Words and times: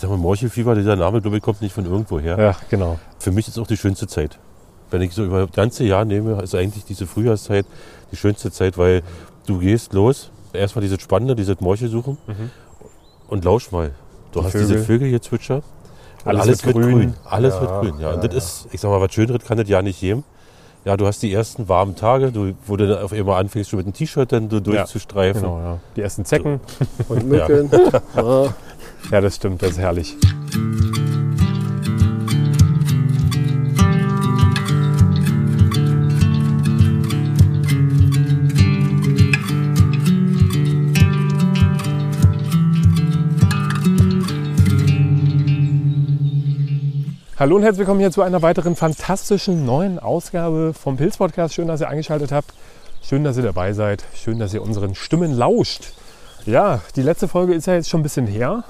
ich 0.00 0.02
sag 0.02 0.08
mal, 0.10 0.16
Morchelfieber, 0.16 0.74
dieser 0.74 0.96
Name, 0.96 1.20
glaube 1.20 1.36
ich, 1.36 1.42
kommt 1.42 1.60
nicht 1.60 1.74
von 1.74 1.84
irgendwo 1.84 2.18
her. 2.18 2.38
Ja, 2.40 2.56
genau. 2.70 2.98
Für 3.18 3.32
mich 3.32 3.46
ist 3.48 3.58
auch 3.58 3.66
die 3.66 3.76
schönste 3.76 4.06
Zeit. 4.06 4.38
Wenn 4.90 5.02
ich 5.02 5.12
so 5.12 5.22
über 5.26 5.40
das 5.46 5.52
ganze 5.54 5.84
Jahr 5.84 6.06
nehme, 6.06 6.40
ist 6.40 6.54
eigentlich 6.54 6.86
diese 6.86 7.06
Frühjahrszeit 7.06 7.66
die 8.10 8.16
schönste 8.16 8.50
Zeit, 8.50 8.78
weil 8.78 9.02
du 9.46 9.58
gehst 9.58 9.92
los, 9.92 10.30
erstmal 10.54 10.82
dieses 10.82 11.02
Spannende, 11.02 11.36
dieses 11.36 11.60
Morchel 11.60 11.90
suchen 11.90 12.16
und 13.28 13.44
lausch 13.44 13.70
mal. 13.72 13.90
Du 14.32 14.40
Die 14.40 14.46
hast 14.46 14.52
Vögel. 14.52 14.68
diese 14.68 14.84
Vögel 14.84 15.08
hier 15.08 15.20
zwitschern. 15.20 15.58
Und 16.24 16.28
Alles 16.28 16.40
alles, 16.42 16.64
wird 16.64 16.76
wird 16.76 16.86
grün. 16.86 16.98
grün. 16.98 17.14
Alles 17.26 17.54
Ja, 17.56 17.60
wird 17.60 17.70
grün, 17.82 18.00
ja. 18.00 18.08
ja, 18.08 18.14
Und 18.14 18.24
das 18.24 18.34
ist, 18.34 18.68
ich 18.72 18.80
sag 18.80 18.88
mal, 18.90 19.02
was 19.02 19.12
Schöneres 19.12 19.44
kann 19.44 19.58
das 19.58 19.68
ja 19.68 19.82
nicht 19.82 20.00
geben. 20.00 20.24
Ja, 20.86 20.96
du 20.96 21.06
hast 21.06 21.22
die 21.22 21.30
ersten 21.30 21.68
warmen 21.68 21.94
Tage, 21.94 22.32
du, 22.32 22.54
wo 22.66 22.74
du 22.76 22.88
dann 22.88 23.02
auf 23.04 23.12
einmal 23.12 23.38
anfängst, 23.38 23.68
schon 23.68 23.76
mit 23.76 23.86
dem 23.86 23.92
T-Shirt 23.92 24.32
dann 24.32 24.48
so 24.48 24.60
durchzustreifen. 24.60 25.42
Genau, 25.42 25.58
ja. 25.58 25.78
Die 25.94 26.00
ersten 26.00 26.24
Zecken. 26.24 26.58
Und 27.08 27.26
Mücken. 27.28 27.70
Ja. 29.10 29.20
Das 29.20 29.36
stimmt, 29.36 29.62
das 29.62 29.70
ist 29.70 29.78
herrlich. 29.78 30.16
Hallo 47.40 47.56
und 47.56 47.62
herzlich 47.62 47.78
willkommen 47.78 48.00
hier 48.00 48.10
zu 48.10 48.20
einer 48.20 48.42
weiteren 48.42 48.76
fantastischen 48.76 49.64
neuen 49.64 49.98
Ausgabe 49.98 50.74
vom 50.74 50.98
Pilz 50.98 51.16
Podcast. 51.16 51.54
Schön, 51.54 51.68
dass 51.68 51.80
ihr 51.80 51.88
eingeschaltet 51.88 52.32
habt. 52.32 52.52
Schön, 53.02 53.24
dass 53.24 53.38
ihr 53.38 53.42
dabei 53.42 53.72
seid. 53.72 54.04
Schön, 54.14 54.38
dass 54.38 54.52
ihr 54.52 54.60
unseren 54.60 54.94
Stimmen 54.94 55.32
lauscht. 55.32 55.94
Ja, 56.44 56.82
die 56.96 57.02
letzte 57.02 57.28
Folge 57.28 57.54
ist 57.54 57.66
ja 57.66 57.72
jetzt 57.72 57.88
schon 57.88 58.00
ein 58.00 58.02
bisschen 58.02 58.26
her. 58.26 58.64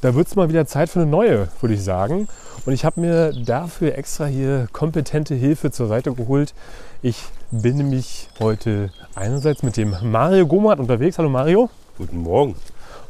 Da 0.00 0.14
wird 0.14 0.28
es 0.28 0.36
mal 0.36 0.48
wieder 0.48 0.64
Zeit 0.64 0.90
für 0.90 1.00
eine 1.00 1.10
neue, 1.10 1.48
würde 1.60 1.74
ich 1.74 1.82
sagen. 1.82 2.28
Und 2.64 2.72
ich 2.72 2.84
habe 2.84 3.00
mir 3.00 3.32
dafür 3.32 3.98
extra 3.98 4.26
hier 4.26 4.68
kompetente 4.72 5.34
Hilfe 5.34 5.72
zur 5.72 5.88
Seite 5.88 6.12
geholt. 6.12 6.54
Ich 7.02 7.24
bin 7.50 7.78
nämlich 7.78 8.28
heute 8.38 8.90
einerseits 9.16 9.64
mit 9.64 9.76
dem 9.76 9.96
Mario 10.02 10.46
Gomat 10.46 10.78
unterwegs. 10.78 11.18
Hallo 11.18 11.28
Mario. 11.28 11.68
Guten 11.96 12.18
Morgen. 12.18 12.54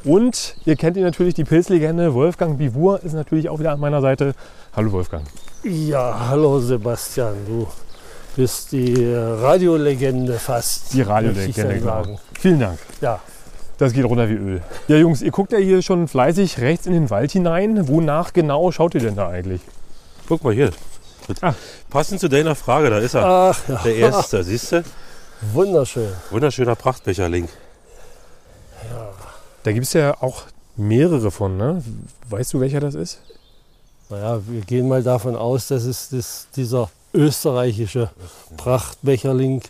Und 0.02 0.56
ihr 0.64 0.76
kennt 0.76 0.96
ihn 0.96 1.02
natürlich, 1.02 1.34
die 1.34 1.44
Pilzlegende. 1.44 2.14
Wolfgang 2.14 2.56
Bivur 2.56 3.02
ist 3.02 3.12
natürlich 3.12 3.50
auch 3.50 3.58
wieder 3.58 3.72
an 3.72 3.80
meiner 3.80 4.00
Seite. 4.00 4.34
Hallo 4.74 4.90
Wolfgang. 4.92 5.24
ja, 5.64 6.28
hallo 6.30 6.58
Sebastian, 6.58 7.34
du 7.46 7.66
bist 8.34 8.72
die 8.72 9.12
Radiolegende 9.12 10.38
fast. 10.38 10.94
Die 10.94 11.02
Radiolegende. 11.02 11.74
Genau. 11.74 11.84
sagen. 11.84 12.18
Vielen 12.38 12.60
Dank. 12.60 12.78
Ja, 13.02 13.20
Das 13.78 13.92
geht 13.92 14.04
runter 14.04 14.28
wie 14.28 14.34
Öl. 14.34 14.62
Ja 14.88 14.96
Jungs, 14.96 15.22
ihr 15.22 15.30
guckt 15.30 15.52
ja 15.52 15.58
hier 15.58 15.82
schon 15.82 16.08
fleißig 16.08 16.58
rechts 16.58 16.86
in 16.86 16.92
den 16.92 17.10
Wald 17.10 17.30
hinein. 17.32 17.88
Wonach 17.88 18.32
genau 18.32 18.70
schaut 18.72 18.94
ihr 18.94 19.00
denn 19.00 19.14
da 19.16 19.28
eigentlich? 19.28 19.60
Guck 20.26 20.44
mal 20.44 20.52
hier. 20.52 20.70
Ah. 21.42 21.54
Passend 21.90 22.20
zu 22.20 22.28
deiner 22.28 22.54
Frage, 22.54 22.90
da 22.90 22.98
ist 22.98 23.14
er. 23.14 23.24
ach 23.24 23.68
ja, 23.68 23.80
Der 23.84 23.96
erste, 23.96 24.42
siehst 24.42 24.72
du? 24.72 24.84
wunderschön. 25.52 26.10
Wunderschöner 26.30 26.74
Prachtbecherling. 26.74 27.48
Da 29.62 29.72
gibt 29.72 29.86
es 29.86 29.92
ja 29.92 30.14
auch 30.20 30.42
mehrere 30.76 31.30
von, 31.30 31.56
ne? 31.56 31.82
Weißt 32.28 32.54
du, 32.54 32.60
welcher 32.60 32.80
das 32.80 32.94
ist? 32.94 33.20
Naja, 34.08 34.40
wir 34.46 34.62
gehen 34.62 34.88
mal 34.88 35.02
davon 35.02 35.36
aus, 35.36 35.68
dass 35.68 35.84
es 35.84 36.08
das, 36.08 36.48
dieser 36.56 36.90
österreichische 37.12 38.10
Prachtbecherling, 38.56 39.62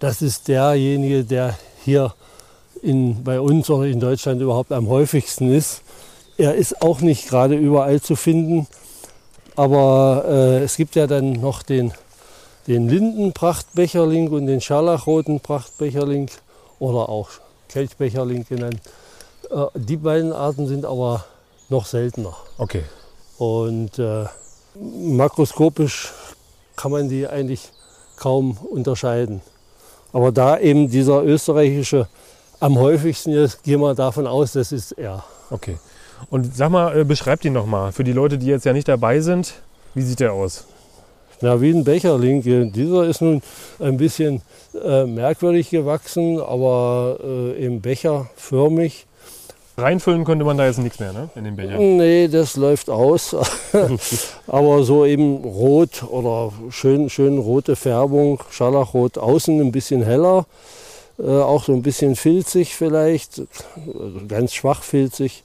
das 0.00 0.22
ist 0.22 0.48
derjenige, 0.48 1.24
der 1.24 1.58
hier 1.84 2.14
in, 2.82 3.22
bei 3.24 3.40
uns 3.40 3.68
oder 3.70 3.86
in 3.86 4.00
Deutschland 4.00 4.40
überhaupt 4.40 4.72
am 4.72 4.88
häufigsten 4.88 5.52
ist. 5.52 5.82
Er 6.36 6.54
ist 6.54 6.82
auch 6.82 7.00
nicht 7.00 7.28
gerade 7.28 7.56
überall 7.56 8.00
zu 8.00 8.16
finden, 8.16 8.66
aber 9.56 10.24
äh, 10.28 10.62
es 10.62 10.76
gibt 10.76 10.94
ja 10.94 11.06
dann 11.06 11.32
noch 11.32 11.62
den, 11.62 11.92
den 12.66 12.88
Lindenprachtbecherling 12.88 14.28
und 14.28 14.46
den 14.46 14.60
Scharlachroten 14.60 15.40
Prachtbecherling 15.40 16.30
oder 16.78 17.08
auch 17.08 17.30
Kelchbecherling 17.68 18.46
genannt. 18.48 18.80
Äh, 19.50 19.66
die 19.74 19.96
beiden 19.96 20.32
Arten 20.32 20.66
sind 20.66 20.84
aber 20.84 21.24
noch 21.68 21.86
seltener. 21.86 22.36
Okay. 22.56 22.84
Und 23.38 23.98
äh, 23.98 24.26
makroskopisch 24.74 26.12
kann 26.76 26.92
man 26.92 27.08
die 27.08 27.26
eigentlich 27.26 27.70
kaum 28.16 28.56
unterscheiden. 28.70 29.40
Aber 30.12 30.32
da 30.32 30.58
eben 30.58 30.90
dieser 30.90 31.22
österreichische 31.22 32.08
am 32.60 32.78
häufigsten 32.78 33.32
ist, 33.32 33.62
gehen 33.62 33.80
wir 33.80 33.94
davon 33.94 34.26
aus, 34.26 34.52
das 34.52 34.72
ist 34.72 34.92
er. 34.92 35.24
Okay. 35.50 35.78
Und 36.30 36.54
sag 36.56 36.70
mal, 36.70 36.98
äh, 36.98 37.04
beschreibt 37.04 37.44
ihn 37.44 37.52
noch 37.52 37.66
mal. 37.66 37.92
Für 37.92 38.04
die 38.04 38.12
Leute, 38.12 38.38
die 38.38 38.46
jetzt 38.46 38.64
ja 38.64 38.72
nicht 38.72 38.88
dabei 38.88 39.20
sind, 39.20 39.54
wie 39.94 40.02
sieht 40.02 40.20
der 40.20 40.32
aus? 40.32 40.64
Na, 41.40 41.60
wie 41.60 41.70
ein 41.70 41.84
Becherling. 41.84 42.42
Dieser 42.72 43.04
ist 43.04 43.22
nun 43.22 43.42
ein 43.78 43.96
bisschen 43.96 44.42
äh, 44.84 45.04
merkwürdig 45.04 45.70
gewachsen, 45.70 46.40
aber 46.40 47.18
äh, 47.22 47.64
eben 47.64 47.80
becherförmig. 47.80 49.06
Reinfüllen 49.76 50.24
könnte 50.24 50.44
man 50.44 50.58
da 50.58 50.66
jetzt 50.66 50.80
nichts 50.80 50.98
mehr, 50.98 51.12
ne? 51.12 51.30
In 51.36 51.44
den 51.44 51.54
Becher. 51.54 51.78
Nee, 51.78 52.26
das 52.26 52.56
läuft 52.56 52.90
aus. 52.90 53.36
Aber 54.48 54.82
so 54.82 55.06
eben 55.06 55.36
rot 55.44 56.02
oder 56.02 56.52
schön, 56.70 57.08
schön 57.08 57.38
rote 57.38 57.76
Färbung, 57.76 58.42
Scharlachrot 58.50 59.18
außen 59.18 59.60
ein 59.60 59.70
bisschen 59.70 60.02
heller, 60.02 60.46
äh, 61.18 61.26
auch 61.26 61.64
so 61.64 61.72
ein 61.72 61.82
bisschen 61.82 62.16
filzig 62.16 62.74
vielleicht, 62.74 63.42
also 63.86 64.20
ganz 64.26 64.54
schwach 64.54 64.82
filzig. 64.82 65.42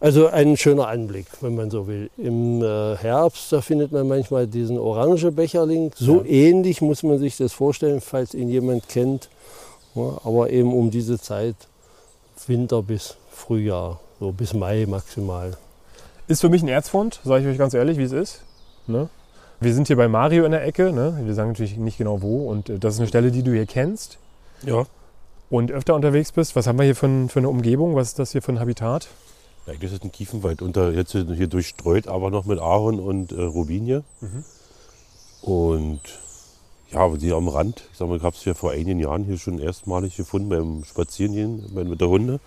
Also 0.00 0.28
ein 0.28 0.56
schöner 0.56 0.88
Anblick, 0.88 1.26
wenn 1.42 1.54
man 1.54 1.70
so 1.70 1.86
will. 1.86 2.10
Im 2.16 2.62
äh, 2.62 2.96
Herbst, 2.96 3.52
da 3.52 3.60
findet 3.60 3.92
man 3.92 4.08
manchmal 4.08 4.46
diesen 4.46 4.78
orange 4.78 5.30
Becherling. 5.30 5.92
So 5.94 6.24
ähnlich 6.24 6.80
muss 6.80 7.02
man 7.02 7.18
sich 7.18 7.36
das 7.36 7.52
vorstellen, 7.52 8.00
falls 8.00 8.32
ihn 8.32 8.48
jemand 8.48 8.88
kennt. 8.88 9.28
Ja, 9.94 10.18
aber 10.24 10.48
eben 10.50 10.72
um 10.72 10.90
diese 10.90 11.18
Zeit, 11.20 11.54
Winter 12.46 12.82
bis 12.82 13.16
Frühjahr, 13.30 14.00
so 14.18 14.32
bis 14.32 14.54
Mai 14.54 14.86
maximal. 14.88 15.52
Ist 16.28 16.40
für 16.40 16.48
mich 16.48 16.62
ein 16.62 16.68
Erzfund, 16.68 17.20
sage 17.22 17.44
ich 17.44 17.50
euch 17.50 17.58
ganz 17.58 17.74
ehrlich, 17.74 17.98
wie 17.98 18.04
es 18.04 18.12
ist. 18.12 18.40
Ne? 18.86 19.10
Wir 19.60 19.74
sind 19.74 19.88
hier 19.88 19.96
bei 19.96 20.08
Mario 20.08 20.46
in 20.46 20.52
der 20.52 20.64
Ecke. 20.64 20.92
Ne? 20.92 21.20
Wir 21.24 21.34
sagen 21.34 21.50
natürlich 21.50 21.76
nicht 21.76 21.98
genau 21.98 22.22
wo. 22.22 22.48
Und 22.48 22.70
äh, 22.70 22.78
das 22.78 22.94
ist 22.94 23.00
eine 23.00 23.08
Stelle, 23.08 23.30
die 23.30 23.42
du 23.42 23.52
hier 23.52 23.66
kennst 23.66 24.18
Ja. 24.64 24.86
und 25.50 25.70
öfter 25.70 25.94
unterwegs 25.94 26.32
bist. 26.32 26.56
Was 26.56 26.66
haben 26.66 26.78
wir 26.78 26.84
hier 26.84 26.96
für, 26.96 27.06
ein, 27.06 27.28
für 27.28 27.40
eine 27.40 27.48
Umgebung? 27.48 27.94
Was 27.94 28.08
ist 28.08 28.18
das 28.18 28.32
hier 28.32 28.42
für 28.42 28.52
ein 28.52 28.60
Habitat? 28.60 29.08
Eigentlich 29.66 29.92
ist 29.92 29.98
es 29.98 30.02
ein 30.02 30.12
Kiefenwald, 30.12 30.62
unter, 30.62 30.90
jetzt 30.92 31.12
hier 31.12 31.46
durchstreut, 31.46 32.08
aber 32.08 32.30
noch 32.30 32.44
mit 32.44 32.58
Ahorn 32.58 32.98
und 32.98 33.32
äh, 33.32 33.42
Robinie. 33.42 34.02
Und 35.42 36.00
ja, 36.90 37.00
aber 37.00 37.18
die 37.18 37.32
am 37.32 37.48
Rand, 37.48 37.82
ich 37.92 37.98
sag 37.98 38.08
mal, 38.08 38.16
ich 38.16 38.22
habe 38.22 38.36
es 38.36 38.44
ja 38.44 38.54
vor 38.54 38.72
einigen 38.72 38.98
Jahren 38.98 39.24
hier 39.24 39.38
schon 39.38 39.58
erstmalig 39.58 40.16
gefunden 40.16 40.48
beim 40.48 40.84
Spazierengehen 40.84 41.72
mit 41.72 41.88
mit 41.88 42.00
der 42.00 42.08
Hunde. 42.08 42.40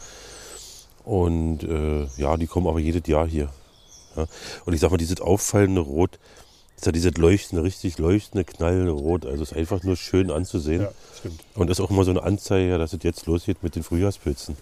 Und 1.05 1.63
äh, 1.63 2.05
ja, 2.17 2.35
die 2.37 2.47
kommen 2.47 2.67
aber 2.67 2.79
jedes 2.79 3.07
Jahr 3.07 3.27
hier. 3.27 3.49
Ja. 4.15 4.25
Und 4.65 4.73
ich 4.73 4.79
sag 4.79 4.91
mal, 4.91 4.97
dieses 4.97 5.21
auffallende 5.21 5.81
Rot, 5.81 6.19
ist 6.83 6.85
ja 6.87 6.91
dieses 6.91 7.17
leuchtende, 7.17 7.63
richtig 7.63 7.97
leuchtende, 7.97 8.43
knallende 8.43 8.91
Rot. 8.91 9.25
Also 9.25 9.41
ist 9.43 9.55
einfach 9.55 9.83
nur 9.83 9.95
schön 9.95 10.29
anzusehen. 10.31 10.87
stimmt. 11.17 11.39
Und 11.55 11.69
ist 11.69 11.79
auch 11.79 11.89
immer 11.89 12.03
so 12.03 12.11
eine 12.11 12.23
Anzeige, 12.23 12.77
dass 12.77 12.93
es 12.93 12.99
jetzt 13.03 13.25
losgeht 13.25 13.63
mit 13.63 13.75
den 13.75 13.83
Frühjahrspilzen. 13.83 14.57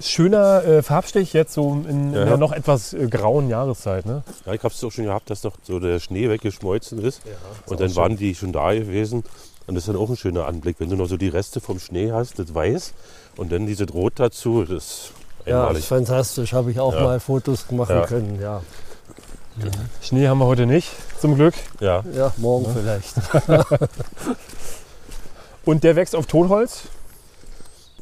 Schöner 0.00 0.64
äh, 0.64 0.82
Farbstich 0.82 1.32
jetzt 1.32 1.54
so 1.54 1.70
in, 1.72 1.84
in 1.88 2.12
Ja. 2.14 2.24
der 2.24 2.36
noch 2.36 2.52
etwas 2.52 2.92
äh, 2.94 3.06
grauen 3.06 3.48
Jahreszeit. 3.48 4.06
Ne? 4.06 4.22
Ja, 4.44 4.52
ich 4.52 4.62
habe 4.64 4.74
es 4.74 4.82
auch 4.82 4.90
schon 4.90 5.04
gehabt, 5.04 5.30
dass 5.30 5.44
noch 5.44 5.56
so 5.62 5.78
der 5.78 6.00
Schnee 6.00 6.28
weggeschmolzen 6.28 6.98
ist. 7.00 7.20
und 7.66 7.74
auch 7.74 7.78
dann 7.78 7.88
schön. 7.88 7.96
waren 7.96 8.16
die 8.16 8.34
schon 8.34 8.52
da 8.52 8.72
gewesen. 8.74 9.22
Und 9.66 9.74
das 9.76 9.84
ist 9.84 9.88
dann 9.88 9.96
auch 9.96 10.10
ein 10.10 10.16
schöner 10.16 10.46
Anblick, 10.46 10.76
wenn 10.78 10.90
du 10.90 10.96
noch 10.96 11.06
so 11.06 11.16
die 11.16 11.28
Reste 11.28 11.60
vom 11.60 11.78
Schnee 11.78 12.10
hast, 12.12 12.38
das 12.38 12.54
Weiß. 12.54 12.92
Und 13.36 13.50
dann 13.52 13.66
dieses 13.66 13.92
Rot 13.94 14.14
dazu, 14.16 14.64
das 14.64 14.70
ist 14.84 15.12
Ja, 15.46 15.60
einmalig. 15.60 15.78
ist 15.80 15.86
fantastisch. 15.86 16.52
Habe 16.52 16.70
ich 16.72 16.80
auch 16.80 16.94
Ja. 16.94 17.02
mal 17.02 17.20
Fotos 17.20 17.70
machen 17.70 17.96
Ja. 17.96 18.06
können. 18.06 18.38
Ja. 18.40 18.62
Schnee 20.02 20.28
haben 20.28 20.38
wir 20.38 20.46
heute 20.46 20.66
nicht, 20.66 20.90
zum 21.20 21.36
Glück. 21.36 21.54
Ja, 21.80 22.02
ja, 22.14 22.32
morgen 22.38 22.66
vielleicht. 22.74 23.14
Und 25.64 25.84
der 25.84 25.96
wächst 25.96 26.14
auf 26.14 26.26
Tonholz. 26.26 26.82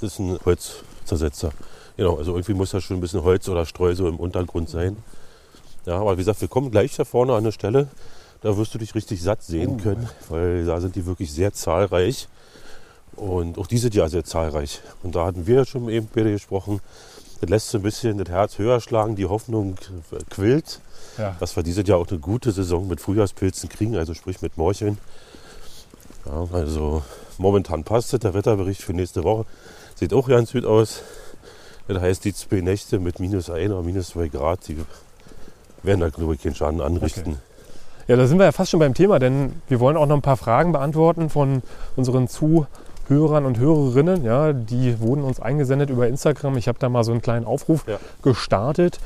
das 0.01 0.15
ist 0.15 0.19
ein 0.19 0.39
Holzzersetzer. 0.45 1.53
Genau, 1.97 2.17
also 2.17 2.33
irgendwie 2.33 2.55
muss 2.55 2.71
da 2.71 2.81
schon 2.81 2.97
ein 2.97 3.01
bisschen 3.01 3.23
Holz 3.23 3.49
oder 3.49 3.67
Streu 3.67 3.95
so 3.95 4.09
im 4.09 4.17
Untergrund 4.17 4.69
sein. 4.69 4.97
Ja, 5.85 5.99
aber 5.99 6.15
wie 6.15 6.21
gesagt, 6.21 6.41
wir 6.41 6.49
kommen 6.49 6.71
gleich 6.71 6.97
da 6.97 7.05
vorne 7.05 7.33
an 7.33 7.39
eine 7.39 7.53
Stelle, 7.53 7.89
da 8.41 8.57
wirst 8.57 8.75
du 8.75 8.79
dich 8.79 8.95
richtig 8.95 9.23
satt 9.23 9.43
sehen 9.43 9.81
können, 9.81 10.09
weil 10.29 10.65
da 10.65 10.81
sind 10.81 10.97
die 10.97 11.07
wirklich 11.07 11.33
sehr 11.33 11.53
zahlreich. 11.53 12.29
Und 13.15 13.59
auch 13.59 13.67
diese 13.67 13.91
Jahr 13.91 14.09
sehr 14.09 14.25
zahlreich. 14.25 14.81
Und 15.03 15.15
da 15.15 15.27
hatten 15.27 15.47
wir 15.47 15.57
ja 15.57 15.65
schon 15.67 15.89
eben 15.89 16.09
beide 16.13 16.33
gesprochen. 16.33 16.81
Das 17.41 17.51
lässt 17.51 17.71
so 17.71 17.79
ein 17.79 17.83
bisschen 17.83 18.17
das 18.17 18.29
Herz 18.29 18.59
höher 18.59 18.81
schlagen, 18.81 19.17
die 19.17 19.27
Hoffnung 19.27 19.77
quillt, 20.31 20.81
Ja. 21.19 21.37
dass 21.41 21.57
wir 21.57 21.63
dieses 21.63 21.87
Jahr 21.87 21.99
auch 21.99 22.09
eine 22.09 22.19
gute 22.19 22.53
Saison 22.53 22.89
mit 22.89 23.01
Frühjahrspilzen 23.01 23.69
kriegen, 23.69 23.97
also 23.97 24.15
sprich 24.15 24.41
mit 24.41 24.57
Morcheln. 24.57 24.99
Ja, 26.27 26.47
also 26.53 27.03
momentan 27.39 27.85
passt 27.85 28.15
es, 28.15 28.21
der 28.21 28.35
Wetterbericht 28.35 28.83
für 28.83 28.93
nächste 28.93 29.25
Woche 29.25 29.45
sieht 29.95 30.15
auch 30.15 30.29
ganz 30.29 30.53
gut 30.53 30.65
aus. 30.65 31.03
Das 31.89 32.01
heißt, 32.01 32.25
die 32.25 32.33
zwei 32.33 32.61
Nächte 32.61 32.99
mit 32.99 33.21
minus 33.21 33.51
1 33.51 33.73
oder 33.73 33.83
minus 33.83 34.11
2 34.11 34.29
Grad, 34.29 34.67
die 34.69 34.79
werden 35.83 36.01
da, 36.01 36.09
glaube 36.09 36.35
ich, 36.35 36.43
keinen 36.43 36.55
Schaden 36.55 36.81
anrichten. 36.81 37.39
Ja, 38.09 38.17
da 38.17 38.27
sind 38.27 38.39
wir 38.39 38.45
ja 38.45 38.53
fast 38.53 38.71
schon 38.71 38.81
beim 38.81 38.95
Thema, 38.95 39.19
denn 39.19 39.63
wir 39.69 39.81
wollen 39.81 39.97
auch 39.97 40.07
noch 40.07 40.17
ein 40.17 40.23
paar 40.23 40.37
Fragen 40.37 40.73
beantworten 40.73 41.31
von 41.31 41.63
unseren 41.97 42.29
Zuhörern 42.29 42.69
und 43.09 43.59
Hörerinnen. 43.59 44.25
Ja, 44.25 44.53
die 44.53 44.99
wurden 45.01 45.23
uns 45.25 45.41
eingesendet 45.41 45.91
über 45.91 46.09
Instagram. 46.09 46.57
Ich 46.57 46.69
habe 46.69 46.79
da 46.79 46.89
mal 46.89 47.05
so 47.05 47.13
einen 47.13 47.23
kleinen 47.23 47.47
Aufruf 47.47 47.85
Ja. 47.87 47.99
gestartet. 48.23 48.99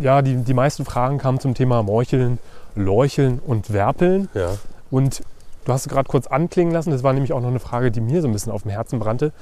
Ja, 0.00 0.22
die, 0.22 0.36
die 0.36 0.54
meisten 0.54 0.84
Fragen 0.84 1.18
kamen 1.18 1.38
zum 1.38 1.54
Thema 1.54 1.82
Morcheln, 1.82 2.38
Lorcheln 2.74 3.40
und 3.46 3.72
Werpeln. 3.72 4.28
Ja. 4.34 4.50
Und 4.90 5.22
du 5.64 5.72
hast 5.72 5.82
es 5.86 5.88
gerade 5.92 6.08
kurz 6.08 6.26
anklingen 6.26 6.72
lassen. 6.72 6.90
Das 6.90 7.02
war 7.02 7.12
nämlich 7.12 7.32
auch 7.32 7.40
noch 7.40 7.48
eine 7.48 7.60
Frage, 7.60 7.90
die 7.90 8.00
mir 8.00 8.22
so 8.22 8.28
ein 8.28 8.32
bisschen 8.32 8.52
auf 8.52 8.62
dem 8.62 8.70
Herzen 8.70 8.98
brannte. 8.98 9.32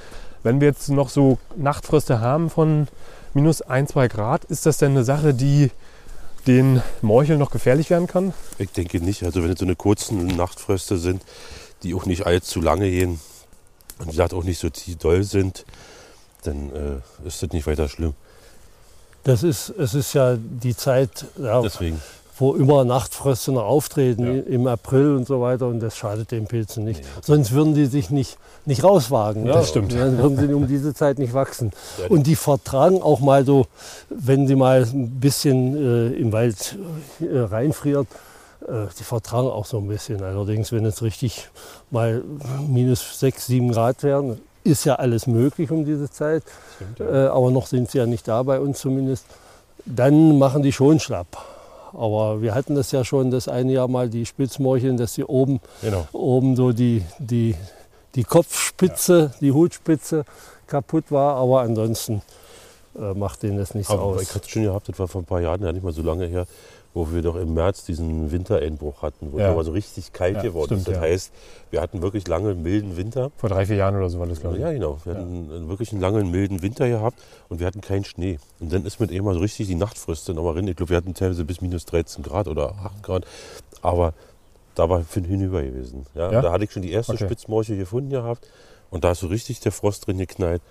Wenn 0.43 0.59
wir 0.59 0.67
jetzt 0.67 0.89
noch 0.89 1.09
so 1.09 1.37
Nachtfröste 1.55 2.19
haben 2.19 2.49
von 2.49 2.87
minus 3.33 3.61
1, 3.61 3.91
2 3.91 4.07
Grad, 4.07 4.43
ist 4.45 4.65
das 4.65 4.77
denn 4.77 4.91
eine 4.91 5.03
Sache, 5.03 5.33
die 5.33 5.71
den 6.47 6.81
Morcheln 7.01 7.39
noch 7.39 7.51
gefährlich 7.51 7.89
werden 7.89 8.07
kann? 8.07 8.33
Ich 8.57 8.71
denke 8.71 8.99
nicht. 8.99 9.23
Also 9.23 9.43
wenn 9.43 9.51
es 9.51 9.59
so 9.59 9.65
eine 9.65 9.75
kurzen 9.75 10.25
Nachtfröste 10.27 10.97
sind, 10.97 11.21
die 11.83 11.93
auch 11.93 12.05
nicht 12.05 12.25
allzu 12.25 12.61
lange 12.61 12.89
gehen 12.89 13.19
und 14.01 14.07
wie 14.07 14.11
gesagt 14.11 14.33
auch 14.33 14.43
nicht 14.43 14.59
so 14.59 14.67
doll 14.99 15.23
sind, 15.23 15.65
dann 16.43 16.71
äh, 17.23 17.27
ist 17.27 17.41
das 17.43 17.51
nicht 17.51 17.67
weiter 17.67 17.87
schlimm. 17.87 18.13
Das 19.23 19.43
ist, 19.43 19.69
es 19.77 19.93
ist 19.93 20.13
ja 20.13 20.35
die 20.37 20.75
Zeit, 20.75 21.25
ja, 21.37 21.61
Deswegen. 21.61 22.01
wo 22.39 22.55
immer 22.55 22.83
Nachtfröste 22.83 23.51
noch 23.51 23.65
auftreten, 23.65 24.25
Ja. 24.37 24.41
im 24.43 24.65
April 24.65 25.15
und 25.15 25.27
so 25.27 25.41
weiter. 25.41 25.67
Und 25.67 25.79
das 25.79 25.95
schadet 25.95 26.31
den 26.31 26.47
Pilzen 26.47 26.83
nicht. 26.83 27.03
Sonst 27.21 27.51
würden 27.51 27.75
die 27.75 27.85
sich 27.85 28.09
nicht, 28.09 28.39
nicht 28.65 28.83
rauswagen. 28.83 29.45
Ja? 29.45 29.53
Das 29.53 29.69
stimmt. 29.69 29.93
Dann 29.93 30.17
würden 30.17 30.37
sie 30.39 30.51
um 30.51 30.67
diese 30.67 30.95
Zeit 30.95 31.19
nicht 31.19 31.35
wachsen. 31.35 31.71
Und 32.09 32.25
die 32.25 32.35
vertragen 32.35 33.03
auch 33.03 33.19
mal 33.19 33.45
so, 33.45 33.67
wenn 34.09 34.47
sie 34.47 34.55
mal 34.55 34.81
ein 34.91 35.19
bisschen 35.19 35.75
äh, 35.77 36.13
im 36.15 36.31
Wald 36.31 36.79
äh, 37.19 37.37
reinfriert, 37.37 38.07
die 38.67 39.03
vertragen 39.03 39.47
auch 39.47 39.65
so 39.65 39.77
ein 39.79 39.87
bisschen. 39.87 40.21
Allerdings, 40.23 40.71
wenn 40.71 40.85
es 40.85 41.01
richtig 41.01 41.49
mal 41.89 42.23
minus 42.67 43.19
6, 43.19 43.47
7 43.47 43.71
Grad 43.71 44.03
wären, 44.03 44.39
ist 44.63 44.85
ja 44.85 44.95
alles 44.95 45.25
möglich 45.25 45.71
um 45.71 45.85
diese 45.85 46.09
Zeit. 46.11 46.43
Äh, 46.99 47.03
aber 47.03 47.49
noch 47.51 47.65
sind 47.67 47.89
sie 47.89 47.97
ja 47.97 48.05
nicht 48.05 48.27
da 48.27 48.43
bei 48.43 48.59
uns 48.59 48.79
zumindest. 48.79 49.25
Dann 49.85 50.37
machen 50.37 50.61
die 50.61 50.71
schon 50.71 50.99
schlapp. 50.99 51.37
Aber 51.93 52.41
wir 52.41 52.53
hatten 52.53 52.75
das 52.75 52.91
ja 52.91 53.03
schon 53.03 53.31
das 53.31 53.47
eine 53.47 53.73
Jahr 53.73 53.87
mal, 53.87 54.07
die 54.09 54.25
Spitzmorcheln, 54.25 54.95
dass 54.97 55.15
sie 55.15 55.23
oben, 55.23 55.59
Genau. 55.81 56.07
oben 56.13 56.55
so 56.55 56.71
die, 56.71 57.03
die, 57.17 57.55
die 58.15 58.23
Kopfspitze, 58.23 59.33
die 59.41 59.51
Hutspitze 59.51 60.23
kaputt 60.67 61.05
war. 61.09 61.35
Aber 61.37 61.61
ansonsten 61.61 62.21
äh, 62.97 63.13
macht 63.15 63.41
denen 63.43 63.57
das 63.57 63.73
nichts 63.73 63.91
Aber 63.91 64.03
aus. 64.03 64.21
ich 64.21 64.33
hatte 64.35 64.47
schon 64.47 64.63
gehabt, 64.63 64.87
das 64.87 64.99
war 64.99 65.07
vor 65.07 65.21
ein 65.21 65.25
paar 65.25 65.41
Jahren, 65.41 65.63
ja 65.63 65.71
nicht 65.71 65.83
mal 65.83 65.91
so 65.93 66.03
lange 66.03 66.27
her, 66.27 66.45
wo 66.93 67.11
wir 67.11 67.21
doch 67.21 67.35
im 67.37 67.53
März 67.53 67.85
diesen 67.85 68.31
Wintereinbruch 68.31 69.01
hatten, 69.01 69.31
wo 69.31 69.39
Ja. 69.39 69.45
es 69.47 69.51
aber 69.51 69.63
so 69.63 69.71
richtig 69.71 70.11
kalt 70.11 70.35
Ja, 70.37 70.41
geworden 70.41 70.65
stimmt, 70.67 70.81
ist. 70.81 70.87
Das 70.89 70.95
ja. 70.95 71.01
heißt, 71.01 71.31
wir 71.69 71.81
hatten 71.81 72.01
wirklich 72.01 72.27
lange 72.27 72.53
milden 72.53 72.97
Winter. 72.97 73.31
Vor 73.37 73.49
drei, 73.49 73.65
vier 73.65 73.77
Jahren 73.77 73.95
oder 73.95 74.09
so 74.09 74.19
war 74.19 74.27
das, 74.27 74.41
glaube 74.41 74.57
ich. 74.57 74.61
Ja, 74.61 74.71
genau. 74.73 74.97
Wir 75.05 75.13
hatten 75.15 75.49
einen- 75.51 75.69
wirklich 75.69 75.91
einen 75.93 76.01
langen, 76.01 76.31
milden 76.31 76.61
Winter 76.61 76.89
gehabt 76.89 77.17
und 77.49 77.59
wir 77.59 77.67
hatten 77.67 77.79
keinen 77.81 78.03
Schnee. 78.03 78.39
Und 78.59 78.73
dann 78.73 78.85
ist 78.85 78.99
mit 78.99 79.09
immer 79.11 79.33
so 79.33 79.39
richtig 79.39 79.67
die 79.67 79.75
Nachtfröste 79.75 80.33
nochmal 80.33 80.55
rein. 80.55 80.67
Ich 80.67 80.75
glaube, 80.75 80.89
wir 80.89 80.97
hatten 80.97 81.13
teilweise 81.13 81.45
bis 81.45 81.61
minus 81.61 81.85
13 81.85 82.23
Grad 82.23 82.47
oder 82.47 82.75
8 82.83 83.03
Grad. 83.03 83.25
Aber 83.81 84.13
da 84.75 84.89
war 84.89 85.01
für 85.03 85.21
hinüber 85.21 85.61
gewesen. 85.63 86.05
Ja? 86.13 86.31
Ja? 86.31 86.41
Da 86.41 86.51
hatte 86.51 86.65
ich 86.65 86.71
schon 86.71 86.81
die 86.81 86.91
erste 86.91 87.13
Okay. 87.13 87.25
Spitzmorche 87.25 87.77
gefunden 87.77 88.09
gehabt. 88.09 88.47
Und 88.89 89.05
da 89.05 89.11
ist 89.11 89.21
so 89.21 89.27
richtig 89.27 89.61
der 89.61 89.71
Frost 89.71 90.07
drin 90.07 90.17
geknallt. 90.17 90.61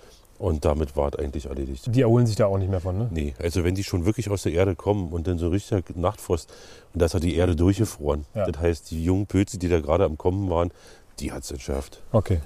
Und 0.41 0.65
damit 0.65 0.97
war 0.97 1.09
es 1.13 1.19
eigentlich 1.19 1.45
erledigt. 1.45 1.85
Die 1.93 2.01
erholen 2.01 2.25
sich 2.25 2.35
da 2.35 2.47
auch 2.47 2.57
nicht 2.57 2.71
mehr 2.71 2.81
von, 2.81 2.97
ne? 2.97 3.07
Nee, 3.11 3.35
also 3.37 3.63
wenn 3.63 3.75
die 3.75 3.83
schon 3.83 4.07
wirklich 4.07 4.27
aus 4.31 4.41
der 4.41 4.53
Erde 4.53 4.75
kommen 4.75 5.09
und 5.13 5.27
dann 5.27 5.37
so 5.37 5.49
richtig 5.49 5.95
Nachtfrost 5.95 6.49
und 6.95 6.99
da 6.99 7.05
ist 7.05 7.13
halt 7.13 7.23
die 7.23 7.35
Erde 7.35 7.55
durchgefroren. 7.55 8.25
Ja. 8.33 8.49
Das 8.49 8.59
heißt, 8.59 8.89
die 8.89 9.03
jungen 9.03 9.27
Pilze, 9.27 9.59
die 9.59 9.69
da 9.69 9.79
gerade 9.79 10.03
am 10.03 10.17
Kommen 10.17 10.49
waren, 10.49 10.71
die 11.19 11.31
hat 11.31 11.43
es 11.43 11.51
entschärft. 11.51 12.01
Okay. 12.11 12.39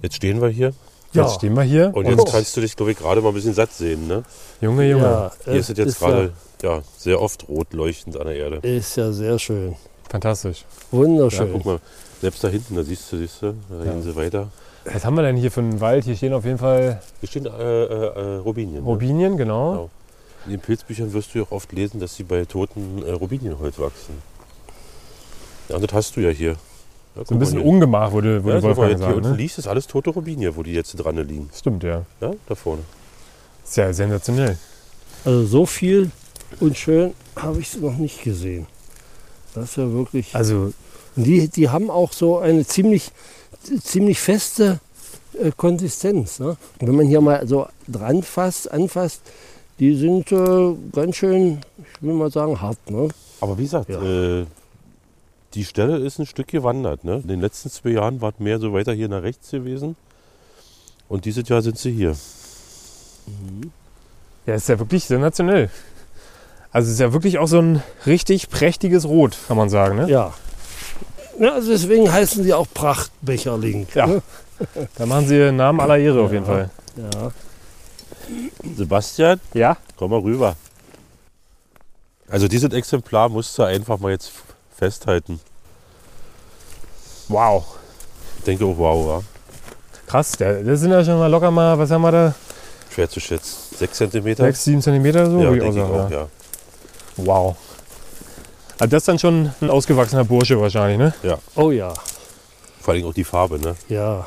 Jetzt 0.00 0.16
stehen 0.16 0.40
wir 0.40 0.48
hier 0.48 0.72
Ja. 1.12 1.24
Jetzt 1.24 1.34
stehen 1.34 1.54
wir 1.54 1.64
hier. 1.64 1.92
und 1.94 2.06
jetzt 2.06 2.32
kannst 2.32 2.56
du 2.56 2.62
dich, 2.62 2.74
glaube 2.74 2.92
ich, 2.92 2.98
gerade 2.98 3.20
mal 3.20 3.28
ein 3.28 3.34
bisschen 3.34 3.52
satt 3.52 3.74
sehen. 3.74 4.06
Ne? 4.08 4.22
Junge, 4.62 4.88
Junge. 4.88 5.04
Ja, 5.04 5.32
Hier 5.44 5.54
ist 5.56 5.68
es 5.68 5.76
jetzt 5.76 6.00
ja, 6.00 6.08
gerade 6.08 6.32
ja, 6.62 6.82
sehr 6.96 7.20
oft 7.20 7.48
rot 7.48 7.72
leuchtend 7.72 8.16
an 8.16 8.26
der 8.26 8.36
Erde. 8.36 8.56
ist 8.68 8.96
ja 8.96 9.12
sehr 9.12 9.38
schön. 9.38 9.74
Fantastisch. 10.08 10.64
Ja, 10.92 10.98
Wunderschön. 10.98 11.52
guck 11.52 11.64
mal, 11.64 11.80
selbst 12.20 12.42
da 12.44 12.48
hinten, 12.48 12.76
da 12.76 12.82
siehst 12.82 13.10
du, 13.12 13.16
siehst 13.18 13.42
du, 13.42 13.54
da 13.68 13.84
Ja. 13.84 13.92
gehen 13.92 14.02
sie 14.02 14.14
weiter. 14.14 14.48
Was 14.84 15.04
haben 15.04 15.14
wir 15.14 15.22
denn 15.22 15.36
hier 15.36 15.50
für 15.50 15.60
einen 15.60 15.80
Wald? 15.80 16.04
Hier 16.04 16.16
stehen 16.16 16.32
auf 16.32 16.44
jeden 16.44 16.58
Fall 16.58 17.00
Hier 17.20 17.28
stehen 17.28 17.46
äh, 17.46 17.50
äh, 17.50 17.84
äh, 17.86 18.36
Robinien. 18.38 18.82
Ne? 18.82 18.88
Robinien, 18.88 19.36
genau. 19.36 19.70
Genau. 19.72 19.90
In 20.46 20.50
den 20.52 20.60
Pilzbüchern 20.60 21.12
wirst 21.12 21.32
du 21.34 21.38
ja 21.38 21.44
auch 21.44 21.52
oft 21.52 21.70
lesen, 21.72 22.00
dass 22.00 22.16
sie 22.16 22.24
bei 22.24 22.44
toten 22.44 23.00
äh, 23.06 23.12
Robinienholz 23.12 23.78
wachsen. 23.78 24.14
Ja, 25.68 25.76
und 25.76 25.82
das 25.84 25.92
hast 25.92 26.16
du 26.16 26.20
ja 26.20 26.30
hier. 26.30 26.56
Ja, 27.14 27.24
So 27.24 27.34
ein 27.34 27.38
bisschen. 27.38 27.60
Ungemach, 27.60 28.12
würde, 28.12 28.42
würde 28.42 28.58
Ja, 28.58 28.62
Wolfgang 28.64 28.88
hier 28.88 28.98
sagen. 28.98 29.14
unten 29.14 29.30
Ne? 29.30 29.36
liegt, 29.36 29.56
ist 29.56 29.68
alles 29.68 29.86
tote 29.86 30.10
Robinie, 30.10 30.56
wo 30.56 30.62
die 30.64 30.72
jetzt 30.72 30.92
dran 30.94 31.16
liegen. 31.16 31.48
Stimmt, 31.54 31.84
ja. 31.84 32.02
Ja, 32.20 32.32
da 32.48 32.54
vorne. 32.56 32.82
Ist 33.64 33.76
ja 33.76 33.92
sensationell. 33.92 34.58
Also 35.24 35.46
so 35.46 35.64
viel 35.66 36.10
und 36.60 36.76
schön 36.76 37.14
habe 37.36 37.60
ich 37.60 37.68
es 37.74 37.80
noch 37.80 37.96
nicht 37.96 38.22
gesehen. 38.22 38.66
Das 39.54 39.70
ist 39.70 39.76
ja 39.76 39.90
wirklich. 39.92 40.34
Also, 40.34 40.72
die, 41.16 41.48
die 41.48 41.68
haben 41.68 41.90
auch 41.90 42.12
so 42.12 42.38
eine 42.38 42.66
ziemlich, 42.66 43.10
ziemlich 43.82 44.18
feste 44.20 44.80
äh, 45.38 45.50
Konsistenz. 45.56 46.38
Ne? 46.40 46.56
Wenn 46.80 46.94
man 46.96 47.06
hier 47.06 47.20
mal 47.20 47.46
so 47.46 47.66
dran 47.88 48.22
fasst, 48.22 48.70
anfasst, 48.70 49.20
die 49.78 49.94
sind 49.96 50.30
äh, 50.32 50.74
ganz 50.92 51.16
schön, 51.16 51.60
ich 51.78 52.02
will 52.02 52.14
mal 52.14 52.30
sagen, 52.30 52.60
hart. 52.60 52.78
Ne? 52.90 53.08
Aber 53.40 53.58
wie 53.58 53.64
gesagt, 53.64 53.88
Ja. 53.90 54.02
äh, 54.40 54.46
die 55.54 55.64
Stelle 55.64 55.98
ist 55.98 56.18
ein 56.18 56.24
Stück 56.26 56.48
gewandert. 56.48 57.04
Ne? 57.04 57.16
In 57.16 57.28
den 57.28 57.40
letzten 57.40 57.68
zwei 57.70 57.90
Jahren 57.90 58.20
war 58.22 58.32
es 58.32 58.38
mehr 58.38 58.58
so 58.58 58.72
weiter 58.72 58.92
hier 58.94 59.08
nach 59.08 59.22
rechts 59.22 59.50
gewesen. 59.50 59.96
Und 61.08 61.26
dieses 61.26 61.46
Jahr 61.46 61.60
sind 61.60 61.76
sie 61.78 61.92
hier. 61.92 62.16
ja, 64.46 64.54
ist 64.54 64.68
ja 64.68 64.78
wirklich 64.78 65.04
sensationell. 65.04 65.68
Also, 66.72 66.86
es 66.88 66.94
ist 66.94 67.00
ja 67.00 67.12
wirklich 67.12 67.38
auch 67.38 67.46
so 67.48 67.58
ein 67.60 67.82
richtig 68.06 68.48
prächtiges 68.48 69.04
Rot, 69.06 69.36
kann 69.48 69.56
man 69.56 69.68
sagen. 69.68 69.96
Ne? 69.96 70.08
Ja. 70.08 70.32
ja. 71.38 71.52
Also 71.52 71.70
deswegen 71.70 72.10
heißen 72.10 72.42
sie 72.42 72.54
auch 72.54 72.66
Prachtbecherling. 72.72 73.86
Ja. 73.94 74.06
Ne? 74.06 74.22
Da 74.96 75.06
machen 75.06 75.26
sie 75.28 75.36
ihren 75.36 75.56
Namen 75.56 75.80
aller 75.80 75.98
Ehre 75.98 76.20
auf 76.22 76.32
jeden 76.32 76.46
Ja. 76.46 76.52
Fall. 76.52 76.70
ja. 76.96 77.30
Sebastian, 78.76 79.40
Ja? 79.52 79.76
komm 79.96 80.12
mal 80.12 80.20
rüber. 80.20 80.56
Also 82.30 82.48
dieses 82.48 82.72
Exemplar 82.72 83.28
musst 83.28 83.58
du 83.58 83.64
einfach 83.64 83.98
mal 83.98 84.12
jetzt 84.12 84.30
festhalten. 84.74 85.40
Wow. 87.28 87.64
Ich 88.38 88.44
denke 88.44 88.64
auch, 88.64 88.78
wow, 88.78 89.06
ja. 89.06 89.22
Krass, 90.06 90.32
das 90.38 90.80
sind 90.80 90.90
ja 90.90 91.04
schon 91.04 91.18
mal 91.18 91.26
locker 91.30 91.50
mal, 91.50 91.78
was 91.78 91.90
haben 91.90 92.02
wir 92.02 92.12
da? 92.12 92.34
schwer 92.92 93.08
zu 93.08 93.20
schätzen. 93.20 93.56
Sechs 93.76 93.96
Zentimeter? 93.96 94.44
6, 94.44 94.64
7 94.64 94.82
Zentimeter 94.82 95.30
so? 95.30 95.40
ja, 95.42 95.50
denke 95.50 95.68
ich 95.70 95.80
auch, 95.82 96.10
ja. 96.10 96.16
ja. 96.16 96.28
Wow. 97.16 97.56
Also 98.78 98.90
das 98.90 99.02
ist 99.02 99.08
dann 99.08 99.18
schon 99.18 99.52
ein 99.60 99.70
ausgewachsener 99.70 100.24
Bursche 100.24 100.60
wahrscheinlich, 100.60 100.98
ne? 100.98 101.14
Oh 101.54 101.70
ja. 101.70 101.92
Vor 102.80 102.94
allem 102.94 103.06
auch 103.06 103.14
die 103.14 103.24
Farbe, 103.24 103.58
ne? 103.58 103.76
Ja. 103.88 104.26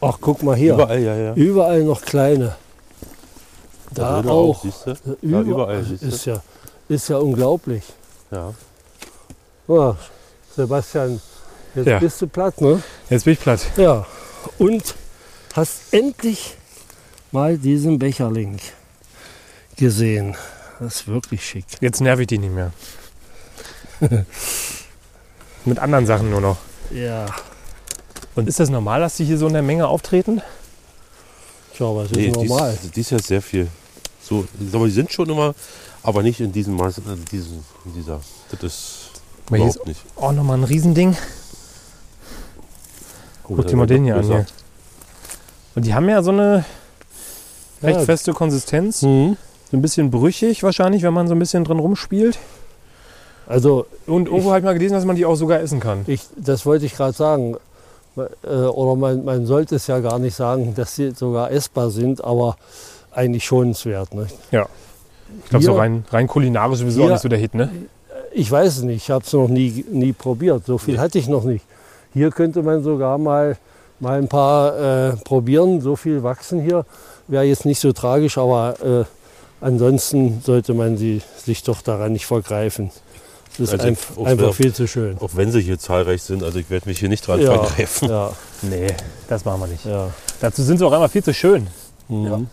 Ach, 0.00 0.18
guck 0.20 0.42
mal 0.42 0.54
hier. 0.54 0.74
Überall, 0.74 1.00
Überall, 1.34 1.74
ja, 1.74 1.78
ja. 1.78 1.84
noch 1.84 2.02
kleine. 2.02 2.56
Da, 3.90 4.16
drinnen 4.20 4.28
auch. 4.28 4.62
siehst 4.62 4.86
du? 4.86 5.16
Überall. 5.22 5.44
überall, 5.46 5.84
siehst 5.84 6.02
du? 6.02 6.06
ist, 6.08 6.24
ja, 6.26 6.42
ist 6.88 7.08
ja 7.08 7.16
unglaublich. 7.16 7.84
Ja. 8.30 8.52
Ja, 9.66 9.96
Sebastian, 10.54 11.20
jetzt 11.74 11.86
Ja. 11.86 11.98
bist 11.98 12.20
du 12.20 12.26
platt, 12.26 12.60
ne? 12.60 12.82
Jetzt 13.08 13.24
bin 13.24 13.32
ich 13.32 13.40
platt. 13.40 13.60
Ja. 13.76 14.04
Und 14.58 14.94
hast 15.54 15.92
endlich 15.92 16.56
mal 17.32 17.56
diesen 17.56 17.98
Becherling 17.98 18.58
gesehen. 19.76 20.36
Das 20.80 20.96
ist 20.96 21.08
wirklich 21.08 21.46
schick. 21.46 21.64
Jetzt 21.80 22.00
nerv 22.00 22.18
ich 22.20 22.26
dich 22.26 22.40
nicht 22.40 22.52
mehr. 22.54 22.72
Mit 25.64 25.78
anderen 25.78 26.06
Sachen 26.06 26.30
nur 26.30 26.40
noch. 26.40 26.56
Ja. 26.90 27.26
Und 28.34 28.48
ist 28.48 28.60
das 28.60 28.68
normal, 28.70 29.00
dass 29.00 29.16
die 29.16 29.24
hier 29.24 29.38
so 29.38 29.46
in 29.46 29.52
der 29.54 29.62
Menge 29.62 29.86
auftreten? 29.86 30.42
Tja, 31.74 31.86
was 31.94 32.10
ist 32.10 32.16
Nee, 32.16 32.28
normal? 32.30 32.76
dies, 32.82 32.90
dies 32.90 33.12
ist 33.12 33.26
sehr 33.28 33.40
viel. 33.42 33.68
So, 34.22 34.46
ich 34.60 34.72
mal, 34.72 34.86
die 34.86 34.92
sind 34.92 35.12
schon 35.12 35.28
immer, 35.30 35.54
aber 36.02 36.22
nicht 36.22 36.40
in 36.40 36.52
diesem 36.52 36.76
Maß, 36.76 36.98
in 36.98 37.24
diesem, 37.26 37.64
in 37.84 37.94
dieser. 37.94 38.20
Das 38.50 38.62
ist 38.62 39.10
Aber 39.46 39.56
hier 39.56 39.66
ist 39.68 39.76
überhaupt 39.76 39.88
nicht. 39.88 40.00
auch 40.16 40.32
nochmal 40.32 40.58
ein 40.58 40.64
Riesending. 40.64 41.16
Oh, 43.44 43.48
Guck 43.48 43.56
das 43.62 43.66
dir 43.66 43.76
mal 43.76 43.84
ist 43.84 43.90
den 43.90 44.04
hier 44.04 44.16
an. 44.16 44.24
Hier. 44.24 44.46
Und 45.74 45.84
die 45.86 45.94
haben 45.94 46.08
ja 46.08 46.22
so 46.22 46.30
eine 46.30 46.64
recht 47.82 47.98
Ja. 47.98 48.04
feste 48.04 48.32
Konsistenz. 48.32 49.02
Mhm. 49.02 49.36
So 49.74 49.78
ein 49.78 49.82
bisschen 49.82 50.08
brüchig 50.12 50.62
wahrscheinlich, 50.62 51.02
wenn 51.02 51.12
man 51.12 51.26
so 51.26 51.34
ein 51.34 51.38
bisschen 51.40 51.64
drin 51.64 51.80
rumspielt. 51.80 52.38
Also 53.48 53.86
Und 54.06 54.28
irgendwo 54.28 54.50
habe 54.50 54.60
ich 54.60 54.64
mal 54.64 54.72
gelesen, 54.72 54.94
dass 54.94 55.04
man 55.04 55.16
die 55.16 55.26
auch 55.26 55.34
sogar 55.34 55.58
essen 55.58 55.80
kann. 55.80 56.04
ich, 56.06 56.22
das 56.36 56.64
wollte 56.64 56.86
ich 56.86 56.94
gerade 56.94 57.12
sagen. 57.12 57.56
Äh, 58.16 58.48
Oder 58.50 58.94
man, 58.94 59.24
man 59.24 59.46
sollte 59.46 59.74
es 59.74 59.88
ja 59.88 59.98
gar 59.98 60.20
nicht 60.20 60.36
sagen, 60.36 60.74
dass 60.76 60.94
sie 60.94 61.10
sogar 61.10 61.50
essbar 61.50 61.90
sind, 61.90 62.22
aber 62.22 62.56
eigentlich 63.10 63.44
schonenswert. 63.44 64.14
Ne? 64.14 64.28
Ja. 64.52 64.66
Ich 65.42 65.50
glaube, 65.50 65.64
so 65.64 65.72
rein, 65.74 66.04
rein 66.08 66.28
kulinarisch 66.28 66.78
sowieso 66.78 67.00
auch 67.00 67.04
Hier- 67.06 67.12
nicht 67.14 67.22
so 67.22 67.28
der 67.28 67.38
Hit, 67.40 67.54
ne? 67.56 67.68
Ich 68.32 68.48
weiß 68.48 68.76
es 68.76 68.82
nicht, 68.84 69.02
ich 69.02 69.10
habe 69.10 69.24
es 69.24 69.32
noch 69.32 69.48
nie, 69.48 69.84
nie 69.90 70.12
probiert. 70.12 70.66
So 70.66 70.78
viel 70.78 71.00
hatte 71.00 71.18
ich 71.18 71.26
noch 71.26 71.42
nicht. 71.42 71.64
Hier 72.12 72.30
könnte 72.30 72.62
man 72.62 72.84
sogar 72.84 73.18
mal, 73.18 73.56
mal 73.98 74.18
ein 74.18 74.28
paar 74.28 74.78
äh, 75.10 75.16
probieren. 75.16 75.80
So 75.80 75.96
viel 75.96 76.22
wachsen 76.22 76.60
hier. 76.60 76.86
Wäre 77.26 77.42
jetzt 77.42 77.64
nicht 77.64 77.80
so 77.80 77.92
tragisch, 77.92 78.38
aber 78.38 78.76
äh, 78.80 79.04
ansonsten 79.64 80.40
sollte 80.44 80.74
man 80.74 80.96
sie, 80.96 81.22
sich 81.44 81.62
doch 81.62 81.82
daran 81.82 82.12
nicht 82.12 82.26
vergreifen. 82.26 82.90
Das 83.58 83.68
ist 83.68 83.72
Also, 83.72 83.86
einf 83.86 84.18
auch 84.18 84.26
einfach 84.26 84.52
viel 84.54 84.72
zu 84.74 84.86
schön. 84.88 85.16
Auch 85.20 85.30
wenn 85.34 85.50
sie 85.52 85.60
hier 85.60 85.78
zahlreich 85.78 86.22
sind, 86.22 86.42
also 86.42 86.58
ich 86.58 86.68
werde 86.70 86.88
mich 86.88 86.98
hier 86.98 87.08
nicht 87.08 87.26
dran 87.26 87.40
Ja, 87.40 87.62
vergreifen. 87.64 88.08
ja, 88.08 88.32
Nee, 88.62 88.88
das 89.28 89.44
machen 89.44 89.60
wir 89.60 89.66
nicht. 89.68 89.84
ja. 89.84 90.10
Dazu 90.40 90.62
sind 90.62 90.78
sie 90.78 90.86
auch 90.86 90.92
einmal 90.92 91.08
viel 91.08 91.22
zu 91.22 91.32
schön. 91.32 91.66
Mhm. 92.08 92.48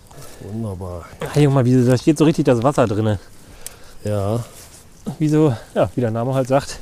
Wunderbar. 0.52 1.06
Hey, 1.34 1.46
guck 1.46 1.54
mal, 1.56 1.66
wie, 1.66 1.86
da 1.86 1.98
steht 1.98 2.18
so 2.18 2.26
richtig 2.26 2.46
das 2.46 2.62
Wasser 2.64 2.88
drin. 2.88 3.18
Ja, 4.04 4.44
Wie 5.20 5.28
so, 5.28 5.54
ja, 5.76 5.90
wie 5.96 6.02
der 6.02 6.12
Name 6.12 6.34
halt 6.34 6.48
sagt, 6.48 6.78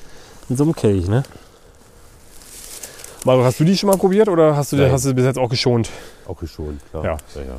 in 0.49 0.57
so 0.57 0.63
einem 0.63 0.75
Kelch, 0.75 1.07
ne? 1.07 1.23
Maro, 3.25 3.43
hast 3.43 3.59
du 3.59 3.63
die 3.65 3.77
schon 3.77 3.89
mal 3.89 3.97
probiert 3.97 4.29
oder 4.29 4.55
hast 4.55 4.71
du, 4.71 4.75
Nein. 4.77 4.91
hast 4.91 5.05
du 5.05 5.13
bis 5.13 5.25
jetzt 5.25 5.37
auch 5.37 5.49
geschont? 5.49 5.89
Auch 6.27 6.37
geschont, 6.37 6.79
klar. 6.91 7.03
Ja. 7.03 7.17
Ja, 7.35 7.41
ja. 7.41 7.57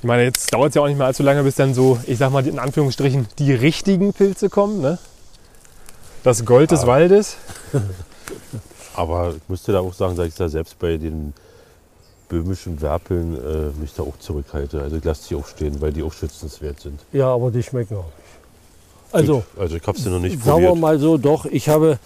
Ich 0.00 0.04
meine, 0.04 0.24
jetzt 0.24 0.52
dauert 0.52 0.70
es 0.70 0.74
ja 0.76 0.82
auch 0.82 0.86
nicht 0.88 0.96
mehr 0.96 1.06
allzu 1.06 1.22
lange, 1.22 1.42
bis 1.42 1.56
dann 1.56 1.74
so, 1.74 1.98
ich 2.06 2.18
sag 2.18 2.32
mal 2.32 2.46
in 2.46 2.58
Anführungsstrichen, 2.58 3.28
die 3.38 3.52
richtigen 3.52 4.12
Pilze 4.14 4.48
kommen, 4.48 4.80
ne? 4.80 4.98
Das 6.22 6.44
Gold 6.44 6.70
des 6.70 6.82
Ja. 6.82 6.86
Waldes. 6.86 7.36
Aber 8.94 9.30
ich 9.36 9.42
musste 9.48 9.72
da 9.72 9.80
auch 9.80 9.92
sagen, 9.94 10.16
dass 10.16 10.26
ich 10.26 10.34
da 10.34 10.48
selbst 10.48 10.78
bei 10.78 10.96
den 10.96 11.32
böhmischen 12.28 12.80
Werpeln 12.80 13.34
äh, 13.36 13.80
mich 13.80 13.92
da 13.94 14.02
auch 14.02 14.18
zurückhalte. 14.18 14.80
Also 14.80 14.96
ich 14.96 15.04
lasse 15.04 15.28
die 15.28 15.34
auch 15.34 15.46
stehen, 15.46 15.80
weil 15.80 15.92
die 15.92 16.02
auch 16.02 16.12
schützenswert 16.12 16.80
sind. 16.80 17.00
ja, 17.12 17.26
aber 17.32 17.50
die 17.50 17.62
schmecken 17.62 17.96
auch 17.96 18.04
nicht. 18.04 18.14
Also, 19.12 19.42
Also 19.58 19.76
ich 19.76 19.86
habe 19.86 19.98
sie 19.98 20.08
noch 20.08 20.20
nicht 20.20 20.38
Sagen 20.42 20.60
wir 20.62 20.68
probiert. 20.68 20.80
mal 20.80 20.98
so, 21.00 21.18
doch, 21.18 21.44
ich 21.46 21.68
habe 21.68 21.98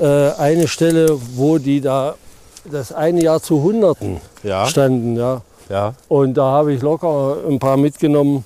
äh, 0.00 0.30
eine 0.32 0.66
Stelle, 0.68 1.18
wo 1.34 1.58
die 1.58 1.80
da 1.82 2.14
das 2.64 2.92
eine 2.92 3.22
Jahr 3.22 3.42
zu 3.42 3.62
Hunderten 3.62 4.20
Ja, 4.42 4.66
standen, 4.66 5.16
ja. 5.16 5.42
Ja. 5.68 5.94
Und 6.08 6.34
da 6.34 6.44
habe 6.44 6.72
ich 6.72 6.82
locker 6.82 7.38
ein 7.48 7.58
paar 7.58 7.76
mitgenommen, 7.76 8.44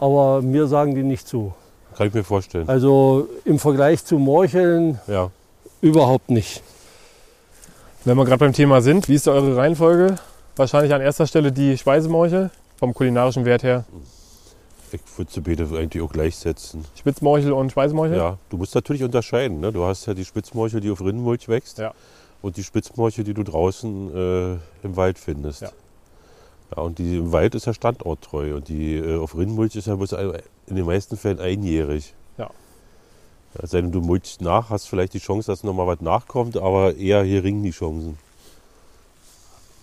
aber 0.00 0.42
mir 0.42 0.66
sagen 0.66 0.94
die 0.94 1.02
nicht 1.02 1.26
zu. 1.28 1.52
Kann 1.96 2.06
ich 2.08 2.14
mir 2.14 2.24
vorstellen. 2.24 2.68
Also 2.68 3.28
im 3.44 3.58
Vergleich 3.58 4.04
zu 4.04 4.18
Morcheln 4.18 4.98
Ja. 5.06 5.30
überhaupt 5.80 6.30
nicht. 6.30 6.62
Wenn 8.04 8.16
wir 8.16 8.24
gerade 8.24 8.38
beim 8.38 8.52
Thema 8.52 8.80
sind, 8.80 9.08
wie 9.08 9.14
ist 9.14 9.26
da 9.26 9.32
eure 9.32 9.56
Reihenfolge? 9.56 10.16
Wahrscheinlich 10.56 10.92
an 10.92 11.00
erster 11.00 11.26
Stelle 11.26 11.52
die 11.52 11.78
Speisemorchel, 11.78 12.50
vom 12.78 12.94
kulinarischen 12.94 13.44
Wert 13.44 13.62
her. 13.62 13.84
Ich 14.90 15.00
würde 15.16 15.30
sie 15.32 15.40
beide 15.40 15.64
eigentlich 15.78 16.02
auch 16.02 16.12
gleichsetzen. 16.12 16.84
Spitzmorchel 16.96 17.52
und 17.52 17.70
Speisemorchel. 17.70 18.16
Ja, 18.16 18.36
du 18.50 18.56
musst 18.58 18.74
natürlich 18.74 19.02
unterscheiden. 19.02 19.60
Ne? 19.60 19.72
Du 19.72 19.84
hast 19.84 20.04
ja 20.06 20.12
die 20.14 20.24
Spitzmorchel, 20.24 20.80
die 20.80 20.90
auf 20.90 21.00
Rindenmulch 21.00 21.48
wächst. 21.48 21.78
Ja. 21.78 21.92
Und 22.42 22.56
die 22.56 22.64
Spitzmorchel, 22.64 23.24
die 23.24 23.32
du 23.34 23.42
draußen 23.44 24.14
äh, 24.14 24.52
im 24.86 24.96
Wald 24.96 25.18
findest. 25.18 25.62
Ja. 25.62 25.70
Ja, 26.74 26.82
und 26.82 26.98
die 26.98 27.18
im 27.18 27.32
Wald 27.32 27.54
ist 27.54 27.66
ja 27.66 27.74
standorttreu. 27.74 28.56
Und 28.56 28.68
die 28.68 28.96
äh, 28.96 29.18
auf 29.18 29.36
Rindenmulch 29.36 29.76
ist 29.76 29.86
ja 29.86 29.94
bloß 29.94 30.12
in 30.12 30.76
den 30.76 30.86
meisten 30.86 31.16
Fällen 31.16 31.40
einjährig. 31.40 32.14
Ja. 32.38 32.50
Ja, 33.54 33.66
sei 33.66 33.82
denn, 33.82 33.92
du 33.92 34.00
mulchst 34.00 34.40
nach, 34.40 34.70
hast 34.70 34.86
vielleicht 34.88 35.12
die 35.14 35.18
Chance, 35.18 35.50
dass 35.50 35.62
noch 35.62 35.74
mal 35.74 35.86
was 35.86 36.00
nachkommt, 36.00 36.56
aber 36.56 36.96
eher 36.96 37.24
gering 37.24 37.62
die 37.62 37.72
Chancen. 37.72 38.18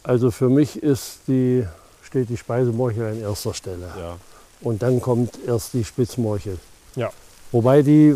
Also 0.03 0.31
für 0.31 0.50
mich 0.50 0.81
ist 0.81 1.19
die, 1.27 1.65
steht 2.01 2.29
die 2.29 2.38
Speisemorchel 2.38 3.12
an 3.12 3.22
erster 3.22 3.53
Stelle. 3.53 3.89
Ja. 3.98 4.17
Und 4.62 4.81
dann 4.81 5.00
kommt 5.00 5.38
erst 5.46 5.74
die 5.74 5.84
Spitzmorchel. 5.84 6.58
Ja. 6.96 7.12
Wobei 7.51 7.81
die, 7.81 8.15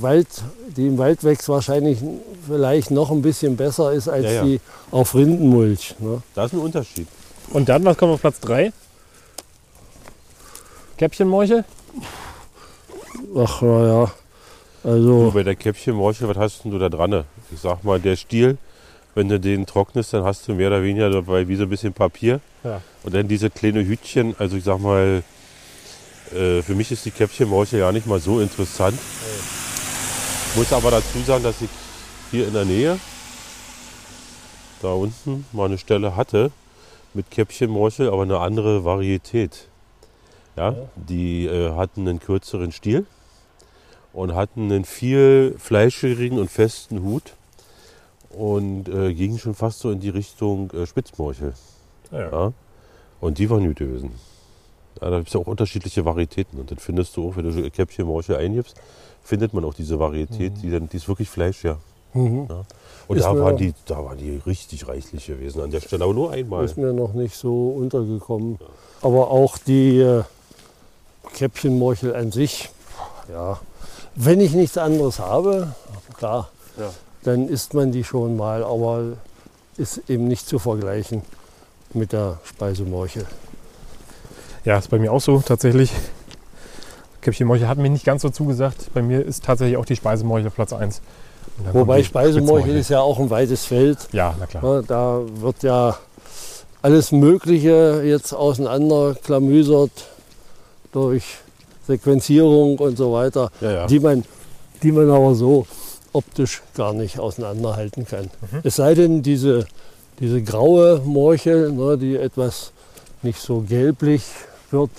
Wald, 0.00 0.28
die 0.76 0.88
im 0.88 0.98
Wald 0.98 1.22
wächst 1.24 1.48
wahrscheinlich 1.48 1.98
vielleicht 2.46 2.90
noch 2.90 3.10
ein 3.10 3.22
bisschen 3.22 3.56
besser 3.56 3.92
ist 3.92 4.08
als 4.08 4.24
Ja, 4.24 4.32
ja. 4.32 4.44
die 4.44 4.60
auf 4.90 5.14
Rindenmulch. 5.14 5.94
Ne? 5.98 6.22
Da 6.34 6.46
ist 6.46 6.52
ein 6.52 6.58
Unterschied. 6.58 7.06
Und 7.50 7.68
dann, 7.68 7.84
was 7.84 7.96
kommt 7.96 8.12
auf 8.12 8.20
Platz 8.20 8.40
3? 8.40 8.72
Käppchenmorchel? 10.98 11.64
Ach 13.36 13.62
naja, 13.62 14.12
also 14.84 15.24
Du, 15.24 15.32
bei 15.32 15.42
der 15.42 15.56
Käppchenmorchel, 15.56 16.28
was 16.28 16.36
hast 16.36 16.64
denn 16.64 16.72
du 16.72 16.78
da 16.78 16.88
dran? 16.88 17.24
Ich 17.52 17.60
sag 17.60 17.84
mal, 17.84 18.00
der 18.00 18.16
Stiel, 18.16 18.58
wenn 19.14 19.28
du 19.28 19.40
den 19.40 19.64
trocknest, 19.64 20.12
dann 20.12 20.24
hast 20.24 20.46
du 20.46 20.54
mehr 20.54 20.68
oder 20.68 20.82
weniger 20.82 21.10
dabei 21.10 21.48
wie 21.48 21.56
so 21.56 21.62
ein 21.62 21.68
bisschen 21.68 21.92
Papier. 21.92 22.40
Ja. 22.64 22.82
Und 23.02 23.14
dann 23.14 23.28
diese 23.28 23.48
kleine 23.48 23.86
Hütchen, 23.86 24.34
also 24.38 24.56
ich 24.56 24.64
sag 24.64 24.80
mal, 24.80 25.22
äh, 26.32 26.62
für 26.62 26.74
mich 26.74 26.92
ist 26.92 27.04
die 27.04 27.10
Käppchenmorchel 27.10 27.80
ja 27.80 27.92
nicht 27.92 28.06
mal 28.06 28.20
so 28.20 28.40
interessant. 28.40 28.98
Muss 30.54 30.72
aber 30.72 30.90
dazu 30.90 31.20
sagen, 31.26 31.44
dass 31.44 31.60
ich 31.60 31.70
hier 32.30 32.46
in 32.46 32.52
der 32.52 32.64
Nähe, 32.64 32.98
da 34.82 34.92
unten, 34.92 35.46
mal 35.52 35.66
eine 35.66 35.78
Stelle 35.78 36.14
hatte 36.14 36.50
mit 37.18 37.32
Käppchenmorchel, 37.32 38.10
aber 38.10 38.22
eine 38.22 38.38
andere 38.38 38.84
Varietät. 38.84 39.66
Ja, 40.56 40.74
die 40.94 41.46
äh, 41.46 41.72
hatten 41.72 42.08
einen 42.08 42.20
kürzeren 42.20 42.70
Stiel 42.70 43.06
und 44.12 44.34
hatten 44.36 44.70
einen 44.70 44.84
viel 44.84 45.56
fleischigen 45.58 46.38
und 46.38 46.48
festen 46.48 47.02
Hut 47.02 47.34
und 48.30 48.88
äh, 48.88 49.14
gingen 49.14 49.38
schon 49.38 49.54
fast 49.54 49.80
so 49.80 49.90
in 49.90 49.98
die 49.98 50.10
Richtung 50.10 50.70
äh, 50.70 50.86
Spitzmorchel. 50.86 51.54
Ja. 52.12 52.52
Und 53.20 53.38
die 53.38 53.50
waren 53.50 53.64
Nüdösen. 53.64 54.12
Ja, 55.00 55.10
da 55.10 55.16
gibt 55.16 55.28
es 55.28 55.34
ja 55.34 55.40
auch 55.40 55.46
unterschiedliche 55.46 56.04
Varietäten. 56.04 56.58
Und 56.58 56.70
dann 56.70 56.78
findest 56.78 57.16
du 57.16 57.28
auch, 57.28 57.36
wenn 57.36 57.44
du 57.44 57.52
so 57.52 57.62
Käppchen 57.68 58.06
Morchel 58.06 58.36
eingibst, 58.36 58.80
findet 59.22 59.54
man 59.54 59.64
auch 59.64 59.74
diese 59.74 59.98
Varietät, 59.98 60.52
die, 60.62 60.70
dann, 60.70 60.88
die 60.88 60.96
ist 60.96 61.08
wirklich 61.08 61.28
Fleisch, 61.28 61.64
ja. 61.64 61.78
mhm. 62.14 62.48
Und 63.08 63.20
da 63.20 63.36
waren, 63.38 63.56
die, 63.56 63.72
da 63.86 64.04
waren 64.04 64.18
die 64.18 64.40
richtig 64.46 64.86
reichlich 64.86 65.26
gewesen 65.26 65.62
an 65.62 65.70
der 65.70 65.80
Stelle, 65.80 66.04
aber 66.04 66.12
nur 66.14 66.30
einmal. 66.30 66.64
ist 66.64 66.76
mir 66.76 66.92
noch 66.92 67.14
nicht 67.14 67.34
so 67.36 67.70
untergekommen. 67.70 68.58
Aber 69.00 69.30
auch 69.30 69.56
die 69.58 69.98
äh, 70.00 70.22
Käppchenmorchel 71.34 72.14
an 72.14 72.32
sich, 72.32 72.68
ja, 73.32 73.58
wenn 74.14 74.40
ich 74.40 74.52
nichts 74.52 74.76
anderes 74.76 75.18
habe, 75.20 75.74
klar, 76.16 76.50
Ja. 76.78 76.90
dann 77.22 77.48
isst 77.48 77.72
man 77.74 77.92
die 77.92 78.04
schon 78.04 78.36
mal, 78.36 78.62
aber 78.62 79.16
ist 79.76 80.02
eben 80.10 80.28
nicht 80.28 80.46
zu 80.46 80.58
vergleichen 80.58 81.22
mit 81.94 82.12
der 82.12 82.38
Speisemorchel. 82.44 83.24
Ja, 84.64 84.76
ist 84.78 84.90
bei 84.90 84.98
mir 84.98 85.12
auch 85.12 85.20
so 85.20 85.38
tatsächlich. 85.40 85.92
Käppchenmorchel 87.22 87.68
hat 87.68 87.78
mir 87.78 87.88
nicht 87.90 88.04
ganz 88.04 88.22
so 88.22 88.30
zugesagt. 88.30 88.90
Bei 88.94 89.02
mir 89.02 89.24
ist 89.24 89.44
tatsächlich 89.44 89.76
auch 89.76 89.84
die 89.86 89.96
Speisemorchel 89.96 90.48
auf 90.48 90.54
Platz 90.54 90.72
1. 90.72 91.00
Wobei 91.72 92.02
Speisemorchel 92.02 92.76
ist 92.76 92.90
ja 92.90 93.00
auch 93.00 93.18
ein 93.18 93.30
weites 93.30 93.64
Feld. 93.64 93.98
Ja, 94.12 94.34
na 94.38 94.46
klar. 94.46 94.62
Ne, 94.62 94.84
Da 94.86 95.20
wird 95.40 95.62
ja 95.62 95.96
alles 96.82 97.10
Mögliche 97.12 98.02
jetzt 98.04 98.32
auseinanderklamüsert 98.32 99.90
durch 100.92 101.24
Sequenzierung 101.86 102.78
und 102.78 102.96
so 102.96 103.12
weiter, 103.12 103.50
Ja, 103.60 103.70
ja. 103.70 103.86
die, 103.86 103.98
man, 104.00 104.24
die 104.82 104.92
man 104.92 105.10
aber 105.10 105.34
so 105.34 105.66
optisch 106.12 106.62
gar 106.74 106.92
nicht 106.92 107.18
auseinanderhalten 107.18 108.06
kann. 108.06 108.30
Es 108.62 108.76
sei 108.76 108.94
denn, 108.94 109.22
diese, 109.22 109.66
diese 110.20 110.42
graue 110.42 111.00
Morchel, 111.04 111.72
ne, 111.72 111.98
die 111.98 112.16
etwas 112.16 112.72
nicht 113.22 113.40
so 113.40 113.60
gelblich 113.66 114.22
wird, 114.70 114.90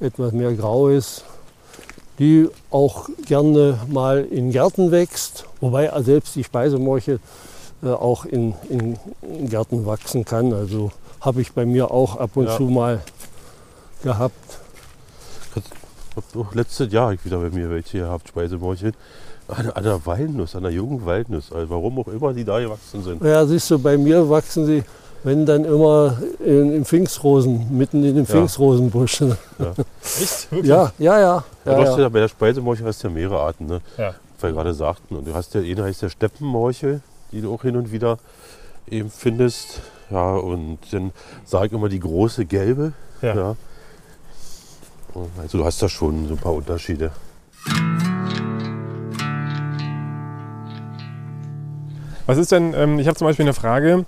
etwas 0.00 0.32
mehr 0.32 0.52
grau 0.54 0.88
ist, 0.88 1.24
die 2.18 2.48
auch 2.70 3.08
gerne 3.26 3.78
mal 3.88 4.24
in 4.24 4.50
Gärten 4.50 4.90
wächst, 4.90 5.44
wobei 5.60 5.90
selbst 6.02 6.34
die 6.36 6.44
Speisemorchel 6.44 7.20
äh, 7.82 7.88
auch 7.88 8.24
in, 8.24 8.54
in, 8.68 8.98
Gärten 9.48 9.86
wachsen 9.86 10.24
kann. 10.24 10.52
Also 10.52 10.90
habe 11.20 11.40
ich 11.40 11.52
bei 11.52 11.64
mir 11.64 11.90
auch 11.90 12.16
ab 12.16 12.36
und 12.36 12.46
Ja. 12.46 12.56
zu 12.56 12.64
mal 12.64 13.00
gehabt. 14.02 14.34
Auch 16.34 16.54
letztes 16.54 16.92
Jahr 16.92 17.08
hab 17.08 17.14
ich 17.14 17.24
wieder 17.24 17.38
bei 17.38 17.50
mir 17.50 17.70
welche 17.70 17.98
gehabt, 17.98 18.28
Speisemorchel. 18.28 18.92
An, 19.46 19.70
an 19.70 19.84
der 19.84 20.04
Walnuss, 20.04 20.56
an 20.56 20.64
der 20.64 20.72
jungen 20.72 21.06
Walnuss. 21.06 21.52
Also 21.52 21.70
warum 21.70 22.00
auch 22.00 22.08
immer 22.08 22.34
die 22.34 22.44
da 22.44 22.58
gewachsen 22.60 23.02
sind. 23.02 23.22
Ja, 23.24 23.46
siehst 23.46 23.70
du, 23.70 23.78
bei 23.78 23.96
mir 23.96 24.28
wachsen 24.28 24.66
sie, 24.66 24.82
wenn 25.24 25.46
dann 25.46 25.64
immer 25.64 26.18
in, 26.44 26.72
im 26.72 26.84
Pfingstrosen, 26.84 27.76
mitten 27.76 28.04
in 28.04 28.14
dem 28.14 28.24
ja. 28.24 28.30
Pfingstrosenbusch. 28.30 29.22
Ja. 29.22 29.26
Echt? 30.02 30.50
Wirklich? 30.50 30.68
Ja, 30.68 30.92
ja, 30.98 31.18
ja. 31.18 31.44
ja, 31.64 31.82
ja, 31.82 31.98
ja. 31.98 32.08
bei 32.08 32.20
der 32.20 32.28
Speisemorchel 32.28 32.86
hast 32.86 33.02
du 33.02 33.08
ja 33.08 33.14
mehrere 33.14 33.40
Arten, 33.40 33.66
ne? 33.66 33.80
ja. 33.96 34.14
weil 34.40 34.52
gerade 34.52 34.74
sagten. 34.74 35.16
Und 35.16 35.26
du 35.26 35.34
hast 35.34 35.54
ja 35.54 35.60
eine 35.60 35.84
heißt 35.84 36.02
der 36.02 36.08
Steppenmorchel, 36.08 37.00
die 37.32 37.40
du 37.40 37.52
auch 37.52 37.62
hin 37.62 37.76
und 37.76 37.90
wieder 37.90 38.18
eben 38.88 39.10
findest. 39.10 39.80
Ja, 40.10 40.36
und 40.36 40.78
dann 40.92 41.12
sage 41.44 41.66
ich 41.66 41.72
immer 41.72 41.88
die 41.88 42.00
große 42.00 42.46
gelbe. 42.46 42.92
Ja. 43.20 43.34
ja. 43.34 43.56
Also 45.42 45.58
du 45.58 45.64
hast 45.64 45.82
da 45.82 45.88
schon 45.88 46.28
so 46.28 46.34
ein 46.34 46.38
paar 46.38 46.54
Unterschiede. 46.54 47.10
Was 52.26 52.36
ist 52.36 52.52
denn, 52.52 52.74
ähm, 52.74 52.98
ich 52.98 53.08
habe 53.08 53.16
zum 53.16 53.26
Beispiel 53.26 53.46
eine 53.46 53.54
Frage, 53.54 54.04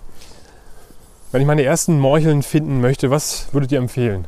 wenn 1.32 1.40
ich 1.40 1.46
meine 1.46 1.62
ersten 1.62 1.98
Morcheln 1.98 2.42
finden 2.42 2.80
möchte, 2.80 3.10
was 3.10 3.48
würdet 3.52 3.72
ihr 3.72 3.78
empfehlen? 3.78 4.24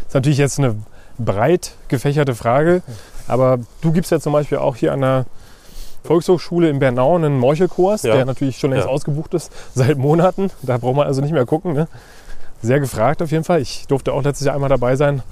Das 0.00 0.08
ist 0.08 0.14
natürlich 0.14 0.38
jetzt 0.38 0.58
eine 0.58 0.76
breit 1.18 1.72
gefächerte 1.88 2.34
Frage, 2.34 2.82
aber 3.28 3.58
du 3.80 3.92
gibst 3.92 4.10
ja 4.10 4.18
zum 4.20 4.32
Beispiel 4.32 4.58
auch 4.58 4.76
hier 4.76 4.92
an 4.92 5.00
der 5.02 5.26
Volkshochschule 6.04 6.68
in 6.68 6.78
Bernau 6.80 7.14
einen 7.16 7.38
Morchelkurs, 7.38 8.02
Ja. 8.02 8.14
der 8.16 8.24
natürlich 8.24 8.58
schon 8.58 8.70
längst 8.70 8.86
Ja. 8.86 8.92
ausgebucht 8.92 9.34
ist, 9.34 9.52
seit 9.74 9.98
Monaten. 9.98 10.50
Da 10.62 10.78
braucht 10.78 10.96
man 10.96 11.06
also 11.06 11.20
nicht 11.20 11.32
mehr 11.32 11.46
gucken. 11.46 11.74
Ne? 11.74 11.86
Sehr 12.60 12.80
gefragt 12.80 13.22
auf 13.22 13.30
jeden 13.30 13.44
Fall. 13.44 13.60
Ich 13.60 13.86
durfte 13.86 14.12
auch 14.12 14.22
letztes 14.22 14.46
Jahr 14.46 14.54
einmal 14.54 14.68
dabei 14.70 14.96
sein. 14.96 15.22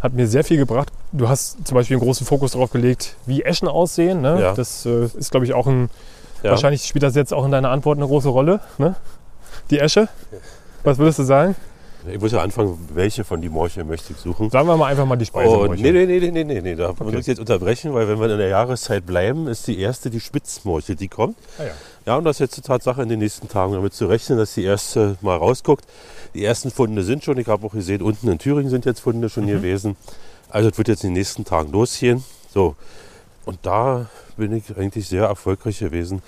Hat 0.00 0.12
mir 0.14 0.26
sehr 0.26 0.44
viel 0.44 0.56
gebracht. 0.58 0.88
Du 1.12 1.28
hast 1.28 1.66
zum 1.66 1.74
Beispiel 1.74 1.96
einen 1.96 2.04
großen 2.04 2.26
Fokus 2.26 2.52
darauf 2.52 2.70
gelegt, 2.70 3.16
wie 3.26 3.42
Eschen 3.42 3.68
aussehen. 3.68 4.20
Ne? 4.22 4.40
Ja. 4.40 4.54
Das 4.54 4.84
äh, 4.86 5.04
ist, 5.06 5.30
glaube 5.30 5.46
ich, 5.46 5.54
auch 5.54 5.66
ein. 5.66 5.90
Wahrscheinlich 6.42 6.84
spielt 6.84 7.02
das 7.02 7.14
jetzt 7.14 7.32
auch 7.32 7.46
in 7.46 7.50
deiner 7.52 7.70
Antwort 7.70 7.96
eine 7.96 8.06
große 8.06 8.28
Rolle. 8.28 8.60
Ne? 8.76 8.96
Die 9.70 9.78
Esche. 9.78 10.08
Was 10.82 10.98
würdest 10.98 11.18
du 11.20 11.22
sagen? 11.24 11.54
Ich 12.06 12.20
muss 12.20 12.32
ja 12.32 12.42
anfangen, 12.42 12.78
welche 12.92 13.24
von 13.24 13.40
die 13.40 13.48
Morcheln 13.48 13.88
möchte 13.88 14.12
ich 14.12 14.18
suchen. 14.18 14.50
Sagen 14.50 14.68
wir 14.68 14.76
mal 14.76 14.88
einfach 14.90 15.06
mal 15.06 15.16
die 15.16 15.24
Speise. 15.24 15.56
Und 15.56 15.70
Oh, 15.70 15.72
nee, 15.74 15.90
nee, 15.90 16.04
nee, 16.04 16.30
nee, 16.30 16.44
nee, 16.44 16.60
nee, 16.60 16.74
da 16.74 16.88
muss 16.88 17.00
Okay. 17.00 17.18
ich 17.18 17.26
jetzt 17.26 17.38
unterbrechen, 17.38 17.94
weil 17.94 18.06
wenn 18.06 18.20
wir 18.20 18.28
in 18.30 18.36
der 18.36 18.48
Jahreszeit 18.48 19.06
bleiben, 19.06 19.46
ist 19.48 19.66
die 19.66 19.78
erste 19.78 20.10
die 20.10 20.20
Spitzmorchel, 20.20 20.96
die 20.96 21.08
kommt. 21.08 21.38
Ah, 21.58 21.62
ja. 21.64 21.70
Ja, 22.04 22.16
und 22.18 22.24
das 22.24 22.36
ist 22.36 22.40
jetzt 22.40 22.56
die 22.58 22.60
Tatsache 22.60 23.02
in 23.02 23.08
den 23.08 23.20
nächsten 23.20 23.48
Tagen 23.48 23.72
damit 23.72 23.94
zu 23.94 24.04
rechnen, 24.04 24.36
dass 24.36 24.52
die 24.52 24.64
erste 24.64 25.16
mal 25.22 25.38
rausguckt. 25.38 25.86
Die 26.34 26.44
ersten 26.44 26.70
Funde 26.70 27.02
sind 27.04 27.24
schon, 27.24 27.38
ich 27.38 27.46
habe 27.46 27.66
auch 27.66 27.72
gesehen, 27.72 28.02
unten 28.02 28.28
in 28.28 28.38
Thüringen 28.38 28.68
sind 28.68 28.84
jetzt 28.84 29.00
Funde 29.00 29.30
schon 29.30 29.46
gewesen. 29.46 29.96
Also 30.50 30.68
es 30.68 30.76
wird 30.76 30.88
jetzt 30.88 31.04
in 31.04 31.10
den 31.10 31.14
nächsten 31.18 31.46
Tagen 31.46 31.72
losgehen. 31.72 32.22
So. 32.52 32.76
Und 33.46 33.60
da 33.62 34.10
bin 34.36 34.54
ich 34.54 34.76
eigentlich 34.76 35.08
sehr 35.08 35.24
erfolgreich 35.24 35.78
gewesen, 35.78 36.20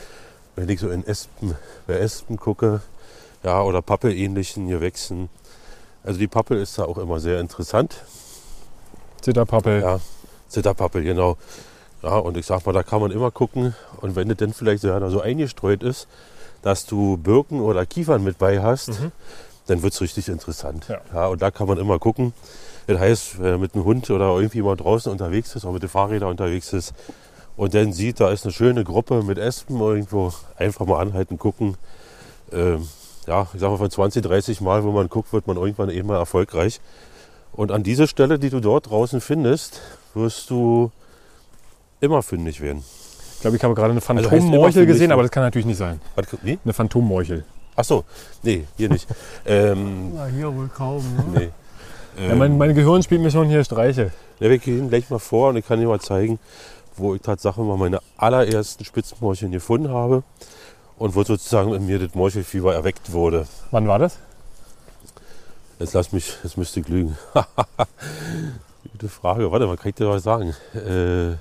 wenn 0.54 0.70
ich 0.70 0.80
so 0.80 0.88
in 0.88 1.06
Espen, 1.06 1.54
bei 1.86 1.94
Espen 1.98 2.38
gucke, 2.38 2.80
ja, 3.46 3.62
oder 3.62 3.80
Pappelähnlichen 3.80 4.66
Gewächsen. 4.66 5.28
Also 6.02 6.18
die 6.18 6.26
Pappel 6.26 6.58
ist 6.58 6.78
da 6.78 6.84
auch 6.84 6.98
immer 6.98 7.20
sehr 7.20 7.38
interessant. 7.38 7.94
Zitterpappel. 9.20 9.80
Ja, 9.80 10.00
Zitterpappel, 10.48 11.04
genau. 11.04 11.36
Ja, 12.02 12.16
und 12.16 12.36
ich 12.36 12.44
sag 12.44 12.66
mal, 12.66 12.72
da 12.72 12.82
kann 12.82 13.00
man 13.00 13.12
immer 13.12 13.30
gucken. 13.30 13.76
Und 14.00 14.16
wenn 14.16 14.28
es 14.30 14.36
denn 14.36 14.52
vielleicht 14.52 14.82
so, 14.82 14.90
einer 14.92 15.10
so 15.10 15.20
eingestreut 15.20 15.84
ist, 15.84 16.08
dass 16.62 16.86
du 16.86 17.18
Birken 17.18 17.60
oder 17.60 17.86
Kiefern 17.86 18.24
mit 18.24 18.38
bei 18.38 18.60
hast, 18.60 18.90
dann 19.68 19.82
wird 19.82 19.92
es 19.92 20.00
richtig 20.00 20.28
interessant. 20.28 20.88
Ja. 21.12 21.28
und 21.28 21.40
da 21.40 21.52
kann 21.52 21.68
man 21.68 21.78
immer 21.78 22.00
gucken. 22.00 22.32
Das 22.88 22.98
heißt, 22.98 23.40
wenn 23.40 23.46
er 23.46 23.58
mit 23.58 23.74
einem 23.74 23.84
Hund 23.84 24.10
oder 24.10 24.36
irgendwie 24.36 24.62
mal 24.62 24.76
draußen 24.76 25.10
unterwegs 25.10 25.54
ist, 25.54 25.64
oder 25.64 25.74
mit 25.74 25.82
den 25.82 25.88
Fahrrädern 25.88 26.30
unterwegs 26.30 26.72
ist 26.72 26.94
und 27.56 27.74
dann 27.74 27.92
sieht, 27.92 28.18
da 28.18 28.30
ist 28.30 28.44
eine 28.44 28.52
schöne 28.52 28.82
Gruppe 28.82 29.22
mit 29.22 29.38
Espen 29.38 29.78
irgendwo, 29.78 30.32
einfach 30.56 30.84
mal 30.84 31.00
anhalten, 31.00 31.38
gucken. 31.38 31.76
Ähm, 32.52 32.88
ja, 33.26 33.46
ich 33.52 33.60
sag 33.60 33.70
mal, 33.70 33.76
von 33.76 33.90
20, 33.90 34.22
30 34.22 34.60
Mal, 34.60 34.84
wo 34.84 34.92
man 34.92 35.08
guckt, 35.08 35.32
wird 35.32 35.46
man 35.46 35.56
irgendwann 35.56 35.90
eben 35.90 36.08
mal 36.08 36.18
erfolgreich. 36.18 36.80
Und 37.52 37.72
an 37.72 37.82
dieser 37.82 38.06
Stelle, 38.06 38.38
die 38.38 38.50
du 38.50 38.60
dort 38.60 38.90
draußen 38.90 39.20
findest, 39.20 39.80
wirst 40.14 40.50
du 40.50 40.90
immer 42.00 42.22
fündig 42.22 42.60
werden. 42.60 42.84
Ich 43.34 43.40
glaube, 43.40 43.56
ich 43.56 43.64
habe 43.64 43.74
gerade 43.74 43.90
eine 43.90 44.00
Also 44.00 44.28
Phantommorchel 44.28 44.82
für 44.82 44.86
gesehen, 44.86 45.12
aber 45.12 45.22
das 45.22 45.30
kann 45.30 45.42
natürlich 45.42 45.66
nicht 45.66 45.78
sein. 45.78 46.00
Was, 46.14 46.26
wie? 46.42 46.58
Eine 46.62 46.72
Phantommorchel. 46.72 47.44
Ach 47.74 47.84
so, 47.84 48.04
nee, 48.42 48.64
hier 48.76 48.88
nicht. 48.88 49.06
ähm, 49.46 50.12
Na, 50.14 50.26
hier 50.26 50.54
wohl 50.54 50.68
kaum. 50.68 51.02
Ne? 51.32 51.52
nee. 52.18 52.28
Ja, 52.28 52.34
mein, 52.34 52.56
mein 52.56 52.74
Gehirn 52.74 53.02
spielt 53.02 53.20
mir 53.20 53.30
schon 53.30 53.48
hier 53.48 53.62
Streiche. 53.62 54.10
Ja, 54.40 54.48
wir 54.48 54.58
gehen 54.58 54.88
gleich 54.88 55.10
mal 55.10 55.18
vor 55.18 55.50
und 55.50 55.56
ich 55.56 55.66
kann 55.66 55.78
dir 55.78 55.86
mal 55.86 56.00
zeigen, 56.00 56.38
wo 56.96 57.14
ich 57.14 57.20
tatsächlich 57.20 57.66
mal 57.66 57.76
meine 57.76 58.00
allerersten 58.16 58.84
Spitzmorcheln 58.84 59.52
gefunden 59.52 59.90
habe 59.90 60.22
und 60.98 61.14
wo 61.14 61.24
sozusagen 61.24 61.74
in 61.74 61.86
mir 61.86 61.98
das 61.98 62.14
Morchelfieber 62.14 62.74
erweckt 62.74 63.12
wurde. 63.12 63.46
Wann 63.70 63.86
war 63.88 63.98
das? 63.98 64.18
Jetzt 65.78 65.92
lass 65.92 66.12
mich, 66.12 66.36
jetzt 66.42 66.56
müsste 66.56 66.80
ich 66.80 66.88
lügen. 66.88 67.18
Gute 68.92 69.08
Frage. 69.08 69.50
Warte 69.52 69.66
mal, 69.66 69.76
kann 69.76 69.90
ich 69.90 69.94
dir 69.94 70.08
was 70.08 70.22
sagen? 70.22 70.54
Äh, 70.74 71.36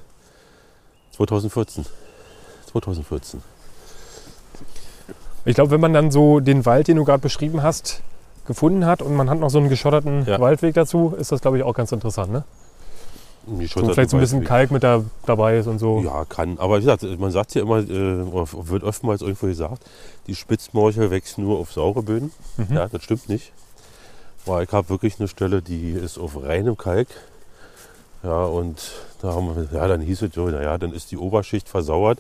2014. 1.16 1.86
2014. 2.72 3.42
Ich 5.46 5.56
glaube, 5.56 5.72
wenn 5.72 5.80
man 5.80 5.94
dann 5.94 6.12
so 6.12 6.40
den 6.42 6.66
Wald, 6.66 6.88
den 6.88 6.98
du 6.98 7.06
gerade 7.06 7.22
beschrieben 7.22 7.64
hast, 7.64 8.02
gefunden 8.46 8.86
hat 8.86 9.02
und 9.02 9.16
man 9.16 9.30
hat 9.30 9.40
noch 9.40 9.50
so 9.50 9.60
einen 9.60 9.70
geschotterten 9.70 10.26
Ja. 10.26 10.40
Waldweg 10.40 10.74
dazu, 10.74 11.16
ist 11.18 11.32
das, 11.32 11.40
glaube 11.42 11.58
ich, 11.58 11.64
auch 11.64 11.74
ganz 11.74 11.92
interessant. 11.92 12.32
Ne? 12.32 12.44
So 13.48 13.94
vielleicht 13.94 14.10
so 14.10 14.18
ein 14.18 14.20
bisschen. 14.20 14.44
Kalk 14.44 14.72
mit 14.72 14.84
da, 14.84 15.04
dabei 15.26 15.58
ist 15.58 15.68
und 15.68 15.80
so. 15.80 16.02
Ja, 16.02 16.26
kann. 16.26 16.58
Aber 16.58 16.78
wie 16.78 16.82
gesagt, 16.82 17.04
man 17.20 17.32
sagt 17.32 17.54
ja 17.56 17.62
immer, 17.62 17.78
äh, 17.78 17.88
wird 17.88 18.84
oftmals 18.84 19.22
irgendwo 19.22 19.48
gesagt, 19.48 19.84
die 20.28 20.36
Spitzmorchel 20.36 21.12
wächst 21.12 21.38
nur 21.38 21.60
auf 21.60 21.72
saure 21.72 22.02
Böden. 22.02 22.32
Mhm. 22.58 22.76
Ja, 22.76 22.88
das 22.88 23.04
stimmt 23.04 23.30
nicht. 23.30 23.52
Weil 24.46 24.66
ich 24.66 24.72
habe 24.72 24.90
wirklich 24.90 25.20
eine 25.20 25.28
Stelle, 25.28 25.62
die 25.62 25.92
ist 25.92 26.18
auf 26.18 26.42
reinem 26.42 26.78
Kalk. 26.78 27.08
Ja, 28.24 28.46
und 28.46 28.92
da 29.22 29.34
haben 29.34 29.56
wir, 29.56 29.68
ja, 29.72 29.88
dann 29.88 30.02
hieß 30.02 30.24
es 30.24 30.34
so, 30.34 30.48
naja, 30.48 30.78
dann 30.78 30.94
ist 30.94 31.12
die 31.12 31.18
Oberschicht 31.18 31.70
versauert. 31.70 32.20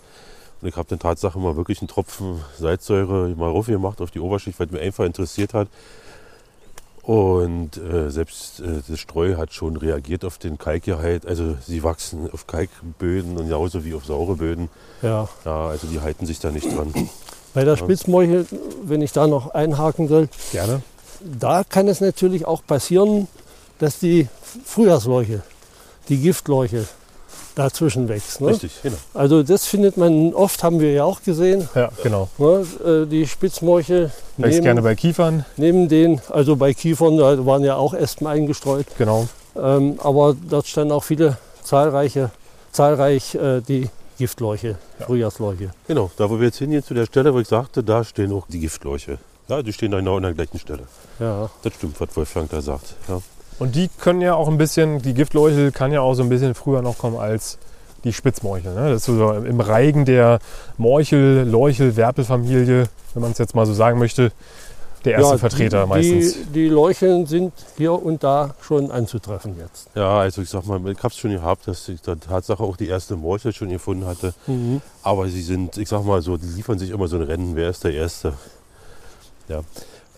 Und 0.61 0.67
ich 0.67 0.75
habe 0.75 0.87
dann 0.87 0.99
Tatsache 0.99 1.39
mal 1.39 1.55
wirklich 1.55 1.81
einen 1.81 1.87
Tropfen 1.87 2.41
Salzsäure 2.57 3.29
mal 3.35 3.49
rauf 3.49 3.67
gemacht 3.67 4.01
auf 4.01 4.11
die 4.11 4.19
Oberschicht, 4.19 4.59
weil 4.59 4.67
es 4.67 4.73
mir 4.73 4.81
einfach 4.81 5.05
interessiert 5.05 5.53
hat. 5.53 5.67
Und 7.05 7.77
äh, 7.77 8.09
selbst 8.09 8.61
äh, 8.61 8.81
das 8.87 8.99
Streu 8.99 9.35
hat 9.37 9.53
schon 9.53 9.77
reagiert 9.77 10.25
auf 10.25 10.39
den 10.39 10.57
Kalkgehalt. 10.57 11.27
Also 11.27 11.55
sie 11.65 11.83
wachsen 11.83 12.29
auf 12.31 12.47
Kalkböden 12.47 13.37
und 13.37 13.45
genauso 13.45 13.85
wie 13.85 13.93
auf 13.93 14.05
saure 14.05 14.35
Böden. 14.35 14.69
Ja. 15.03 15.29
Ja, 15.45 15.67
also 15.67 15.85
die 15.85 16.01
halten 16.01 16.25
sich 16.25 16.39
da 16.39 16.49
nicht 16.49 16.65
dran. 16.75 16.93
Bei 17.53 17.63
der 17.63 17.77
Spitzmorchel, 17.77 18.47
wenn 18.83 19.01
ich 19.01 19.11
da 19.11 19.27
noch 19.27 19.53
einhaken 19.53 20.07
soll, 20.07 20.29
Gerne. 20.51 20.81
da 21.21 21.63
kann 21.63 21.87
es 21.87 22.01
natürlich 22.01 22.45
auch 22.45 22.65
passieren, 22.65 23.27
dass 23.77 23.99
die 23.99 24.27
Frühjahrsleuche, 24.65 25.43
die 26.09 26.17
Giftleuche, 26.17 26.87
dazwischen 27.55 28.07
wächst. 28.09 28.41
Ne? 28.41 28.49
Richtig, 28.49 28.71
genau. 28.83 28.97
Also 29.13 29.41
das 29.43 29.65
findet 29.65 29.97
man 29.97 30.33
oft, 30.33 30.61
haben 30.63 30.79
wir 30.79 30.91
ja 30.91 31.03
auch 31.05 31.23
gesehen. 31.23 31.67
Ja, 31.73 31.89
genau. 32.03 32.29
Ne? 32.37 32.65
Äh, 32.85 33.05
Die 33.07 33.25
Spitzmorchel 33.27 34.11
Wächst 34.37 34.61
gerne 34.61 34.81
bei 34.81 34.95
Kiefern. 34.95 35.45
neben 35.57 35.87
den, 35.87 36.21
also 36.29 36.55
bei 36.55 36.73
Kiefern, 36.73 37.17
da 37.17 37.45
waren 37.45 37.63
ja 37.63 37.75
auch 37.77 37.93
Espen 37.93 38.27
eingestreut. 38.27 38.85
Genau. 38.97 39.27
Ähm, 39.55 39.97
aber 40.03 40.35
dort 40.49 40.67
standen 40.67 40.91
auch 40.91 41.03
viele 41.03 41.37
zahlreiche, 41.63 42.29
zahlreich 42.71 43.35
äh, 43.35 43.61
die 43.61 43.89
Giftleuche, 44.17 44.77
Frühjahrsleuche. 44.99 45.71
Genau, 45.87 46.11
da 46.17 46.29
wo 46.29 46.37
wir 46.39 46.47
jetzt 46.47 46.57
hingehen 46.59 46.83
zu 46.83 46.93
der 46.93 47.05
Stelle, 47.05 47.33
wo 47.33 47.39
ich 47.39 47.47
sagte, 47.47 47.83
da 47.83 48.03
stehen 48.03 48.31
auch 48.33 48.45
die 48.47 48.59
Giftleuche. 48.59 49.17
Ja, 49.47 49.61
die 49.61 49.71
stehen 49.73 49.91
da 49.91 49.99
genau 49.99 50.17
an 50.17 50.23
der 50.23 50.33
gleichen 50.33 50.59
Stelle. 50.59 50.83
Ja. 51.19 51.49
Das 51.61 51.73
stimmt, 51.73 51.99
was 52.01 52.15
Wolfgang 52.15 52.49
da 52.49 52.61
sagt. 52.61 52.95
Ja. 53.07 53.21
Und 53.59 53.75
die 53.75 53.89
können 53.99 54.21
ja 54.21 54.35
auch 54.35 54.47
ein 54.47 54.57
bisschen, 54.57 55.01
die 55.01 55.13
Giftleuchel 55.13 55.71
kann 55.71 55.91
ja 55.91 56.01
auch 56.01 56.13
so 56.13 56.23
ein 56.23 56.29
bisschen 56.29 56.55
früher 56.55 56.81
noch 56.81 56.97
kommen 56.97 57.17
als 57.17 57.57
die 58.03 58.13
Spitzmorchel. 58.13 58.73
Ne? 58.73 58.89
Das 58.89 59.07
ist 59.07 59.17
so 59.17 59.31
im 59.31 59.59
Reigen 59.59 60.05
der 60.05 60.39
Morchel, 60.77 61.47
Leuchel, 61.47 61.95
Werpelfamilie, 61.95 62.87
wenn 63.13 63.21
man 63.21 63.31
es 63.31 63.37
jetzt 63.37 63.55
mal 63.55 63.65
so 63.65 63.73
sagen 63.73 63.97
möchte, 63.97 64.31
der 65.05 65.13
erste 65.13 65.33
Ja, 65.33 65.37
Vertreter 65.37 65.83
die, 65.83 65.89
meistens. 65.89 66.33
Die, 66.33 66.45
die 66.51 66.67
Leucheln 66.69 67.25
sind 67.27 67.53
hier 67.77 67.93
und 67.93 68.23
da 68.23 68.55
schon 68.61 68.91
anzutreffen 68.91 69.55
jetzt. 69.57 69.87
ja, 69.95 70.19
also 70.19 70.41
ich 70.41 70.49
sag 70.49 70.65
mal, 70.65 70.79
ich 70.87 70.97
habe 70.97 71.09
es 71.09 71.17
schon 71.17 71.31
gehabt, 71.31 71.67
dass 71.67 71.87
ich 71.87 72.01
da 72.01 72.15
Tatsache 72.15 72.63
auch 72.63 72.75
die 72.75 72.87
erste 72.87 73.15
Morchel 73.15 73.53
schon 73.53 73.69
gefunden 73.69 74.05
hatte. 74.05 74.33
Mhm. 74.47 74.81
Aber 75.03 75.27
sie 75.27 75.41
sind, 75.41 75.77
ich 75.77 75.89
sag 75.89 76.03
mal 76.03 76.21
so, 76.21 76.37
die 76.37 76.47
liefern 76.47 76.79
sich 76.79 76.89
immer 76.89 77.07
so 77.07 77.17
ein 77.17 77.23
Rennen, 77.23 77.55
wer 77.55 77.69
ist 77.69 77.83
der 77.83 77.93
Erste. 77.93 78.33
Ja. 79.47 79.61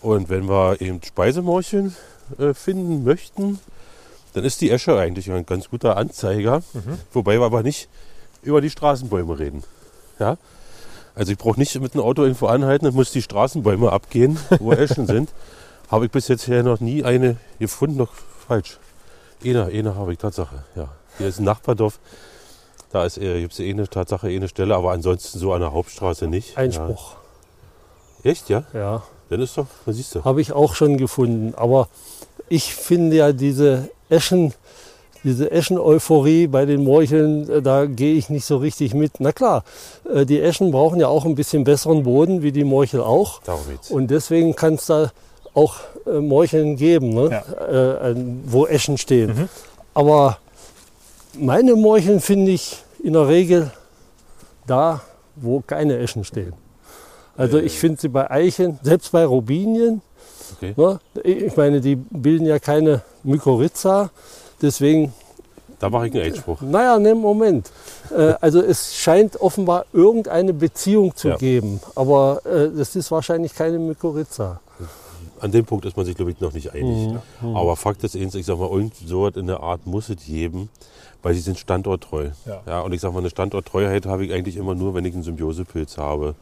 Und 0.01 0.29
wenn 0.29 0.47
wir 0.47 0.79
eben 0.79 1.01
Speisemorcheln 1.03 1.95
äh, 2.39 2.53
finden 2.53 3.03
möchten, 3.03 3.59
dann 4.33 4.43
ist 4.43 4.61
die 4.61 4.69
Esche 4.71 4.97
eigentlich 4.97 5.31
ein 5.31 5.45
ganz 5.45 5.69
guter 5.69 5.97
Anzeiger. 5.97 6.59
Mhm. 6.73 6.99
Wobei 7.13 7.39
wir 7.39 7.45
aber 7.45 7.63
nicht 7.63 7.89
über 8.43 8.61
die 8.61 8.69
Straßenbäume 8.69 9.39
reden. 9.39 9.63
Ja? 10.19 10.37
Also 11.15 11.31
ich 11.31 11.37
brauche 11.37 11.59
nicht 11.59 11.79
mit 11.79 11.95
dem 11.95 12.01
Auto 12.01 12.21
irgendwo 12.23 12.47
anhalten 12.47 12.85
und 12.85 12.95
muss 12.95 13.11
die 13.11 13.21
Straßenbäume 13.23 13.91
abgehen, 13.91 14.37
wo 14.59 14.71
Eschen 14.73 15.07
sind. 15.07 15.29
Habe 15.89 16.05
ich 16.05 16.11
bis 16.11 16.27
jetzt 16.27 16.43
hier 16.45 16.61
noch 16.63 16.79
nie 16.79 17.03
eine 17.03 17.37
gefunden, 17.59 17.97
noch 17.97 18.11
falsch. 18.47 18.77
Eine, 19.43 19.65
eine 19.65 19.95
habe 19.95 20.13
ich 20.13 20.19
Tatsache, 20.19 20.63
ja. 20.75 20.89
Hier 21.17 21.27
ist 21.27 21.39
ein 21.39 21.45
Nachbardorf. 21.45 21.99
Da 22.91 23.05
ist, 23.05 23.17
äh, 23.17 23.41
gibt 23.41 23.53
es 23.53 23.59
eine 23.59 23.87
Tatsache, 23.87 24.27
eine 24.27 24.47
Stelle, 24.47 24.75
aber 24.75 24.91
ansonsten 24.91 25.39
so 25.39 25.53
an 25.53 25.61
der 25.61 25.73
Hauptstraße 25.73 26.27
nicht. 26.27 26.57
Einspruch. 26.57 27.15
Ja. 28.23 28.31
Echt, 28.31 28.49
ja? 28.49 28.63
Ja, 28.73 29.03
Dann 29.29 29.41
ist 29.41 29.57
doch, 29.57 29.67
was 29.85 29.95
siehst 29.95 30.15
du? 30.15 30.23
habe 30.23 30.41
ich 30.41 30.51
auch 30.53 30.75
schon 30.75 30.97
gefunden. 30.97 31.53
Aber 31.55 31.87
ich 32.49 32.73
finde 32.73 33.15
ja 33.17 33.31
diese 33.31 33.89
Eschen, 34.09 34.53
diese 35.23 35.51
Eschen-Euphorie 35.51 36.47
bei 36.47 36.65
den 36.65 36.83
Morcheln, 36.83 37.49
äh, 37.49 37.61
da 37.61 37.85
gehe 37.85 38.15
ich 38.15 38.29
nicht 38.29 38.45
so 38.45 38.57
richtig 38.57 38.93
mit. 38.93 39.19
Na 39.19 39.31
klar, 39.31 39.63
äh, 40.13 40.25
die 40.25 40.41
Eschen 40.41 40.71
brauchen 40.71 40.99
ja 40.99 41.07
auch 41.07 41.25
ein 41.25 41.35
bisschen 41.35 41.63
besseren 41.63 42.03
Boden, 42.03 42.41
wie 42.41 42.51
die 42.51 42.63
Morchel 42.63 43.01
auch. 43.01 43.41
Und 43.89 44.11
deswegen 44.11 44.55
kann 44.55 44.75
es 44.75 44.85
da 44.85 45.11
auch 45.53 45.75
äh, 46.05 46.19
Morcheln 46.19 46.75
geben, 46.75 47.13
ne? 47.13 47.29
Ja. 47.31 48.13
wo 48.45 48.67
Eschen 48.67 48.97
stehen. 48.97 49.29
Mhm. 49.29 49.49
Aber 49.93 50.37
meine 51.33 51.75
Morcheln 51.75 52.19
finde 52.19 52.51
ich 52.51 52.77
in 53.03 53.13
der 53.13 53.27
Regel 53.27 53.71
da, 54.67 55.01
wo 55.35 55.61
keine 55.61 55.97
Eschen 55.97 56.23
stehen. 56.23 56.53
Also 57.35 57.59
ich 57.59 57.77
finde 57.77 58.01
sie 58.01 58.09
bei 58.09 58.29
Eichen, 58.31 58.79
selbst 58.81 59.11
bei 59.11 59.23
Robinien, 59.25 60.01
Okay. 60.55 60.73
ne, 60.77 60.99
ich 61.23 61.55
meine, 61.57 61.81
die 61.81 61.95
bilden 61.95 62.45
ja 62.45 62.59
keine 62.59 63.01
Mykorrhiza, 63.23 64.09
deswegen 64.61 65.13
Da 65.79 65.89
mache 65.89 66.07
ich 66.07 66.13
einen 66.15 66.23
Einspruch. 66.23 66.61
Naja, 66.61 66.97
ne, 66.99 67.13
Moment. 67.13 67.71
Äh, 68.15 68.33
also 68.41 68.61
es 68.61 68.95
scheint 68.95 69.39
offenbar 69.39 69.85
irgendeine 69.93 70.53
Beziehung 70.53 71.15
zu 71.15 71.29
Ja. 71.29 71.35
geben, 71.37 71.79
aber 71.95 72.41
äh, 72.45 72.69
das 72.75 72.95
ist 72.95 73.11
wahrscheinlich 73.11 73.53
keine 73.53 73.77
Mykorrhiza. 73.79 74.59
An 75.39 75.51
dem 75.51 75.65
Punkt 75.65 75.85
ist 75.85 75.95
man 75.95 76.03
sich, 76.05 76.15
glaube 76.15 76.31
ich, 76.31 76.39
noch 76.39 76.51
nicht 76.53 76.73
einig. 76.73 77.13
Aber 77.43 77.75
Fakt 77.75 78.03
ist 78.03 78.15
eins, 78.15 78.33
ich 78.33 78.45
sag 78.47 78.57
mal, 78.57 78.71
irgend 78.71 78.95
so 79.05 79.21
was 79.23 79.35
in 79.35 79.45
der 79.45 79.59
Art 79.59 79.85
muss 79.85 80.09
es 80.09 80.25
geben, 80.25 80.69
weil 81.21 81.35
sie 81.35 81.41
sind 81.41 81.59
standorttreu. 81.59 82.29
Ja. 82.65 82.81
und 82.81 82.91
ich 82.93 83.01
sag 83.01 83.13
mal, 83.13 83.19
eine 83.19 83.29
Standorttreuheit 83.29 84.07
habe 84.07 84.25
ich 84.25 84.33
eigentlich 84.33 84.57
immer 84.57 84.73
nur, 84.73 84.95
wenn 84.95 85.05
ich 85.05 85.13
einen 85.13 85.21
Symbiosepilz 85.21 85.99
habe. 85.99 86.33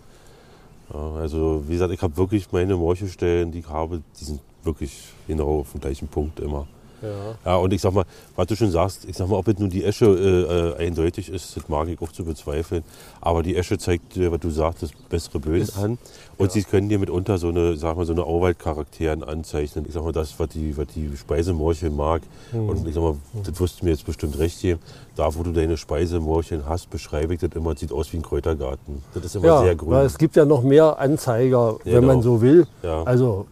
Ja, 0.94 1.14
also, 1.16 1.64
wie 1.68 1.74
gesagt, 1.74 1.94
ich 1.94 2.02
habe 2.02 2.16
wirklich 2.18 2.52
meine 2.52 2.76
Morchelstellen, 2.76 3.52
die 3.52 3.60
ich 3.60 3.70
habe, 3.70 4.02
die 4.20 4.24
sind 4.24 4.42
wirklich 4.64 5.14
genau 5.28 5.60
auf 5.60 5.72
dem 5.72 5.82
gleichen 5.82 6.08
Punkt 6.08 6.40
immer. 6.40 6.68
Ja. 7.02 7.36
Ja, 7.46 7.56
und 7.58 7.74
ich 7.74 7.82
sag 7.82 7.94
mal, 7.94 8.06
was 8.36 8.48
du 8.48 8.56
schon 8.56 8.72
sagst, 8.72 9.06
ich 9.06 9.16
sag 9.18 9.28
mal, 9.28 9.36
ob 9.38 9.48
es 9.48 9.60
nun 9.60 9.70
die 9.70 9.84
Esche 9.84 10.06
äh, 10.06 10.82
äh, 10.84 10.88
eindeutig 10.88 11.30
ist, 11.30 11.56
das 11.56 11.68
mag 11.70 11.88
ich 11.88 12.02
auch 12.02 12.12
zu 12.12 12.24
bezweifeln. 12.26 12.84
Aber 13.22 13.44
die 13.44 13.56
Esche 13.56 13.78
zeigt 13.78 14.16
dir, 14.16 14.32
was 14.32 14.40
du 14.40 14.50
sagtest, 14.50 14.94
bessere 15.10 15.40
Böden 15.40 15.70
an. 15.82 15.98
Und 16.38 16.52
sie 16.52 16.64
können 16.64 16.90
dir 16.90 17.00
mitunter 17.00 17.38
so 17.38 17.50
eine, 17.50 17.76
sag 17.78 17.96
mal, 17.96 18.06
so 18.06 18.12
eine 18.14 18.24
Auwaldcharakteren 18.24 19.24
anzeichnen. 19.24 19.86
Ich 19.88 19.94
sag 19.94 20.04
mal, 20.04 20.12
das, 20.12 20.38
was 20.40 20.50
die, 20.50 20.76
was 20.78 20.88
die 20.88 21.16
Speisemorcheln 21.16 21.96
mag. 21.96 22.22
Und 22.52 22.88
ich 22.88 22.94
sag 22.94 23.04
mal, 23.04 23.16
das 23.44 23.60
wirst 23.60 23.82
du 23.82 23.86
mir 23.86 23.92
jetzt 23.92 24.06
bestimmt 24.06 24.38
recht 24.38 24.62
geben. 24.62 24.80
Da, 25.16 25.34
wo 25.36 25.44
du 25.44 25.52
deine 25.54 25.78
Speisemorcheln 25.78 26.64
hast, 26.68 26.90
beschreibe 26.90 27.34
ich 27.34 27.40
das 27.40 27.52
immer, 27.56 27.76
sieht 27.78 27.92
aus 27.94 28.12
wie 28.12 28.18
ein 28.18 28.24
Kräutergarten. 28.24 29.02
Das 29.14 29.24
ist 29.24 29.36
immer 29.36 29.46
Ja, 29.46 29.62
sehr 29.62 29.76
grün. 29.76 29.92
weil 29.92 30.06
es 30.06 30.18
gibt 30.18 30.36
ja 30.36 30.44
noch 30.46 30.62
mehr 30.64 31.00
Anzeiger, 31.00 31.78
wenn 31.84 31.94
Genau. 31.96 32.08
man 32.08 32.22
so 32.22 32.42
will. 32.42 32.68
Ja. 32.84 33.04
Also 33.04 33.46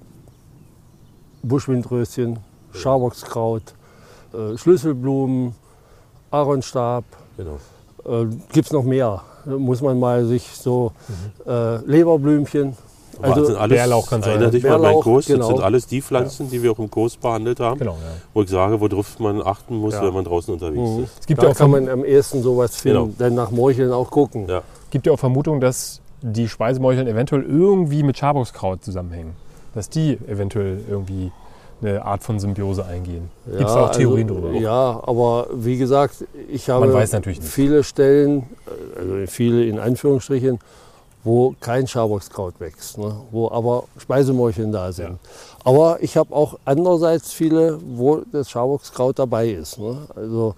Buschwindröschen, 1.41 2.39
Scharbockskraut, 2.73 3.63
äh, 4.33 4.57
Schlüsselblumen, 4.57 5.55
Aaronstab. 6.31 7.03
genau. 7.37 7.57
Äh, 8.05 8.25
gibt 8.51 8.65
es 8.67 8.71
noch 8.73 8.83
mehr? 8.83 9.21
Da 9.45 9.51
muss 9.57 9.81
man 9.81 9.99
mal 9.99 10.25
sich 10.25 10.47
so 10.53 10.91
Mhm. 11.45 11.51
äh, 11.51 11.77
Leberblümchen. 11.85 12.75
Aber 13.19 13.27
das 13.27 13.35
sind 13.35 13.45
Also 13.47 13.57
alles, 13.59 13.77
Bärlauch 13.77 14.09
kann's 14.09 14.25
sein. 14.25 14.33
Erinner 14.35 14.49
dich 14.51 14.63
mal, 14.63 14.71
mein 14.71 14.81
Bärlauch, 14.81 15.03
Kurs, 15.03 15.25
das 15.25 15.33
genau. 15.35 15.47
sind 15.47 15.61
alles 15.61 15.85
die 15.85 16.01
Pflanzen, 16.01 16.49
die 16.49 16.63
wir 16.63 16.71
auch 16.71 16.79
im 16.79 16.89
Kurs 16.89 17.15
behandelt 17.15 17.59
haben. 17.59 17.77
Genau, 17.77 17.91
ja. 17.93 17.97
wo 18.33 18.41
ich 18.41 18.49
sage, 18.49 18.81
worauf 18.81 19.19
man 19.19 19.41
achten 19.45 19.77
muss, 19.77 19.93
Ja. 19.93 20.03
wenn 20.03 20.13
man 20.13 20.25
draußen 20.25 20.51
unterwegs 20.53 20.89
Mhm. 20.97 21.03
ist. 21.03 21.19
Es 21.19 21.25
gibt 21.27 21.41
da 21.43 21.45
ja, 21.47 21.51
auch 21.53 21.55
kann 21.57 21.69
man 21.69 21.87
am 21.87 22.03
ehesten 22.03 22.41
sowas 22.41 22.75
finden, 22.75 22.97
Genau. 23.03 23.13
dann 23.19 23.35
nach 23.35 23.51
Morcheln 23.51 23.91
auch 23.91 24.09
gucken. 24.09 24.47
Ja. 24.49 24.61
gibt 24.89 25.05
ja 25.07 25.13
auch 25.13 25.19
Vermutung, 25.19 25.59
dass 25.61 26.01
die 26.21 26.47
Speisemorcheln 26.47 27.07
eventuell 27.07 27.43
irgendwie 27.43 28.01
mit 28.03 28.17
Schabungskraut 28.17 28.83
zusammenhängen. 28.83 29.33
Dass 29.75 29.89
die 29.89 30.17
eventuell 30.27 30.81
irgendwie 30.89 31.31
eine 31.81 32.03
Art 32.03 32.23
von 32.23 32.39
Symbiose 32.39 32.85
eingehen. 32.85 33.29
Gibt 33.45 33.69
es 33.69 33.75
auch 33.75 33.91
Theorien 33.91 34.29
also, 34.29 34.41
darüber? 34.41 34.59
Ja, 34.59 35.01
aber 35.05 35.47
wie 35.53 35.77
gesagt, 35.77 36.25
ich 36.49 36.69
habe 36.69 37.05
viele 37.41 37.83
Stellen, 37.83 38.43
also 38.97 39.15
viele 39.27 39.65
in 39.65 39.79
Anführungsstrichen, 39.79 40.59
wo 41.23 41.55
kein 41.59 41.87
Schabockskraut 41.87 42.59
wächst, 42.59 42.97
ne? 42.97 43.15
wo 43.31 43.49
aber 43.49 43.85
Speisemorcheln 43.97 44.71
da 44.71 44.91
sind. 44.91 45.07
Ja. 45.07 45.15
Aber 45.63 45.97
ich 46.01 46.17
habe 46.17 46.35
auch 46.35 46.59
andererseits 46.65 47.31
viele, 47.31 47.79
wo 47.81 48.21
das 48.31 48.49
Schabockskraut 48.49 49.19
dabei 49.19 49.49
ist. 49.49 49.79
Ne? 49.79 49.97
Also 50.15 50.55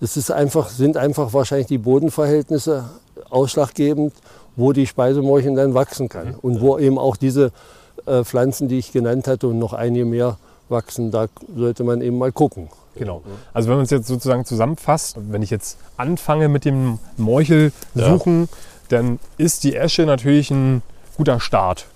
es 0.00 0.16
ist 0.16 0.30
einfach, 0.30 0.68
sind 0.68 0.96
einfach 0.96 1.32
wahrscheinlich 1.32 1.68
die 1.68 1.78
Bodenverhältnisse 1.78 2.84
ausschlaggebend, 3.30 4.12
wo 4.54 4.72
die 4.72 4.86
Speisemorcheln 4.86 5.54
dann 5.54 5.74
wachsen 5.74 6.08
kann. 6.08 6.34
Und 6.34 6.60
wo 6.60 6.78
eben 6.78 6.98
auch 6.98 7.16
diese 7.16 7.52
Pflanzen, 8.24 8.68
die 8.68 8.78
ich 8.78 8.92
genannt 8.92 9.28
hatte 9.28 9.48
und 9.48 9.58
noch 9.58 9.72
einige 9.72 10.04
mehr 10.04 10.38
wachsen, 10.68 11.10
da 11.10 11.26
sollte 11.54 11.84
man 11.84 12.00
eben 12.00 12.18
mal 12.18 12.32
gucken. 12.32 12.68
Genau. 12.96 13.22
Also 13.52 13.68
wenn 13.68 13.76
man 13.76 13.84
es 13.84 13.90
jetzt 13.90 14.08
sozusagen 14.08 14.44
zusammenfasst, 14.44 15.16
wenn 15.28 15.42
ich 15.42 15.50
jetzt 15.50 15.78
anfange 15.96 16.48
mit 16.48 16.64
dem 16.64 16.98
Morchel 17.16 17.72
suchen, 17.94 18.48
dann 18.88 19.18
ist 19.36 19.64
die 19.64 19.76
Esche 19.76 20.06
natürlich 20.06 20.50
ein 20.50 20.82
guter 21.16 21.40
Start. 21.40 21.86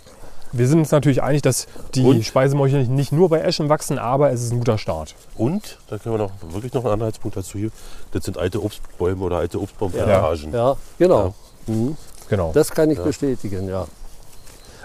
Wir 0.53 0.67
sind 0.67 0.81
uns 0.81 0.91
natürlich 0.91 1.23
einig, 1.23 1.43
dass 1.43 1.69
die 1.95 2.05
Und? 2.05 2.25
Speisemorchel 2.25 2.87
nicht 2.87 3.13
nur 3.13 3.29
bei 3.29 3.41
Eschen 3.41 3.69
wachsen, 3.69 3.99
aber 3.99 4.33
es 4.33 4.43
ist 4.43 4.53
ein 4.53 4.59
guter 4.59 4.79
Start. 4.79 5.15
Und, 5.37 5.79
da 5.89 5.97
können 5.97 6.17
wir 6.17 6.19
noch 6.19 6.33
wirklich 6.53 6.73
noch 6.73 6.85
einen 6.85 6.95
Anhaltspunkt 6.95 7.37
dazu 7.37 7.57
geben, 7.59 7.73
das 8.11 8.25
sind 8.25 8.37
alte 8.37 8.63
Obstbäume 8.63 9.25
oder 9.25 9.37
alte 9.37 9.61
Obstbaumplantagen. 9.61 10.53
Ja, 10.53 10.77
genau. 10.99 11.35
Mhm. 11.69 11.97
Genau. 12.29 12.51
Das 12.53 12.73
kann 12.73 12.91
ich 12.91 12.99
bestätigen, 12.99 13.69
ja. 13.69 13.87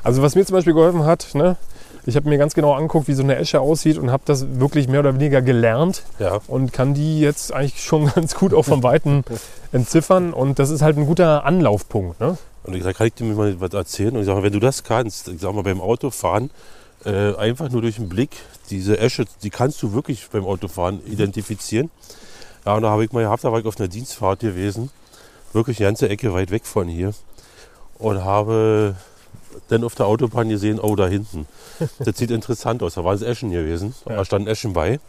Also 0.05 0.21
was 0.21 0.35
mir 0.35 0.45
zum 0.45 0.53
Beispiel 0.55 0.73
geholfen 0.73 1.03
hat, 1.05 1.33
ne, 1.33 1.57
ich 2.05 2.15
habe 2.15 2.29
mir 2.29 2.37
ganz 2.37 2.53
genau 2.53 2.73
angeguckt, 2.73 3.07
wie 3.07 3.13
so 3.15 3.23
eine 3.23 3.35
Esche 3.35 3.59
aussieht 3.59 3.97
und 3.97 4.11
habe 4.11 4.21
das 4.25 4.59
wirklich 4.59 4.87
mehr 4.87 4.99
oder 4.99 5.15
weniger 5.15 5.41
gelernt 5.41 6.03
Ja. 6.19 6.39
und 6.47 6.71
kann 6.71 6.93
die 6.93 7.19
jetzt 7.19 7.51
eigentlich 7.51 7.83
schon 7.83 8.05
ganz 8.15 8.35
gut 8.35 8.53
auch 8.53 8.63
vom 8.63 8.83
Weiten 8.83 9.23
entziffern. 9.71 10.31
Und 10.31 10.59
das 10.59 10.69
ist 10.69 10.81
halt 10.83 10.97
ein 10.97 11.07
guter 11.07 11.43
Anlaufpunkt. 11.45 12.19
Ne? 12.19 12.37
Und 12.63 12.75
ich 12.75 12.83
sag, 12.83 12.95
kann 12.97 13.07
ich 13.07 13.15
dir 13.15 13.25
mal 13.25 13.59
was 13.59 13.73
erzählen? 13.73 14.13
Und 14.15 14.21
ich 14.21 14.27
sage, 14.27 14.43
wenn 14.43 14.53
du 14.53 14.59
das 14.59 14.83
kannst, 14.83 15.27
ich 15.29 15.41
sag 15.41 15.53
mal 15.53 15.63
beim 15.63 15.81
Autofahren, 15.81 16.51
äh, 17.05 17.35
einfach 17.35 17.69
nur 17.71 17.81
durch 17.81 17.95
den 17.95 18.07
Blick, 18.09 18.31
diese 18.69 18.99
Esche, 18.99 19.25
die 19.43 19.49
kannst 19.49 19.81
du 19.81 19.93
wirklich 19.93 20.27
beim 20.31 20.45
Autofahren 20.45 21.01
identifizieren. 21.07 21.89
Ja, 22.65 22.75
und 22.75 22.83
da 22.83 22.89
habe 22.89 23.03
ich 23.05 23.11
mal 23.11 23.23
gehabt, 23.23 23.43
da 23.43 23.51
war 23.51 23.59
ich 23.59 23.65
auf 23.65 23.79
einer 23.79 23.87
Dienstfahrt 23.87 24.39
gewesen, 24.39 24.89
wirklich 25.53 25.79
eine 25.79 25.87
ganze 25.89 26.09
Ecke 26.09 26.33
weit 26.33 26.51
weg 26.51 26.65
von 26.65 26.87
hier. 26.87 27.13
Und 27.97 28.23
habe 28.23 28.95
dann 29.67 29.83
auf 29.83 29.95
der 29.95 30.07
Autobahn 30.07 30.49
gesehen, 30.49 30.79
oh, 30.79 30.95
da 30.95 31.07
hinten. 31.07 31.47
Das 31.99 32.17
sieht 32.17 32.31
interessant 32.31 32.83
aus. 32.83 32.95
Da 32.95 33.03
waren 33.03 33.15
es 33.15 33.21
Eschen 33.21 33.51
gewesen. 33.51 33.95
Ja. 34.07 34.17
Da 34.17 34.25
standen 34.25 34.47
Eschen 34.47 34.73
bei. 34.73 34.99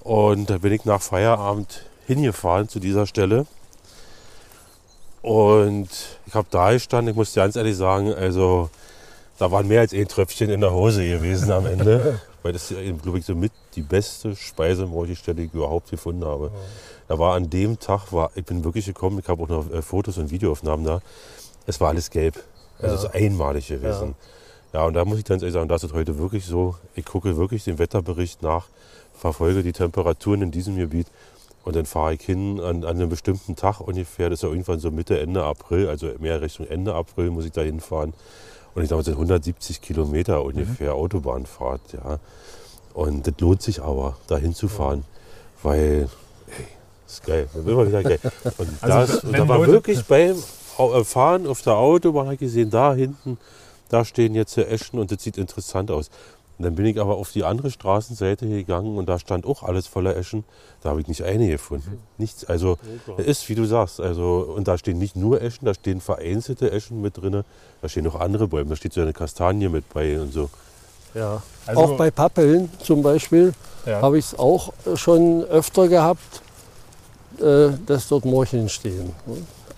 Und 0.00 0.50
da 0.50 0.58
bin 0.58 0.72
ich 0.72 0.84
nach 0.84 1.02
Feierabend 1.02 1.84
hingefahren 2.06 2.68
zu 2.68 2.80
dieser 2.80 3.06
Stelle. 3.06 3.46
Und 5.22 5.88
ich 6.26 6.34
habe 6.34 6.48
da 6.50 6.72
gestanden, 6.72 7.12
ich 7.12 7.16
muss 7.16 7.32
dir 7.32 7.40
ganz 7.40 7.56
ehrlich 7.56 7.76
sagen, 7.76 8.14
also 8.14 8.70
da 9.38 9.50
waren 9.50 9.68
mehr 9.68 9.80
als 9.80 9.92
ein 9.92 10.08
Tröpfchen 10.08 10.50
in 10.50 10.60
der 10.60 10.72
Hose 10.72 11.06
gewesen 11.06 11.50
am 11.52 11.66
Ende. 11.66 12.20
Weil 12.42 12.52
das, 12.52 12.72
glaube 13.02 13.18
ich, 13.18 13.24
so 13.24 13.34
mit 13.34 13.52
die 13.74 13.82
beste 13.82 14.34
Speisemorchelstelle, 14.34 15.36
die 15.36 15.44
ich 15.44 15.54
überhaupt 15.54 15.90
gefunden 15.90 16.24
habe. 16.24 16.50
Da 17.08 17.18
war 17.18 17.34
an 17.34 17.50
dem 17.50 17.78
Tag, 17.78 18.12
war, 18.12 18.30
ich 18.34 18.44
bin 18.44 18.64
wirklich 18.64 18.86
gekommen, 18.86 19.18
ich 19.18 19.28
habe 19.28 19.42
auch 19.42 19.48
noch 19.48 19.70
äh, 19.70 19.82
Fotos 19.82 20.18
und 20.18 20.30
Videoaufnahmen 20.30 20.86
da. 20.86 21.00
Es 21.66 21.80
war 21.80 21.88
alles 21.88 22.10
gelb. 22.10 22.42
Also 22.80 22.94
es 22.94 23.04
ist 23.04 23.14
einmalig 23.14 23.68
gewesen. 23.68 24.14
Ja. 24.72 24.84
und 24.84 24.94
da 24.94 25.04
muss 25.04 25.18
ich 25.18 25.24
ganz 25.24 25.42
ehrlich 25.42 25.54
sagen, 25.54 25.68
das 25.68 25.82
ist 25.84 25.94
heute 25.94 26.18
wirklich 26.18 26.44
so. 26.44 26.76
Ich 26.94 27.04
gucke 27.04 27.36
wirklich 27.36 27.64
den 27.64 27.78
Wetterbericht 27.78 28.42
nach, 28.42 28.66
verfolge 29.18 29.62
die 29.62 29.72
Temperaturen 29.72 30.42
in 30.42 30.50
diesem 30.50 30.76
Gebiet 30.76 31.06
und 31.64 31.74
dann 31.74 31.86
fahre 31.86 32.14
ich 32.14 32.20
hin 32.22 32.60
an, 32.60 32.84
an 32.84 32.96
einem 32.96 33.08
bestimmten 33.08 33.56
Tag 33.56 33.80
ungefähr. 33.80 34.30
Das 34.30 34.38
ist 34.38 34.42
ja 34.42 34.48
irgendwann 34.50 34.78
so 34.78 34.90
Mitte, 34.90 35.18
Ende 35.18 35.42
April, 35.44 35.88
also 35.88 36.08
mehr 36.18 36.40
Richtung 36.40 36.66
Ende 36.66 36.94
April 36.94 37.30
muss 37.30 37.44
ich 37.46 37.52
da 37.52 37.62
hinfahren. 37.62 38.12
Und 38.74 38.82
ich 38.82 38.88
glaube, 38.88 39.00
es 39.00 39.06
sind 39.06 39.14
170 39.14 39.80
Kilometer 39.80 40.44
ungefähr 40.44 40.94
Autobahnfahrt, 40.94 41.80
ja. 41.94 42.18
Und 42.94 43.26
das 43.26 43.34
lohnt 43.40 43.62
sich 43.62 43.82
aber, 43.82 44.16
da 44.28 44.36
hinzufahren, 44.36 45.04
weil, 45.62 46.08
ey, 46.48 46.66
das 47.06 47.14
ist 47.14 47.24
geil, 47.26 47.48
das 47.54 47.64
immer 47.66 47.86
wieder 47.86 48.02
geil. 48.02 48.20
Und, 48.58 48.68
Also, 48.82 49.12
das, 49.14 49.24
und 49.24 49.32
da 49.32 49.48
war 49.48 49.58
Leute- 49.58 49.72
wirklich 49.72 50.04
beim 50.04 50.36
Fahren 51.04 51.46
auf 51.46 51.62
der 51.62 51.76
Autobahn, 51.76 52.24
habe 52.26 52.34
ich 52.34 52.40
gesehen, 52.40 52.70
da 52.70 52.94
hinten, 52.94 53.38
da 53.88 54.04
stehen 54.04 54.34
jetzt 54.34 54.56
die 54.56 54.64
Eschen 54.66 54.98
und 54.98 55.10
das 55.10 55.22
sieht 55.22 55.38
interessant 55.38 55.90
aus. 55.90 56.10
Und 56.58 56.64
dann 56.64 56.74
bin 56.74 56.86
ich 56.86 57.00
aber 57.00 57.16
auf 57.16 57.30
die 57.30 57.44
andere 57.44 57.70
Straßenseite 57.70 58.48
gegangen 58.48 58.98
und 58.98 59.08
da 59.08 59.18
stand 59.20 59.46
auch 59.46 59.62
alles 59.62 59.86
voller 59.86 60.16
Eschen. 60.16 60.42
Da 60.82 60.90
habe 60.90 61.00
ich 61.00 61.06
nicht 61.06 61.22
eine 61.22 61.46
gefunden. 61.48 62.00
Nichts. 62.18 62.44
Also 62.44 62.78
es 63.16 63.26
ist, 63.26 63.48
wie 63.48 63.54
du 63.54 63.64
sagst, 63.64 64.00
also 64.00 64.52
und 64.56 64.66
da 64.66 64.76
stehen 64.76 64.98
nicht 64.98 65.14
nur 65.14 65.40
Eschen, 65.40 65.66
da 65.66 65.74
stehen 65.74 66.00
vereinzelte 66.00 66.72
Eschen 66.72 67.00
mit 67.00 67.16
drin. 67.16 67.44
Da 67.80 67.88
stehen 67.88 68.02
noch 68.04 68.16
andere 68.18 68.48
Bäume. 68.48 68.70
Da 68.70 68.76
steht 68.76 68.92
so 68.92 69.00
eine 69.00 69.12
Kastanie 69.12 69.68
mit 69.68 69.88
bei 69.94 70.20
und 70.20 70.32
so. 70.32 70.50
ja. 71.14 71.40
Also- 71.66 71.80
auch 71.80 71.96
bei 71.96 72.10
Pappeln 72.10 72.68
zum 72.82 73.02
Beispiel 73.02 73.54
Ja. 73.86 74.02
habe 74.02 74.18
ich 74.18 74.24
es 74.26 74.38
auch 74.38 74.72
schon 74.96 75.44
öfter 75.44 75.86
gehabt, 75.86 76.42
äh, 77.40 77.68
dass 77.86 78.08
dort 78.08 78.24
Morcheln 78.24 78.68
stehen. 78.68 79.12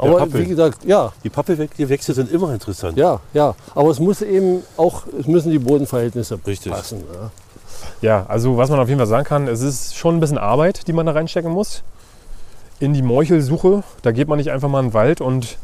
Aber 0.01 0.33
wie 0.33 0.47
gesagt, 0.47 0.85
ja, 0.85 1.13
Die 1.25 1.31
Pappelgewächse 1.31 2.15
sind 2.15 2.31
immer 2.33 2.53
interessant. 2.53 2.97
ja, 2.97 3.21
ja. 3.33 3.55
Aber 3.75 3.91
es 3.91 4.01
muss 4.01 4.23
eben 4.23 4.63
auch, 4.77 5.03
es 5.19 5.27
müssen 5.27 5.51
die 5.51 5.59
Bodenverhältnisse 5.59 6.39
Richtig. 6.47 6.73
passen. 6.73 7.05
Ja. 7.13 7.31
Ja, 8.03 8.27
also 8.29 8.57
was 8.57 8.71
man 8.71 8.79
auf 8.81 8.89
jeden 8.89 8.99
Fall 8.99 9.07
sagen 9.07 9.25
kann, 9.25 9.49
es 9.49 9.61
ist 9.61 9.97
schon 9.97 10.17
ein 10.17 10.21
bisschen 10.21 10.39
Arbeit, 10.39 10.87
die 10.87 10.93
man 10.93 11.07
da 11.07 11.13
reinstecken 11.13 11.51
muss. 11.51 11.83
In 12.79 12.95
die 12.95 13.03
Morchelsuche, 13.03 13.83
da 14.03 14.13
geht 14.13 14.29
man 14.29 14.39
nicht 14.39 14.51
einfach 14.51 14.69
mal 14.69 14.81
in 14.81 14.89
den 14.89 14.95
Wald 14.95 15.21
und 15.21 15.59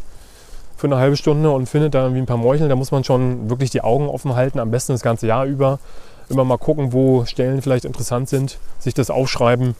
für 0.76 0.86
eine 0.86 0.96
halbe 0.96 1.16
Stunde 1.16 1.50
und 1.50 1.66
findet 1.66 1.94
da 1.94 2.02
irgendwie 2.02 2.20
ein 2.20 2.26
paar 2.26 2.36
Morcheln. 2.36 2.68
Da 2.68 2.76
muss 2.76 2.90
man 2.90 3.04
schon 3.04 3.48
wirklich 3.48 3.70
die 3.70 3.80
Augen 3.80 4.08
offen 4.08 4.34
halten, 4.34 4.58
am 4.58 4.70
besten 4.70 4.92
das 4.92 5.00
ganze 5.02 5.26
Jahr 5.26 5.46
über. 5.46 5.78
Immer 6.28 6.44
mal 6.44 6.58
gucken, 6.58 6.92
wo 6.92 7.24
Stellen 7.24 7.62
vielleicht 7.62 7.84
interessant 7.84 8.28
sind, 8.28 8.58
sich 8.78 8.92
das 8.92 9.10
aufschreiben 9.10 9.74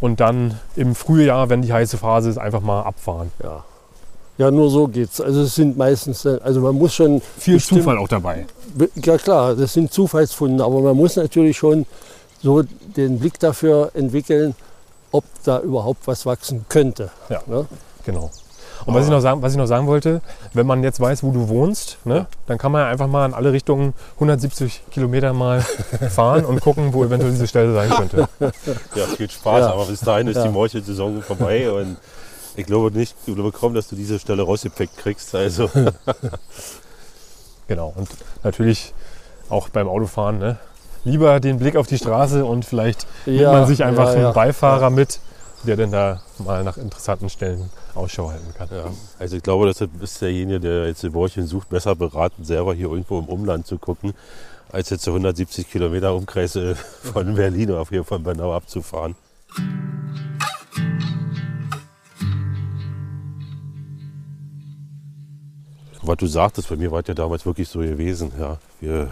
und 0.00 0.20
dann 0.20 0.58
im 0.76 0.94
Frühjahr, 0.94 1.48
wenn 1.48 1.62
die 1.62 1.72
heiße 1.72 1.96
Phase 1.96 2.28
ist, 2.28 2.38
einfach 2.38 2.60
mal 2.60 2.82
abfahren. 2.82 3.30
Ja. 3.42 3.64
Ja, 4.40 4.50
nur 4.50 4.70
so 4.70 4.88
geht's. 4.88 5.20
Also 5.20 5.42
es 5.42 5.54
sind 5.54 5.76
meistens, 5.76 6.24
äh, 6.24 6.38
also 6.42 6.60
man 6.62 6.74
muss 6.74 6.94
schon 6.94 7.20
Viel 7.36 7.54
bestimmt- 7.56 7.82
Zufall 7.82 7.98
auch 7.98 8.08
dabei. 8.08 8.46
Ja 9.04 9.18
klar, 9.18 9.54
das 9.54 9.74
sind 9.74 9.92
Zufallsfunde, 9.92 10.64
aber 10.64 10.80
man 10.80 10.96
muss 10.96 11.16
natürlich 11.16 11.58
schon 11.58 11.84
so 12.42 12.62
den 12.96 13.18
Blick 13.18 13.38
dafür 13.38 13.90
entwickeln, 13.92 14.54
ob 15.12 15.24
da 15.44 15.60
überhaupt 15.60 16.06
was 16.06 16.24
wachsen 16.24 16.64
könnte. 16.70 17.10
Ja. 17.28 17.42
Ne? 17.46 17.66
Genau. 18.06 18.30
Und 18.86 18.94
was 18.94 19.04
ich, 19.04 19.10
noch 19.10 19.20
sagen, 19.20 19.42
was 19.42 19.52
ich 19.52 19.58
noch 19.58 19.66
sagen 19.66 19.86
wollte, 19.86 20.22
wenn 20.54 20.66
man 20.66 20.82
jetzt 20.82 21.00
weiß, 21.00 21.22
wo 21.22 21.32
du 21.32 21.48
wohnst, 21.50 21.98
ne, 22.06 22.24
dann 22.46 22.56
kann 22.56 22.72
man 22.72 22.80
ja 22.80 22.86
einfach 22.88 23.08
mal 23.08 23.26
in 23.26 23.34
alle 23.34 23.52
Richtungen 23.52 23.92
170 24.14 24.84
Kilometer 24.90 25.34
mal 25.34 25.60
fahren 26.10 26.46
und 26.46 26.62
gucken, 26.62 26.94
wo 26.94 27.04
eventuell 27.04 27.30
diese 27.32 27.46
Stelle 27.46 27.74
sein 27.74 27.90
könnte. 27.90 28.26
Ja, 28.94 29.04
viel 29.18 29.28
Spaß, 29.30 29.60
Ja. 29.60 29.72
aber 29.74 29.84
bis 29.84 30.00
dahin 30.00 30.28
ist 30.28 30.36
Ja. 30.36 30.44
die 30.44 30.48
Morchelsaison 30.48 31.20
vorbei 31.20 31.70
und 31.70 31.98
ich 32.56 32.66
glaube 32.66 32.96
nicht, 32.96 33.14
ich 33.26 33.34
glaube 33.34 33.52
kaum, 33.52 33.74
dass 33.74 33.88
du 33.88 33.96
diese 33.96 34.18
Stelle 34.18 34.42
rausgepickt 34.42 34.96
kriegst. 34.96 35.34
Also 35.34 35.70
Genau. 37.70 37.92
Und 37.94 38.08
natürlich 38.42 38.92
auch 39.48 39.68
beim 39.68 39.86
Autofahren, 39.86 40.40
ne, 40.40 40.58
lieber 41.04 41.38
den 41.38 41.60
Blick 41.60 41.76
auf 41.76 41.86
die 41.86 41.98
Straße 41.98 42.44
und 42.44 42.64
vielleicht 42.64 43.06
nimmt 43.24 43.40
Ja, 43.42 43.52
man 43.52 43.66
sich 43.68 43.84
einfach 43.84 44.06
ja, 44.06 44.12
einen 44.12 44.22
ja. 44.22 44.32
Beifahrer 44.32 44.90
mit, 44.90 45.20
der 45.62 45.76
dann 45.76 45.92
da 45.92 46.20
mal 46.38 46.64
nach 46.64 46.76
interessanten 46.76 47.30
Stellen 47.30 47.70
Ausschau 47.94 48.30
halten 48.32 48.52
kann. 48.58 48.68
Ja, 48.72 48.86
also 49.20 49.36
ich 49.36 49.42
glaube, 49.44 49.66
das 49.66 49.80
ist 49.80 50.20
derjenige, 50.20 50.58
der 50.58 50.86
jetzt 50.88 51.04
die 51.04 51.10
Borchen 51.10 51.46
sucht, 51.46 51.68
besser 51.68 51.94
beraten, 51.94 52.44
selber 52.44 52.74
hier 52.74 52.90
irgendwo 52.90 53.20
im 53.20 53.26
Umland 53.26 53.68
zu 53.68 53.78
gucken, 53.78 54.14
als 54.72 54.90
jetzt 54.90 55.04
so 55.04 55.12
170 55.12 55.70
Kilometer 55.70 56.12
Umkreis 56.12 56.56
äh, 56.56 56.74
von 57.12 57.36
Berlin 57.36 57.70
oder 57.70 57.86
hier 57.88 58.02
von 58.02 58.24
Bernau 58.24 58.52
abzufahren. 58.52 59.14
Was 66.02 66.16
du 66.16 66.26
sagtest, 66.26 66.68
bei 66.68 66.76
mir 66.76 66.90
war 66.90 67.00
es 67.00 67.08
ja 67.08 67.14
damals 67.14 67.44
wirklich 67.44 67.68
so 67.68 67.80
gewesen. 67.80 68.32
Ja. 68.38 68.58
Wir 68.80 69.08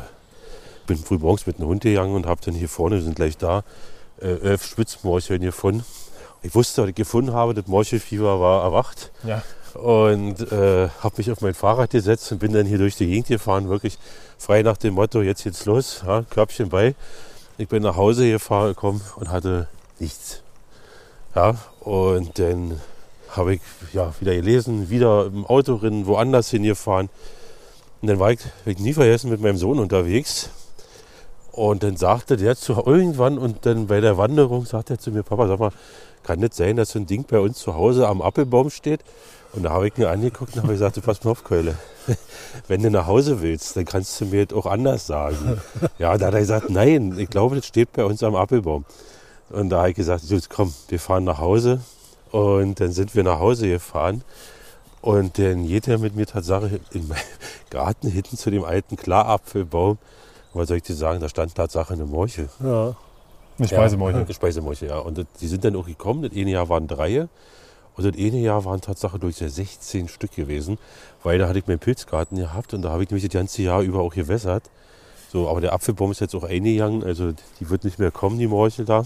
bin 0.86 0.96
früh 0.96 1.18
morgens 1.18 1.46
mit 1.46 1.58
einem 1.58 1.68
Hund 1.68 1.82
gegangen 1.82 2.14
und 2.14 2.26
habe 2.26 2.40
dann 2.44 2.54
hier 2.54 2.68
vorne, 2.68 2.96
wir 2.96 3.02
sind 3.02 3.16
gleich 3.16 3.36
da, 3.36 3.62
äh, 4.22 4.38
elf 4.40 4.64
Spitzmorcheln 4.64 5.42
gefunden. 5.42 5.84
Ich 6.42 6.54
wusste, 6.54 6.82
was 6.82 6.88
ich 6.90 6.94
gefunden 6.94 7.32
habe, 7.34 7.52
das 7.52 7.66
Morchelfieber 7.66 8.40
war 8.40 8.62
erwacht 8.62 9.10
Ja. 9.24 9.42
und 9.74 10.40
äh, 10.52 10.88
habe 11.00 11.14
mich 11.18 11.30
auf 11.30 11.40
mein 11.40 11.52
Fahrrad 11.54 11.90
gesetzt 11.90 12.30
und 12.32 12.38
bin 12.38 12.52
dann 12.52 12.64
hier 12.64 12.78
durch 12.78 12.96
die 12.96 13.06
Gegend 13.06 13.26
gefahren, 13.26 13.68
wirklich 13.68 13.98
frei 14.38 14.62
nach 14.62 14.76
dem 14.76 14.94
Motto, 14.94 15.20
jetzt 15.20 15.42
geht's 15.44 15.66
los, 15.66 16.02
ja, 16.06 16.22
Körbchen 16.30 16.68
bei. 16.70 16.94
Ich 17.58 17.68
bin 17.68 17.82
nach 17.82 17.96
Hause 17.96 18.30
gefahren 18.30 18.68
gekommen 18.68 19.00
und 19.16 19.30
hatte 19.30 19.66
nichts. 19.98 20.42
Ja, 21.34 21.56
und 21.80 22.38
dann 22.38 22.80
habe 23.30 23.54
ich 23.54 23.60
ja, 23.92 24.12
wieder 24.20 24.34
gelesen, 24.34 24.90
wieder 24.90 25.26
im 25.26 25.46
Auto 25.46 25.78
drin, 25.78 26.06
woanders 26.06 26.50
hingefahren. 26.50 27.08
Und 28.00 28.08
dann 28.08 28.18
war 28.18 28.32
ich, 28.32 28.40
ich 28.64 28.78
nie 28.78 28.92
vergessen, 28.92 29.30
mit 29.30 29.40
meinem 29.40 29.56
Sohn 29.56 29.78
unterwegs. 29.78 30.50
Und 31.52 31.82
dann 31.82 31.96
sagte 31.96 32.36
der 32.36 32.56
zu 32.56 32.74
irgendwann 32.86 33.36
und 33.36 33.66
dann 33.66 33.88
bei 33.88 34.00
der 34.00 34.16
Wanderung 34.16 34.64
sagte 34.64 34.94
er 34.94 34.98
zu 34.98 35.10
mir, 35.10 35.24
Papa, 35.24 35.48
sag 35.48 35.58
mal, 35.58 35.72
kann 36.22 36.40
das 36.40 36.56
sein, 36.56 36.76
dass 36.76 36.90
so 36.90 36.98
ein 36.98 37.06
Ding 37.06 37.24
bei 37.28 37.40
uns 37.40 37.58
zu 37.58 37.74
Hause 37.74 38.06
am 38.06 38.22
Apfelbaum 38.22 38.70
steht? 38.70 39.00
Und 39.52 39.62
da 39.62 39.70
habe 39.70 39.88
ich 39.88 39.96
ihn 39.98 40.04
angeguckt 40.04 40.54
und 40.54 40.62
habe 40.62 40.74
gesagt, 40.74 40.98
du 40.98 41.00
pass 41.00 41.24
mal 41.24 41.30
auf, 41.30 41.42
Keule. 41.42 41.74
Wenn 42.68 42.82
du 42.82 42.90
nach 42.90 43.06
Hause 43.06 43.40
willst, 43.40 43.76
dann 43.76 43.86
kannst 43.86 44.20
du 44.20 44.26
mir 44.26 44.46
das 44.46 44.56
auch 44.56 44.66
anders 44.66 45.06
sagen. 45.06 45.60
Ja, 45.98 46.16
da 46.16 46.26
hat 46.26 46.34
er 46.34 46.40
gesagt, 46.40 46.70
nein, 46.70 47.18
ich 47.18 47.28
glaube, 47.28 47.56
das 47.56 47.66
steht 47.66 47.92
bei 47.92 48.04
uns 48.04 48.22
am 48.22 48.36
Apfelbaum. 48.36 48.84
Und 49.50 49.70
da 49.70 49.78
habe 49.78 49.90
ich 49.90 49.96
gesagt, 49.96 50.22
jetzt 50.24 50.50
komm, 50.50 50.72
wir 50.88 51.00
fahren 51.00 51.24
nach 51.24 51.38
Hause. 51.38 51.80
Und 52.30 52.80
dann 52.80 52.92
sind 52.92 53.14
wir 53.14 53.22
nach 53.22 53.38
Hause 53.38 53.68
gefahren. 53.68 54.22
Und 55.00 55.38
dann 55.38 55.66
geht 55.66 55.88
er 55.88 55.98
mit 55.98 56.16
mir 56.16 56.26
Tatsache 56.26 56.80
in 56.92 57.08
meinen 57.08 57.20
Garten 57.70 58.08
hinten 58.08 58.36
zu 58.36 58.50
dem 58.50 58.64
alten 58.64 58.96
Klarapfelbaum. 58.96 59.98
Was 60.54 60.68
soll 60.68 60.78
ich 60.78 60.82
dir 60.82 60.94
sagen, 60.94 61.20
da 61.20 61.28
stand 61.28 61.54
Tatsache 61.54 61.94
eine 61.94 62.04
Morche. 62.04 62.48
Ja. 62.62 62.96
Eine 63.58 63.68
Speisemeuche. 63.68 64.18
Eine 64.18 64.34
Speisemorche, 64.34 64.86
ja. 64.86 64.98
Und 64.98 65.18
das, 65.18 65.26
die 65.40 65.46
sind 65.46 65.64
dann 65.64 65.76
auch 65.76 65.86
gekommen. 65.86 66.22
Das 66.22 66.32
eine 66.32 66.50
Jahr 66.50 66.68
waren 66.68 66.86
drei. 66.86 67.28
Und 67.96 68.06
das 68.06 68.14
eine 68.14 68.38
Jahr 68.38 68.64
waren 68.64 68.80
Tatsache 68.80 69.18
durch 69.18 69.36
16 69.36 70.08
Stück 70.08 70.32
gewesen. 70.32 70.78
Weil 71.22 71.38
da 71.38 71.48
hatte 71.48 71.58
ich 71.58 71.66
meinen 71.66 71.78
Pilzgarten 71.78 72.38
gehabt 72.38 72.74
und 72.74 72.82
da 72.82 72.90
habe 72.90 73.02
ich 73.02 73.10
nämlich 73.10 73.24
das 73.24 73.32
ganze 73.32 73.62
Jahr 73.62 73.82
über 73.82 74.00
auch 74.00 74.14
gewässert. 74.14 74.64
So, 75.30 75.48
aber 75.48 75.60
der 75.60 75.72
Apfelbaum 75.74 76.10
ist 76.10 76.20
jetzt 76.20 76.34
auch 76.34 76.44
eingegangen, 76.44 77.04
also 77.04 77.32
die 77.60 77.68
wird 77.68 77.84
nicht 77.84 77.98
mehr 77.98 78.10
kommen, 78.10 78.38
die 78.38 78.46
Morchel 78.46 78.86
da. 78.86 79.04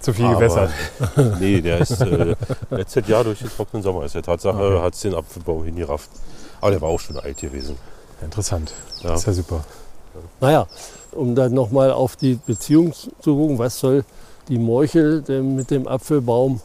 Zu 0.00 0.12
viel 0.14 0.24
Aber- 0.24 0.34
gewässert. 0.36 0.70
nee, 1.40 1.60
der 1.60 1.78
ist 1.80 2.00
äh, 2.00 2.34
letztes 2.70 3.06
Jahr 3.06 3.22
durch 3.24 3.38
den 3.40 3.50
trockenen 3.50 3.82
Sommer 3.82 4.04
ist 4.04 4.14
der 4.14 4.22
Tatsache, 4.22 4.56
Okay. 4.56 4.80
hat 4.82 4.94
es 4.94 5.00
den 5.00 5.14
Apfelbaum 5.14 5.64
hingerafft. 5.64 6.08
Aber 6.60 6.70
der 6.70 6.80
war 6.80 6.88
auch 6.88 7.00
schon 7.00 7.18
alt 7.18 7.36
gewesen. 7.38 7.76
Interessant. 8.22 8.72
Ja. 9.02 9.10
Das 9.10 9.20
ist 9.20 9.26
ja 9.26 9.32
super. 9.34 9.64
Naja, 10.40 10.66
um 11.12 11.34
dann 11.34 11.52
nochmal 11.54 11.92
auf 11.92 12.16
die 12.16 12.38
Beziehung 12.46 12.92
zu 12.92 13.36
gucken, 13.36 13.58
was 13.58 13.78
soll 13.78 14.04
die 14.48 14.58
Morchel 14.58 15.22
denn 15.22 15.54
mit 15.54 15.70
dem 15.70 15.86
Apfelbaum? 15.86 16.60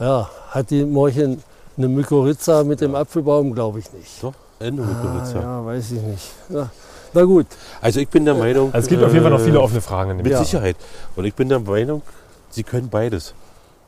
Ja, 0.00 0.30
hat 0.50 0.70
die 0.70 0.84
Morchel 0.84 1.38
eine 1.76 1.88
Mykorrhiza 1.88 2.64
mit 2.64 2.80
dem 2.80 2.94
Apfelbaum? 2.94 3.54
Glaube 3.54 3.80
ich 3.80 3.92
nicht. 3.92 4.22
Doch, 4.22 4.34
Ende 4.60 4.82
mit 4.82 4.96
Ah, 4.96 5.30
ja, 5.34 5.66
weiß 5.66 5.92
ich 5.92 6.02
nicht. 6.02 6.30
Ja. 6.48 6.70
Na 7.14 7.22
gut, 7.24 7.46
Also 7.80 8.00
ich 8.00 8.08
bin 8.08 8.24
der 8.24 8.34
Meinung. 8.34 8.72
Also 8.72 8.84
es 8.86 8.88
gibt 8.88 9.02
auf 9.02 9.12
jeden 9.12 9.22
Fall 9.22 9.32
noch 9.32 9.40
viele 9.40 9.58
äh, 9.58 9.62
offene 9.62 9.80
Fragen. 9.80 10.16
Mit 10.16 10.26
Ja. 10.26 10.38
Sicherheit. 10.42 10.76
Und 11.16 11.24
ich 11.24 11.34
bin 11.34 11.48
der 11.48 11.60
Meinung, 11.60 12.02
sie 12.50 12.62
können 12.62 12.88
beides. 12.88 13.34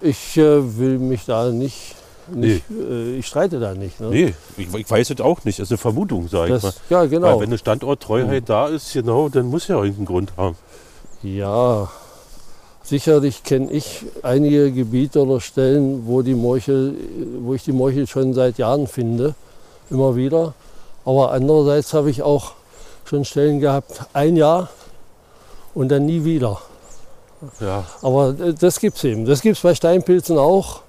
ich 0.00 0.36
äh, 0.36 0.78
will 0.78 0.98
mich 0.98 1.24
da 1.26 1.50
nicht, 1.50 1.94
nicht 2.32 2.64
äh, 2.70 3.16
ich 3.16 3.26
streite 3.26 3.60
da 3.60 3.74
nicht. 3.74 4.00
Ne? 4.00 4.08
Nee, 4.08 4.34
ich, 4.56 4.72
ich 4.74 4.90
weiß 4.90 5.10
es 5.10 5.20
auch 5.20 5.44
nicht. 5.44 5.58
Das 5.58 5.64
ist 5.64 5.72
eine 5.72 5.78
Vermutung, 5.78 6.28
sage 6.28 6.56
ich 6.56 6.62
mal. 6.62 6.72
ja, 6.88 7.00
Weil 7.00 7.08
genau. 7.08 7.40
wenn 7.40 7.48
eine 7.48 7.58
Standorttreuheit 7.58 8.44
da 8.48 8.68
ist, 8.68 8.92
genau, 8.92 9.28
dann 9.28 9.46
muss 9.46 9.68
ja 9.68 9.76
irgendeinen 9.76 10.06
Grund 10.06 10.32
haben. 10.36 10.56
Ja, 11.22 11.90
sicherlich 12.82 13.42
kenne 13.42 13.70
ich 13.70 14.06
einige 14.22 14.72
Gebiete 14.72 15.22
oder 15.22 15.40
Stellen, 15.40 16.06
wo, 16.06 16.22
die 16.22 16.34
Morchel, 16.34 16.94
wo 17.40 17.54
ich 17.54 17.64
die 17.64 17.72
Morchel 17.72 18.06
schon 18.06 18.32
seit 18.32 18.58
Jahren 18.58 18.86
finde, 18.86 19.34
immer 19.90 20.16
wieder. 20.16 20.54
Aber 21.04 21.32
andererseits 21.32 21.92
habe 21.94 22.10
ich 22.10 22.22
auch 22.22 22.52
schon 23.04 23.24
Stellen 23.24 23.60
gehabt, 23.60 24.02
ein 24.12 24.36
Jahr 24.36 24.70
und 25.74 25.88
dann 25.88 26.06
nie 26.06 26.24
wieder. 26.24 26.60
Ja, 27.60 27.84
Aber 28.02 28.30
äh, 28.38 28.54
das 28.54 28.80
gibt 28.80 28.96
es 28.96 29.04
eben. 29.04 29.24
Das 29.24 29.40
gibt 29.42 29.56
es 29.56 29.62
bei 29.62 29.74
Steinpilzen 29.74 30.38
auch. 30.38 30.80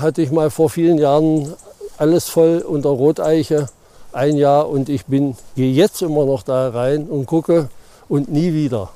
Hatte 0.00 0.22
ich 0.22 0.30
mal 0.30 0.50
vor 0.50 0.70
vielen 0.70 0.98
Jahren 0.98 1.52
alles 1.98 2.28
voll 2.28 2.64
unter 2.66 2.88
Roteiche, 2.88 3.68
ein 4.12 4.36
Jahr 4.36 4.68
und 4.68 4.88
ich 4.88 5.04
bin, 5.06 5.36
gehe 5.54 5.70
jetzt 5.72 6.00
immer 6.02 6.24
noch 6.24 6.42
da 6.42 6.70
rein 6.70 7.06
und 7.06 7.26
gucke 7.26 7.68
und 8.08 8.30
nie 8.32 8.52
wieder. 8.54 8.88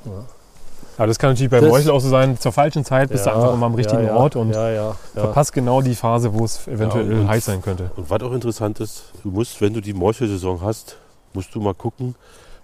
Aber 0.97 1.05
das 1.07 1.19
kann 1.19 1.29
natürlich 1.31 1.51
beim 1.51 1.61
Das- 1.61 1.69
Morchel 1.69 1.91
auch 1.91 1.99
so 2.01 2.09
sein, 2.09 2.39
zur 2.39 2.51
falschen 2.51 2.83
Zeit 2.83 3.09
bist 3.09 3.27
du 3.27 3.31
einfach 3.31 3.53
immer 3.53 3.67
am 3.67 3.75
richtigen 3.75 4.01
ja, 4.03 4.07
ja, 4.09 4.15
Ort 4.17 4.35
und 4.35 4.51
ja, 4.51 4.69
ja, 4.71 4.73
ja. 4.87 4.95
verpasst 5.21 5.53
genau 5.53 5.81
die 5.81 5.93
Phase, 5.93 6.33
wo 6.33 6.43
es 6.43 6.67
eventuell 6.67 7.11
Ja, 7.11 7.19
und- 7.19 7.27
heiß 7.27 7.45
sein 7.45 7.61
könnte. 7.61 7.91
und 7.95 8.09
was 8.09 8.21
auch 8.23 8.31
interessant 8.31 8.79
ist, 8.79 9.03
du 9.23 9.29
musst, 9.29 9.61
wenn 9.61 9.73
du 9.73 9.81
die 9.81 9.93
Morchelsaison 9.93 10.61
hast, 10.61 10.97
musst 11.33 11.53
du 11.53 11.61
mal 11.61 11.75
gucken, 11.75 12.15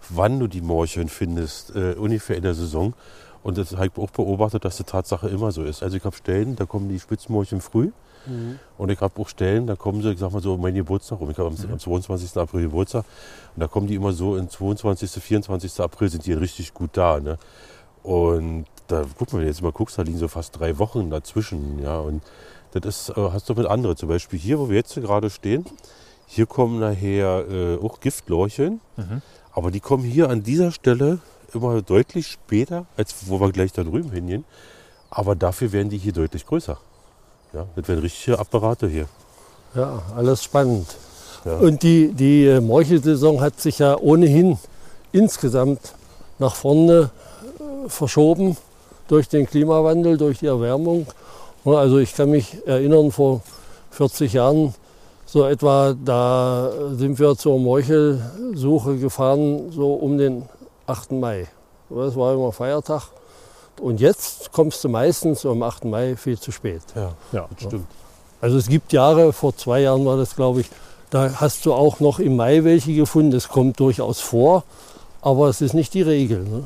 wann 0.09 0.39
du 0.39 0.47
die 0.47 0.61
Morcheln 0.61 1.09
findest, 1.09 1.75
äh, 1.75 1.93
ungefähr 1.93 2.35
in 2.37 2.41
der 2.43 2.55
Saison. 2.55 2.93
Und 3.43 3.57
das 3.57 3.73
habe 3.73 3.87
ich 3.87 3.97
auch 3.97 4.09
beobachtet, 4.09 4.63
dass 4.63 4.77
die 4.77 4.83
Tatsache 4.83 5.27
immer 5.27 5.51
so 5.51 5.63
ist. 5.63 5.83
Also 5.83 5.97
ich 5.97 6.05
habe 6.05 6.15
Stellen, 6.15 6.55
da 6.55 6.65
kommen 6.65 6.87
die 6.87 6.99
Spitzmorcheln 6.99 7.61
früh. 7.61 7.91
Mhm. 8.25 8.59
Und 8.77 8.89
ich 8.89 9.01
habe 9.01 9.21
auch 9.21 9.27
Stellen, 9.27 9.67
da 9.67 9.75
kommen 9.75 10.01
sie, 10.01 10.11
ich 10.11 10.19
sag 10.19 10.31
mal 10.31 10.41
so, 10.41 10.57
meinen 10.57 10.75
Geburtstag 10.75 11.19
rum. 11.19 11.29
Ich 11.29 11.37
habe 11.37 11.49
am, 11.49 11.71
am 11.71 11.79
22. 11.79 12.37
April 12.37 12.63
Geburtstag. 12.63 13.03
Und 13.55 13.59
da 13.59 13.67
kommen 13.67 13.87
die 13.87 13.95
immer 13.95 14.13
so, 14.13 14.37
im 14.37 14.49
22., 14.49 15.11
24. 15.21 15.79
April 15.81 16.09
sind 16.09 16.25
die 16.25 16.33
richtig 16.33 16.73
gut 16.73 16.91
da. 16.93 17.19
Ne? 17.19 17.37
Und 18.01 18.65
da, 18.87 19.03
guck 19.17 19.33
mal, 19.33 19.39
wenn 19.39 19.45
du 19.45 19.47
jetzt 19.47 19.61
mal 19.61 19.73
guckst, 19.73 19.97
da 19.97 20.03
liegen 20.03 20.17
so 20.17 20.29
fast 20.29 20.57
drei 20.57 20.77
Wochen 20.79 21.09
dazwischen. 21.09 21.79
Ja? 21.79 21.99
Und 21.99 22.21
das 22.71 23.09
ist, 23.09 23.17
äh, 23.17 23.29
hast 23.31 23.49
du 23.49 23.55
mit 23.55 23.65
anderen. 23.65 23.97
Zum 23.97 24.07
Beispiel 24.07 24.39
hier, 24.39 24.57
wo 24.57 24.69
wir 24.69 24.77
jetzt 24.77 24.95
gerade 24.95 25.29
stehen, 25.29 25.65
hier 26.27 26.45
kommen 26.45 26.79
nachher 26.79 27.45
äh, 27.49 27.77
auch 27.77 27.99
Giftlorcheln. 27.99 28.79
Aber 29.51 29.69
die 29.69 29.81
kommen 29.81 30.03
hier 30.03 30.29
an 30.29 30.43
dieser 30.43 30.71
Stelle 30.71 31.19
immer 31.55 31.81
deutlich 31.81 32.27
später, 32.27 32.85
als 32.97 33.15
wo 33.27 33.39
wir 33.39 33.51
gleich 33.51 33.71
da 33.71 33.83
drüben 33.83 34.11
hingehen. 34.11 34.45
Aber 35.09 35.35
dafür 35.35 35.71
werden 35.71 35.89
die 35.89 35.97
hier 35.97 36.13
deutlich 36.13 36.45
größer. 36.45 36.77
Ja, 37.53 37.65
das 37.75 37.87
werden 37.87 37.99
richtige 38.01 38.39
Apparate 38.39 38.87
hier. 38.87 39.07
Ja, 39.75 40.01
alles 40.15 40.43
spannend. 40.43 40.87
Ja. 41.45 41.57
Und 41.57 41.83
die, 41.83 42.13
die 42.13 42.45
äh, 42.45 42.61
Morchelsaison 42.61 43.41
hat 43.41 43.59
sich 43.59 43.79
ja 43.79 43.97
ohnehin 43.97 44.57
insgesamt 45.11 45.93
nach 46.39 46.55
vorne 46.55 47.11
äh, 47.59 47.89
verschoben 47.89 48.57
durch 49.07 49.27
den 49.27 49.45
Klimawandel, 49.45 50.17
durch 50.17 50.39
die 50.39 50.47
Erwärmung. 50.47 51.05
Also 51.65 51.99
ich 51.99 52.15
kann 52.15 52.31
mich 52.31 52.57
erinnern, 52.65 53.11
vor 53.11 53.41
40 53.91 54.33
Jahren 54.33 54.73
so 55.25 55.45
etwa, 55.45 55.95
da 56.03 56.71
sind 56.95 57.17
wir 57.19 57.35
zur 57.35 57.59
Morchelsuche 57.59 58.97
gefahren, 58.97 59.71
so 59.71 59.93
um 59.93 60.17
den 60.17 60.43
8. 60.87 61.11
Mai. 61.13 61.47
Das 61.89 62.15
war 62.15 62.33
immer 62.33 62.51
Feiertag. 62.51 63.03
Und 63.81 63.99
jetzt 63.99 64.51
kommst 64.51 64.83
du 64.83 64.89
meistens 64.89 65.45
am 65.45 65.61
8. 65.63 65.85
Mai 65.85 66.15
viel 66.15 66.39
zu 66.39 66.51
spät. 66.51 66.81
Ja, 66.95 67.11
Ja. 67.31 67.47
das 67.57 67.63
stimmt. 67.67 67.87
Also 68.41 68.57
es 68.57 68.67
gibt 68.67 68.91
Jahre, 68.93 69.31
vor 69.33 69.55
zwei 69.55 69.81
Jahren 69.81 70.05
war 70.05 70.17
das, 70.17 70.35
glaube 70.35 70.61
ich, 70.61 70.69
da 71.09 71.31
hast 71.35 71.65
du 71.65 71.73
auch 71.73 71.99
noch 71.99 72.19
im 72.19 72.35
Mai 72.35 72.63
welche 72.63 72.93
gefunden. 72.93 73.31
Das 73.31 73.47
kommt 73.47 73.79
durchaus 73.79 74.19
vor, 74.19 74.63
aber 75.21 75.47
es 75.47 75.61
ist 75.61 75.73
nicht 75.73 75.93
die 75.93 76.01
Regel. 76.01 76.39
Ne? 76.43 76.63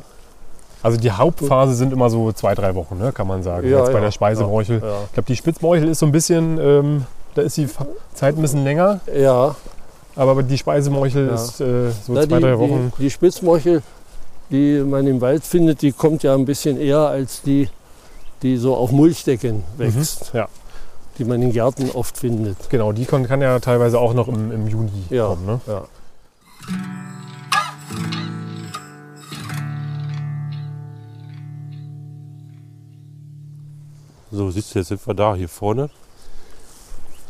Also 0.83 0.97
die 0.97 1.11
Hauptphase 1.11 1.73
sind 1.73 1.91
immer 1.93 2.09
so 2.09 2.31
zwei, 2.31 2.55
drei 2.55 2.73
Wochen, 2.75 2.97
ne, 2.97 3.11
kann 3.11 3.27
man 3.27 3.43
sagen. 3.43 3.67
Ja, 3.69 3.79
Jetzt 3.79 3.87
bei 3.87 3.93
ja, 3.95 4.01
der 4.05 4.11
Speisemorchel. 4.11 4.81
ja. 4.83 5.03
Ich 5.05 5.13
glaube, 5.13 5.27
die 5.27 5.35
Spitzmorchel 5.35 5.87
ist 5.89 5.99
so 5.99 6.05
ein 6.05 6.11
bisschen, 6.11 6.57
ähm, 6.59 7.05
da 7.35 7.41
ist 7.41 7.57
die 7.57 7.67
Zeit 8.13 8.35
ein 8.37 8.41
bisschen 8.41 8.63
länger, 8.63 8.99
Ja, 9.13 9.55
aber 10.15 10.43
die 10.43 10.57
Speisemorchel 10.57 11.27
Ja. 11.27 11.35
ist 11.35 11.59
äh, 11.61 11.91
so 11.91 12.13
Na, 12.13 12.21
zwei, 12.27 12.37
die, 12.37 12.41
drei 12.43 12.57
Wochen. 12.59 12.91
Die, 12.97 13.03
die 13.03 13.09
Spitzmorchel, 13.09 13.81
die 14.49 14.81
man 14.83 15.05
im 15.07 15.19
Wald 15.21 15.43
findet, 15.43 15.81
die 15.81 15.91
kommt 15.91 16.23
ja 16.23 16.33
ein 16.33 16.45
bisschen 16.45 16.79
eher 16.79 16.99
als 16.99 17.41
die, 17.41 17.69
die 18.41 18.57
so 18.57 18.75
auf 18.75 18.91
Mulchdecken 18.91 19.63
wächst, 19.77 20.31
Ja, 20.33 20.47
die 21.17 21.25
man 21.25 21.41
in 21.41 21.51
Gärten 21.51 21.89
oft 21.91 22.17
findet. 22.17 22.69
genau. 22.69 22.91
Die 22.91 23.05
kann, 23.05 23.27
kann 23.27 23.41
ja 23.41 23.59
teilweise 23.59 23.99
auch 23.99 24.13
noch 24.13 24.27
im, 24.27 24.51
im 24.51 24.67
Juni 24.67 24.91
Ja. 25.09 25.27
kommen. 25.27 25.45
Ne? 25.45 25.61
Ja. 25.67 25.85
So, 34.31 34.51
siehst 34.51 34.73
du, 34.75 34.79
jetzt 34.79 34.89
sind 34.89 35.05
wir 35.07 35.13
da, 35.13 35.35
hier 35.35 35.47
vorne. 35.49 35.89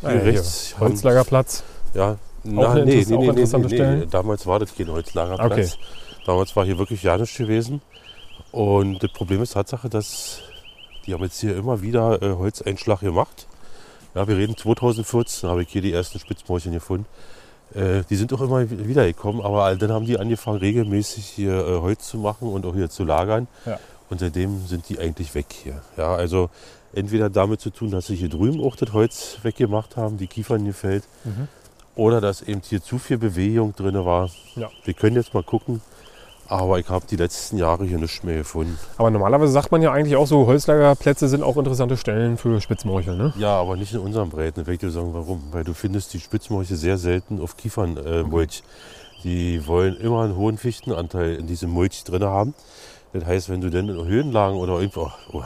Ah, 0.01 0.09
Hier 0.09 0.17
ja, 0.17 0.23
rechts 0.23 0.67
Hier. 0.69 0.79
Holzlagerplatz. 0.79 1.63
Ja, 1.93 2.17
eine 2.43 2.81
Interess- 2.83 3.13
auch 3.15 3.23
interessante 3.23 3.69
Stellen? 3.69 4.09
Damals 4.09 4.45
war 4.47 4.59
das 4.59 4.73
kein 4.75 4.89
Holzlagerplatz. 4.89 5.51
Okay. 5.51 5.69
Damals 6.27 6.55
war 6.55 6.63
hier 6.65 6.77
wirklich 6.77 7.01
ja 7.01 7.17
nichts 7.17 7.35
gewesen. 7.37 7.81
Und 8.51 9.01
das 9.01 9.11
Problem 9.11 9.41
ist 9.41 9.53
Tatsache, 9.53 9.89
dass 9.89 10.41
die 11.05 11.13
haben 11.13 11.23
jetzt 11.23 11.39
hier 11.39 11.55
immer 11.55 11.81
wieder 11.81 12.21
äh, 12.21 12.35
Holzeinschlag 12.35 12.99
gemacht. 12.99 13.47
Ja, 14.13 14.27
wir 14.27 14.37
reden 14.37 14.55
2014, 14.57 15.49
habe 15.49 15.63
ich 15.63 15.69
hier 15.69 15.81
die 15.81 15.93
ersten 15.93 16.19
Spitzmäulchen 16.19 16.73
gefunden. 16.73 17.05
Äh, 17.73 18.03
die 18.09 18.15
sind 18.15 18.31
auch 18.33 18.41
immer 18.41 18.69
wi- 18.69 18.87
wieder 18.87 19.05
gekommen, 19.05 19.41
aber 19.41 19.75
dann 19.75 19.91
haben 19.91 20.05
die 20.05 20.17
angefangen, 20.19 20.57
regelmäßig 20.59 21.25
hier 21.25 21.53
äh, 21.65 21.79
Holz 21.79 22.07
zu 22.09 22.17
machen 22.17 22.47
und 22.49 22.65
auch 22.65 22.73
hier 22.75 22.89
zu 22.89 23.03
lagern. 23.03 23.47
Ja. 23.65 23.79
Und 24.09 24.19
seitdem 24.19 24.65
sind 24.67 24.87
die 24.89 24.99
eigentlich 24.99 25.33
weg 25.35 25.47
hier. 25.51 25.81
Ja, 25.97 26.13
also 26.15 26.49
entweder 26.93 27.29
damit 27.29 27.59
zu 27.61 27.69
tun, 27.69 27.91
dass 27.91 28.07
sie 28.07 28.15
hier 28.15 28.29
drüben 28.29 28.61
auch 28.63 28.75
das 28.75 28.93
Holz 28.93 29.37
weggemacht 29.43 29.97
haben, 29.97 30.17
die 30.17 30.27
Kiefern 30.27 30.63
gefällt, 30.65 31.03
Mhm. 31.25 31.47
oder 31.95 32.21
dass 32.21 32.41
eben 32.41 32.61
hier 32.67 32.81
zu 32.81 32.99
viel 32.99 33.17
Bewegung 33.17 33.75
drin 33.75 33.95
war. 34.05 34.29
Ja. 34.55 34.69
Wir 34.85 34.93
können 34.93 35.15
jetzt 35.17 35.33
mal 35.33 35.43
gucken, 35.43 35.81
aber 36.49 36.79
ich 36.79 36.89
habe 36.89 37.05
die 37.09 37.15
letzten 37.15 37.57
Jahre 37.57 37.85
hier 37.85 37.97
nichts 37.97 38.23
mehr 38.23 38.37
gefunden. 38.37 38.77
Aber 38.97 39.09
normalerweise 39.09 39.51
sagt 39.51 39.71
man 39.71 39.81
ja 39.81 39.91
eigentlich 39.91 40.15
auch 40.15 40.27
so, 40.27 40.45
Holzlagerplätze 40.47 41.27
sind 41.27 41.43
auch 41.43 41.57
interessante 41.57 41.97
Stellen 41.97 42.37
für 42.37 42.61
Spitzmorchel. 42.61 43.17
Ne? 43.17 43.33
Ja, 43.37 43.59
aber 43.59 43.75
nicht 43.75 43.93
in 43.93 43.99
unseren 43.99 44.29
Breiten. 44.29 44.69
Ich 44.69 44.79
dir 44.79 44.89
sagen, 44.89 45.13
warum. 45.13 45.43
Weil 45.51 45.63
du 45.63 45.73
findest 45.73 46.13
die 46.13 46.19
Spitzmolche 46.19 46.75
sehr 46.75 46.97
selten 46.97 47.41
auf 47.41 47.57
Kiefernmulch. 47.57 48.05
Äh, 48.05 48.23
Mulch. 48.23 48.63
die 49.23 49.67
wollen 49.67 49.97
immer 49.97 50.23
einen 50.23 50.35
hohen 50.35 50.57
Fichtenanteil 50.57 51.35
in 51.35 51.47
diesem 51.47 51.69
Mulch 51.69 52.03
drin 52.03 52.23
haben. 52.23 52.53
Das 53.13 53.25
heißt, 53.25 53.49
wenn 53.49 53.61
du 53.61 53.69
dann 53.69 53.89
in 53.89 54.05
Höhenlagen 54.05 54.57
oder 54.57 54.79
irgendwo, 54.79 55.11
oh, 55.31 55.41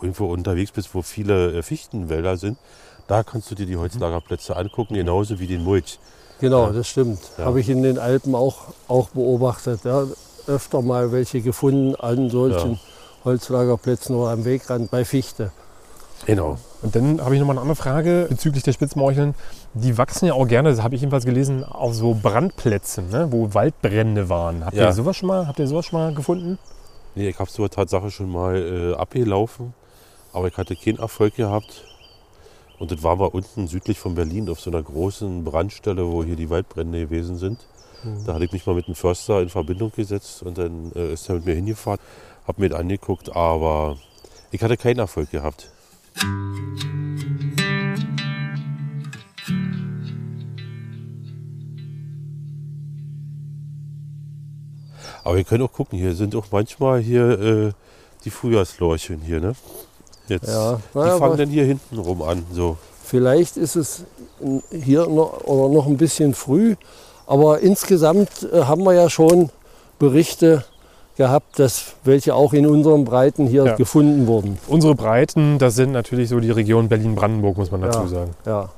irgendwo 0.00 0.26
unterwegs 0.26 0.72
bist, 0.72 0.94
wo 0.94 1.02
viele 1.02 1.52
äh, 1.52 1.62
Fichtenwälder 1.62 2.36
sind, 2.36 2.58
da 3.06 3.22
kannst 3.22 3.50
du 3.50 3.54
dir 3.54 3.66
die 3.66 3.76
Holzlagerplätze 3.76 4.56
angucken, 4.56 4.94
genauso 4.94 5.38
wie 5.40 5.46
den 5.46 5.64
Mulch. 5.64 5.98
Genau, 6.40 6.70
das 6.70 6.88
stimmt. 6.88 7.20
Ja. 7.36 7.44
Habe 7.44 7.60
ich 7.60 7.68
in 7.68 7.82
den 7.82 7.98
Alpen 7.98 8.34
auch, 8.34 8.72
auch 8.88 9.10
beobachtet. 9.10 9.80
Ja. 9.84 10.04
Öfter 10.46 10.82
mal 10.82 11.12
welche 11.12 11.40
gefunden 11.40 11.94
an 11.96 12.30
solchen 12.30 12.72
Ja. 12.72 12.78
Holzlagerplätzen 13.24 14.16
oder 14.16 14.30
am 14.30 14.44
Wegrand 14.44 14.90
bei 14.90 15.04
Fichte. 15.04 15.52
Genau. 16.26 16.58
Und 16.82 16.94
dann 16.96 17.20
habe 17.22 17.34
ich 17.34 17.40
nochmal 17.40 17.54
eine 17.54 17.62
andere 17.62 17.76
Frage 17.76 18.26
bezüglich 18.28 18.62
der 18.62 18.72
Spitzmorcheln. 18.72 19.34
Die 19.74 19.96
wachsen 19.98 20.26
ja 20.26 20.34
auch 20.34 20.46
gerne, 20.46 20.70
das 20.70 20.82
habe 20.82 20.94
ich 20.94 21.00
jedenfalls 21.00 21.24
gelesen, 21.24 21.64
auf 21.64 21.94
so 21.94 22.14
Brandplätzen, 22.14 23.10
ne? 23.10 23.28
wo 23.30 23.52
Waldbrände 23.54 24.28
waren. 24.28 24.64
Habt, 24.64 24.76
Ja. 24.76 24.86
ihr 24.86 24.92
sowas 24.92 25.16
schon 25.16 25.28
mal, 25.28 25.46
habt 25.46 25.58
ihr 25.58 25.66
sowas 25.66 25.86
schon 25.86 25.98
mal 26.00 26.14
gefunden? 26.14 26.58
Nee, 27.14 27.28
ich 27.28 27.38
habe 27.38 27.50
so 27.50 27.62
eine 27.62 27.70
Tatsache 27.70 28.10
schon 28.10 28.30
mal 28.30 28.56
äh, 28.56 28.94
abgelaufen, 28.94 29.74
aber 30.32 30.48
ich 30.48 30.56
hatte 30.56 30.76
keinen 30.76 30.98
Erfolg 30.98 31.36
gehabt. 31.36 31.84
Und 32.78 32.90
das 32.90 33.02
war 33.02 33.16
mal 33.16 33.26
unten 33.26 33.66
südlich 33.66 33.98
von 33.98 34.14
Berlin 34.14 34.48
auf 34.48 34.60
so 34.60 34.70
einer 34.70 34.82
großen 34.82 35.44
Brandstelle, 35.44 36.06
wo 36.10 36.24
hier 36.24 36.36
die 36.36 36.48
Waldbrände 36.48 37.00
gewesen 37.00 37.36
sind. 37.36 37.58
Da 38.26 38.34
hatte 38.34 38.44
ich 38.44 38.52
mich 38.52 38.66
mal 38.66 38.74
mit 38.74 38.86
einem 38.86 38.94
Förster 38.94 39.40
in 39.42 39.48
Verbindung 39.50 39.92
gesetzt 39.94 40.42
und 40.42 40.56
dann 40.56 40.92
äh, 40.94 41.12
ist 41.12 41.28
er 41.28 41.36
mit 41.36 41.46
mir 41.46 41.54
hingefahren, 41.54 42.00
habe 42.46 42.60
mir 42.62 42.68
das 42.70 42.80
angeguckt, 42.80 43.34
aber 43.36 43.98
ich 44.50 44.62
hatte 44.62 44.76
keinen 44.76 44.98
Erfolg 45.00 45.30
gehabt. 45.30 45.70
Aber 55.24 55.36
wir 55.36 55.44
können 55.44 55.62
auch 55.64 55.72
gucken, 55.72 55.98
hier 55.98 56.14
sind 56.14 56.34
auch 56.34 56.46
manchmal 56.50 57.00
hier 57.00 57.40
äh, 57.40 57.72
die 58.24 58.30
Frühjahrslorchen 58.30 59.20
hier, 59.20 59.40
ne? 59.40 59.54
Jetzt, 60.28 60.48
Ja, 60.48 60.80
die 60.94 60.98
naja, 60.98 61.10
fangen 61.18 61.22
aber 61.22 61.36
dann 61.36 61.48
hier 61.50 61.64
hinten 61.64 61.98
rum 61.98 62.22
an, 62.22 62.44
so. 62.52 62.78
vielleicht 63.04 63.56
ist 63.56 63.76
es 63.76 64.04
hier 64.70 65.06
noch, 65.06 65.44
oder 65.44 65.72
noch 65.74 65.86
ein 65.86 65.96
bisschen 65.96 66.34
früh. 66.34 66.76
Aber 67.30 67.60
insgesamt 67.60 68.48
äh, 68.52 68.64
haben 68.64 68.82
wir 68.82 68.92
ja 68.92 69.08
schon 69.08 69.50
Berichte 70.00 70.64
gehabt, 71.16 71.60
dass 71.60 71.94
welche 72.02 72.34
auch 72.34 72.52
in 72.52 72.66
unseren 72.66 73.04
Breiten 73.04 73.46
hier 73.46 73.64
Ja. 73.66 73.76
gefunden 73.76 74.26
wurden. 74.26 74.58
Unsere 74.66 74.96
Breiten, 74.96 75.58
das 75.58 75.76
sind 75.76 75.92
natürlich 75.92 76.28
so 76.28 76.40
die 76.40 76.50
Region 76.50 76.88
Berlin-Brandenburg, 76.88 77.56
muss 77.56 77.70
man 77.70 77.82
dazu 77.82 78.00
Ja. 78.00 78.06
sagen. 78.08 78.30
Ja. 78.46 78.68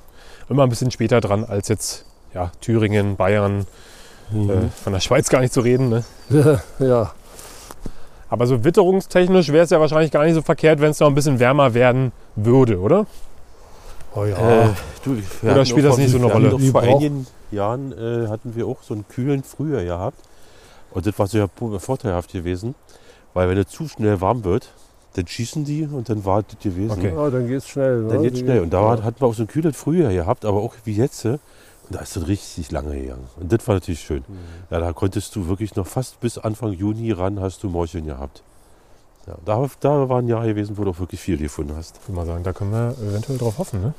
Immer 0.50 0.64
ein 0.64 0.68
bisschen 0.68 0.90
später 0.90 1.22
dran 1.22 1.44
als 1.44 1.68
jetzt 1.68 2.04
ja, 2.34 2.50
Thüringen, 2.60 3.16
Bayern, 3.16 3.64
Mhm. 4.30 4.50
äh, 4.50 4.54
von 4.84 4.92
der 4.92 5.00
Schweiz 5.00 5.30
gar 5.30 5.40
nicht 5.40 5.54
zu 5.54 5.60
reden. 5.60 5.88
Ne? 5.88 6.04
ja. 6.78 7.10
Aber 8.28 8.46
so 8.46 8.64
witterungstechnisch 8.64 9.48
wäre 9.50 9.64
es 9.64 9.70
ja 9.70 9.80
wahrscheinlich 9.80 10.10
gar 10.10 10.24
nicht 10.24 10.34
so 10.34 10.42
verkehrt, 10.42 10.80
wenn 10.80 10.90
es 10.90 11.00
noch 11.00 11.08
ein 11.08 11.14
bisschen 11.14 11.38
wärmer 11.38 11.72
werden 11.74 12.12
würde, 12.36 12.78
oder? 12.80 13.06
Oh 14.14 14.24
ja. 14.24 14.36
Äh, 14.64 14.68
du, 15.04 15.16
wir 15.42 15.52
Oder 15.52 15.64
spielt 15.64 15.86
das 15.86 15.96
nicht 15.96 16.10
so 16.10 16.18
eine 16.18 16.26
wir 16.26 16.32
Rolle? 16.32 16.48
doch 16.50 16.58
Die 16.58 16.68
Vor 16.70 16.82
brauch- 16.82 16.96
einigen 16.96 17.26
Jahren 17.52 17.92
äh, 17.92 18.28
hatten 18.28 18.54
wir 18.56 18.66
auch 18.66 18.82
so 18.82 18.94
einen 18.94 19.06
kühlen 19.08 19.42
Frühjahr 19.42 19.84
gehabt. 19.84 20.18
Und 20.90 21.06
das 21.06 21.18
war 21.18 21.26
sehr 21.26 21.48
vorteilhaft 21.48 22.32
gewesen, 22.32 22.74
weil 23.34 23.48
wenn 23.48 23.56
es 23.58 23.68
zu 23.68 23.88
schnell 23.88 24.20
warm 24.20 24.44
wird, 24.44 24.68
dann 25.14 25.26
schießen 25.26 25.64
die 25.64 25.84
und 25.84 26.08
dann 26.08 26.24
war 26.24 26.42
das 26.42 26.58
gewesen. 26.58 26.90
Okay. 26.92 27.12
ja, 27.14 27.30
dann 27.30 27.46
geht's 27.46 27.68
schnell. 27.68 28.02
Ne? 28.02 28.08
Dann 28.12 28.22
geht's 28.22 28.38
Die- 28.38 28.44
schnell. 28.44 28.60
Und 28.60 28.70
da 28.72 28.94
ja. 28.96 29.02
hatten 29.02 29.20
wir 29.20 29.26
auch 29.28 29.34
so 29.34 29.42
ein 29.42 29.46
kühles 29.46 29.76
Frühjahr 29.76 30.12
gehabt, 30.12 30.44
aber 30.44 30.60
auch 30.60 30.74
wie 30.84 30.94
jetzt. 30.94 31.24
äh, 31.24 31.30
Und 31.32 31.40
da 31.90 32.00
ist 32.00 32.16
das 32.16 32.26
richtig 32.28 32.70
lange 32.70 32.98
gegangen. 32.98 33.26
Und 33.40 33.52
das 33.52 33.66
war 33.68 33.74
natürlich 33.74 34.00
schön. 34.00 34.24
Mhm. 34.28 34.36
Ja, 34.70 34.80
da 34.80 34.92
konntest 34.92 35.34
du 35.36 35.48
wirklich 35.48 35.74
noch 35.76 35.86
fast 35.86 36.20
bis 36.20 36.38
Anfang 36.38 36.72
Juni 36.72 37.12
ran, 37.12 37.40
hast 37.40 37.62
du 37.62 37.68
Morcheln 37.68 38.06
gehabt. 38.06 38.42
Ja, 39.26 39.34
da, 39.44 39.66
da 39.80 40.08
war 40.08 40.18
ein 40.18 40.28
Jahr 40.28 40.44
gewesen, 40.46 40.76
wo 40.78 40.84
du 40.84 40.90
auch 40.90 40.98
wirklich 40.98 41.20
viel 41.20 41.36
gefunden 41.38 41.74
hast. 41.76 41.96
Ich 42.02 42.08
würde 42.08 42.16
mal 42.16 42.26
sagen, 42.26 42.42
da 42.44 42.52
können 42.52 42.72
wir 42.72 42.94
eventuell 43.06 43.38
drauf 43.38 43.58
hoffen. 43.58 43.80
Ne? 43.82 43.94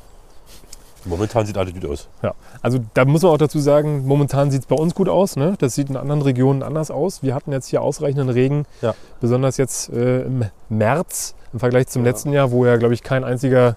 Momentan 1.05 1.45
sieht 1.45 1.57
alles 1.57 1.73
gut 1.73 1.85
aus. 1.85 2.07
Ja, 2.21 2.33
also 2.61 2.79
da 2.93 3.03
muss 3.05 3.21
man 3.23 3.31
auch 3.31 3.37
dazu 3.37 3.59
sagen, 3.59 4.05
momentan 4.05 4.51
sieht 4.51 4.61
es 4.61 4.67
bei 4.67 4.75
uns 4.75 4.95
gut 4.95 5.09
aus. 5.09 5.35
Ne? 5.35 5.55
Das 5.59 5.75
sieht 5.75 5.89
in 5.89 5.97
anderen 5.97 6.21
Regionen 6.21 6.63
anders 6.63 6.91
aus. 6.91 7.21
Wir 7.23 7.35
hatten 7.35 7.51
jetzt 7.51 7.67
hier 7.67 7.81
ausreichenden 7.81 8.29
Regen, 8.29 8.65
Ja. 8.81 8.93
besonders 9.19 9.57
jetzt 9.57 9.89
äh, 9.89 10.21
im 10.23 10.45
März 10.69 11.35
im 11.51 11.59
Vergleich 11.59 11.87
zum 11.87 12.03
Ja. 12.03 12.09
letzten 12.11 12.31
Jahr, 12.31 12.51
wo 12.51 12.65
ja, 12.65 12.77
glaube 12.77 12.93
ich, 12.93 13.03
kein 13.03 13.23
einziger 13.23 13.75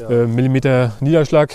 Ja. 0.00 0.08
äh, 0.08 0.26
Millimeter 0.26 0.92
Niederschlag 1.00 1.52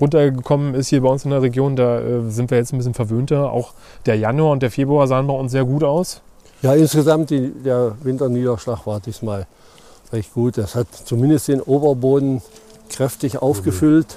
runtergekommen 0.00 0.74
ist 0.74 0.88
hier 0.88 1.02
bei 1.02 1.08
uns 1.08 1.24
in 1.24 1.30
der 1.30 1.42
Region. 1.42 1.76
Da 1.76 2.00
äh, 2.00 2.30
sind 2.30 2.50
wir 2.50 2.58
jetzt 2.58 2.72
ein 2.72 2.78
bisschen 2.78 2.94
verwöhnter. 2.94 3.52
Auch 3.52 3.72
der 4.06 4.16
Januar 4.16 4.52
und 4.52 4.62
der 4.62 4.70
Februar 4.70 5.06
sahen 5.06 5.26
bei 5.26 5.34
uns 5.34 5.52
sehr 5.52 5.64
gut 5.64 5.84
aus. 5.84 6.20
Ja, 6.62 6.74
insgesamt 6.74 7.30
die, 7.30 7.50
der 7.50 7.96
Winterniederschlag 8.02 8.86
war 8.86 9.00
diesmal 9.00 9.46
recht 10.12 10.32
gut. 10.34 10.56
Das 10.58 10.74
hat 10.74 10.86
zumindest 10.92 11.48
den 11.48 11.60
Oberboden 11.60 12.42
kräftig 12.96 13.38
aufgefüllt. 13.42 14.16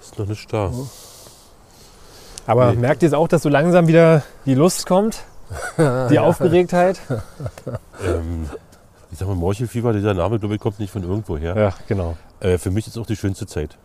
Ist 0.00 0.18
noch 0.18 0.26
nicht 0.26 0.52
da. 0.52 0.70
Aber 2.46 2.72
Nee. 2.72 2.78
merkt 2.78 3.02
ihr 3.02 3.08
es 3.08 3.14
auch, 3.14 3.28
dass 3.28 3.42
so 3.42 3.48
langsam 3.48 3.86
wieder 3.88 4.22
die 4.46 4.54
Lust 4.54 4.86
kommt? 4.86 5.24
Die 6.10 6.18
Aufgeregtheit? 6.18 7.00
Ähm, 8.04 8.48
ich 9.10 9.18
sag 9.18 9.28
mal, 9.28 9.34
Morchelfieber, 9.34 9.92
dieser 9.94 10.12
Name, 10.12 10.38
glaube 10.38 10.54
ich, 10.54 10.60
kommt 10.60 10.78
nicht 10.78 10.90
von 10.92 11.02
irgendwo 11.02 11.38
her. 11.38 11.56
Ja, 11.56 11.72
genau. 11.86 12.16
Äh, 12.40 12.58
für 12.58 12.70
mich 12.70 12.86
ist 12.86 12.98
auch 12.98 13.06
die 13.06 13.16
schönste 13.16 13.46
Zeit. 13.46 13.78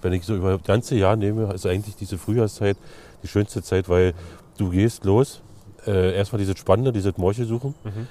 Wenn 0.00 0.14
ich 0.14 0.24
so 0.24 0.34
über 0.34 0.56
das 0.56 0.66
ganze 0.66 0.94
Jahr 0.96 1.16
nehme, 1.16 1.52
ist 1.52 1.66
eigentlich 1.66 1.94
diese 1.96 2.16
Frühjahrszeit 2.16 2.78
die 3.22 3.28
schönste 3.28 3.62
Zeit, 3.62 3.90
weil 3.90 4.14
du 4.56 4.70
gehst 4.70 5.04
los, 5.04 5.42
äh, 5.86 6.16
erstmal 6.16 6.38
dieses 6.38 6.58
Spannende, 6.58 6.90
dieses 6.92 7.18
Morchelsuchen 7.18 7.74
Mhm. 7.84 8.06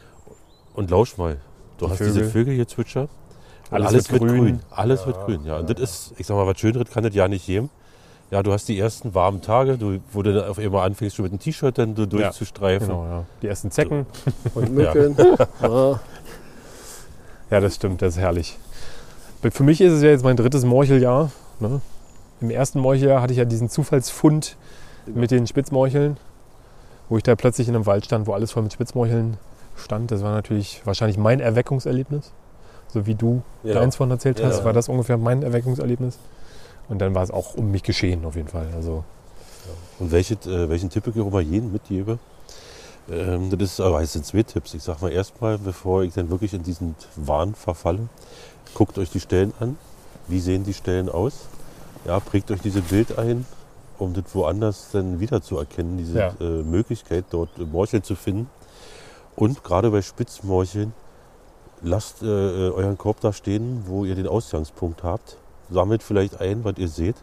und 0.76 0.92
lausch 0.92 1.18
mal. 1.18 1.38
Du 1.80 1.86
Die 1.86 1.92
hast 1.92 1.98
Vögel. 1.98 2.14
diese 2.14 2.26
Vögel 2.30 2.54
hier 2.54 2.68
zwitschern. 2.68 3.10
Alles 3.72 3.88
alles, 3.88 4.12
wird 4.12 4.22
wird 4.22 4.32
grün. 4.32 4.42
grün. 4.42 4.60
Alles 4.72 5.06
wird 5.06 5.26
grün, 5.26 5.46
ja. 5.46 5.58
Und 5.58 5.70
das 5.70 5.80
ist, 5.80 6.14
ich 6.18 6.26
sag 6.26 6.36
mal, 6.36 6.48
was 6.48 6.60
Schöneres 6.60 6.90
kann 6.90 7.04
das 7.04 7.14
ja 7.14 7.28
nicht 7.28 7.46
geben. 7.46 7.70
Ja, 8.32 8.44
du 8.44 8.54
hast 8.54 8.68
die 8.68 8.78
ersten 8.78 9.16
warmen 9.16 9.42
Tage, 9.42 9.78
du, 9.78 10.00
wo 10.12 10.22
du 10.22 10.34
dann 10.34 10.50
auf 10.50 10.60
einmal 10.60 10.86
anfängst, 10.86 11.16
schon 11.16 11.24
mit 11.24 11.32
dem 11.32 11.40
T-Shirt 11.40 11.78
dann 11.78 11.96
so 11.96 12.06
durchzustreifen. 12.06 12.88
Genau, 12.88 13.06
ja. 13.06 13.26
Die 13.42 13.48
ersten 13.48 13.72
Zecken. 13.72 14.06
Und 14.54 14.72
Mücken. 14.72 15.16
ja. 15.62 16.00
Ja, 17.50 17.60
das 17.60 17.76
stimmt, 17.76 18.04
das 18.04 18.16
ist 18.16 18.20
herrlich. 18.20 18.58
Für 19.42 19.64
mich 19.64 19.82
ist 19.82 19.94
es 19.94 20.04
ja 20.04 20.10
jetzt 20.10 20.24
mein 20.24 20.36
drittes 20.36 20.64
Morcheljahr. 20.66 21.32
Ne? 21.60 21.82
Im 22.42 22.52
ersten 22.52 22.80
Morcheljahr 22.80 23.22
hatte 23.22 23.34
ich 23.34 23.40
ja 23.40 23.46
diesen 23.46 23.70
Zufallsfund 23.70 24.56
mit 25.08 25.32
den 25.32 25.48
Spitzmorcheln, 25.48 26.18
wo 27.08 27.18
ich 27.18 27.24
da 27.24 27.36
plötzlich 27.36 27.68
in 27.68 27.76
einem 27.76 27.88
Wald 27.88 28.06
stand, 28.06 28.28
wo 28.28 28.34
alles 28.34 28.52
voll 28.52 28.64
mit 28.64 28.74
Spitzmorcheln 28.74 29.38
stand. 29.76 30.12
Das 30.12 30.22
war 30.22 30.34
natürlich 30.34 30.82
wahrscheinlich 30.86 31.18
mein 31.18 31.40
Erweckungserlebnis. 31.40 32.32
So 32.94 33.06
wie 33.06 33.16
du 33.16 33.42
Ja. 33.64 33.76
deins 33.76 33.96
von 33.96 34.10
erzählt 34.12 34.42
hast, 34.44 34.60
Ja. 34.60 34.64
war 34.66 34.74
das 34.74 34.90
ungefähr 34.90 35.18
mein 35.18 35.44
Erweckungserlebnis. 35.44 36.18
Und 36.88 37.00
dann 37.00 37.14
war 37.14 37.24
es 37.24 37.30
auch 37.32 37.54
um 37.54 37.70
mich 37.72 37.84
geschehen 37.84 38.26
auf 38.26 38.36
jeden 38.36 38.48
Fall. 38.48 38.68
Also 38.76 39.04
Und 40.00 40.12
welche, 40.12 40.36
äh, 40.36 40.70
welchen 40.70 40.90
Tipp 40.90 41.06
ich 41.08 41.22
auch 41.22 41.28
immer 41.28 41.42
jedem 41.42 41.72
mitgebe, 41.72 42.18
ähm, 43.12 43.50
das 43.52 43.60
ist, 43.62 43.80
aber 43.82 44.02
es 44.02 44.14
sind 44.14 44.26
zwei 44.26 44.44
Tipps. 44.44 44.74
Ich 44.74 44.82
sage 44.84 45.00
mal 45.02 45.12
erstmal, 45.12 45.58
bevor 45.58 46.04
ich 46.04 46.14
dann 46.14 46.30
wirklich 46.30 46.54
in 46.54 46.64
diesen 46.64 46.96
Wahn 47.16 47.54
verfalle, 47.54 48.08
guckt 48.74 48.98
euch 48.98 49.10
die 49.12 49.20
Stellen 49.20 49.54
an. 49.60 49.78
Wie 50.28 50.40
sehen 50.40 50.64
die 50.64 50.74
Stellen 50.74 51.10
aus? 51.10 51.34
Ja, 52.06 52.20
prägt 52.20 52.50
euch 52.50 52.62
diese 52.62 52.82
Bild 52.82 53.18
ein, 53.20 53.46
um 53.98 54.14
das 54.14 54.24
woanders 54.34 54.90
dann 54.94 55.20
wiederzuerkennen, 55.20 55.98
diese 55.98 56.18
Ja. 56.18 56.34
äh, 56.40 56.64
Möglichkeit, 56.64 57.26
dort 57.32 57.58
Morcheln 57.58 58.04
zu 58.04 58.16
finden. 58.16 58.50
Und 59.36 59.64
gerade 59.64 59.92
bei 59.92 60.02
Spitzmorcheln, 60.02 60.94
lasst 61.82 62.22
äh, 62.24 62.26
äh, 62.26 62.72
euren 62.72 62.98
Korb 62.98 63.20
da 63.22 63.32
stehen, 63.34 63.84
wo 63.86 64.06
ihr 64.06 64.16
den 64.16 64.28
Ausgangspunkt 64.28 65.04
habt. 65.04 65.38
Sammelt 65.70 66.04
vielleicht 66.04 66.40
ein, 66.42 66.64
was 66.64 66.78
ihr 66.78 66.88
seht. 66.88 67.16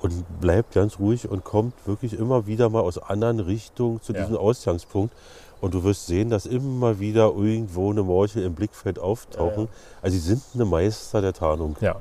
Und 0.00 0.40
bleibt 0.40 0.74
ganz 0.74 0.98
ruhig 0.98 1.30
und 1.30 1.44
kommt 1.44 1.72
wirklich 1.86 2.18
immer 2.18 2.46
wieder 2.46 2.68
mal 2.68 2.80
aus 2.80 2.98
anderen 2.98 3.40
Richtungen 3.40 4.02
zu 4.02 4.12
Ja. 4.12 4.20
diesem 4.20 4.36
Ausgangspunkt. 4.36 5.14
Und 5.62 5.72
du 5.72 5.82
wirst 5.82 6.06
sehen, 6.06 6.28
dass 6.28 6.44
immer 6.44 6.98
wieder 7.00 7.32
irgendwo 7.34 7.90
eine 7.90 8.02
Morchel 8.02 8.42
im 8.42 8.54
Blickfeld 8.54 8.98
auftauchen. 8.98 9.68
Also 10.02 10.14
sie 10.18 10.22
sind 10.22 10.42
eine 10.54 10.66
Meister 10.66 11.22
der 11.22 11.32
Tarnung. 11.32 11.76
ja. 11.80 11.96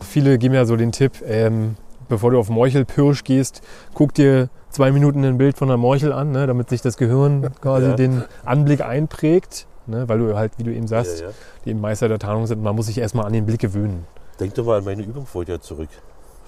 Viele 0.00 0.38
geben 0.38 0.54
ja 0.54 0.64
so 0.66 0.76
den 0.76 0.92
Tipp, 0.92 1.22
ähm, 1.26 1.76
bevor 2.08 2.30
du 2.30 2.38
auf 2.38 2.48
Morchelpirsch 2.50 3.24
gehst, 3.24 3.62
guck 3.94 4.12
dir 4.14 4.50
zwei 4.70 4.92
Minuten 4.92 5.24
ein 5.24 5.38
Bild 5.38 5.56
von 5.56 5.68
einer 5.68 5.78
Morchel 5.78 6.12
an, 6.12 6.32
ne, 6.32 6.46
damit 6.46 6.68
sich 6.68 6.82
das 6.82 6.96
Gehirn 6.96 7.50
quasi 7.60 7.88
Ja. 7.88 7.94
den 7.96 8.22
Anblick 8.44 8.82
einprägt. 8.82 9.66
Ne, 9.86 10.08
weil 10.08 10.18
du 10.18 10.36
halt, 10.36 10.52
wie 10.58 10.64
du 10.64 10.72
eben 10.72 10.88
sagst, 10.88 11.20
Ja, 11.20 11.26
ja. 11.28 11.32
die 11.64 11.74
Meister 11.74 12.08
der 12.08 12.18
Tarnung 12.18 12.46
sind. 12.46 12.62
Man 12.62 12.74
muss 12.74 12.86
sich 12.86 12.98
erstmal 12.98 13.24
an 13.26 13.32
den 13.32 13.46
Blick 13.46 13.60
gewöhnen. 13.60 14.04
Denkt 14.40 14.58
doch 14.58 14.64
mal 14.64 14.78
an 14.78 14.84
meine 14.84 15.02
Übung 15.02 15.26
vorher 15.26 15.60
zurück, 15.60 15.88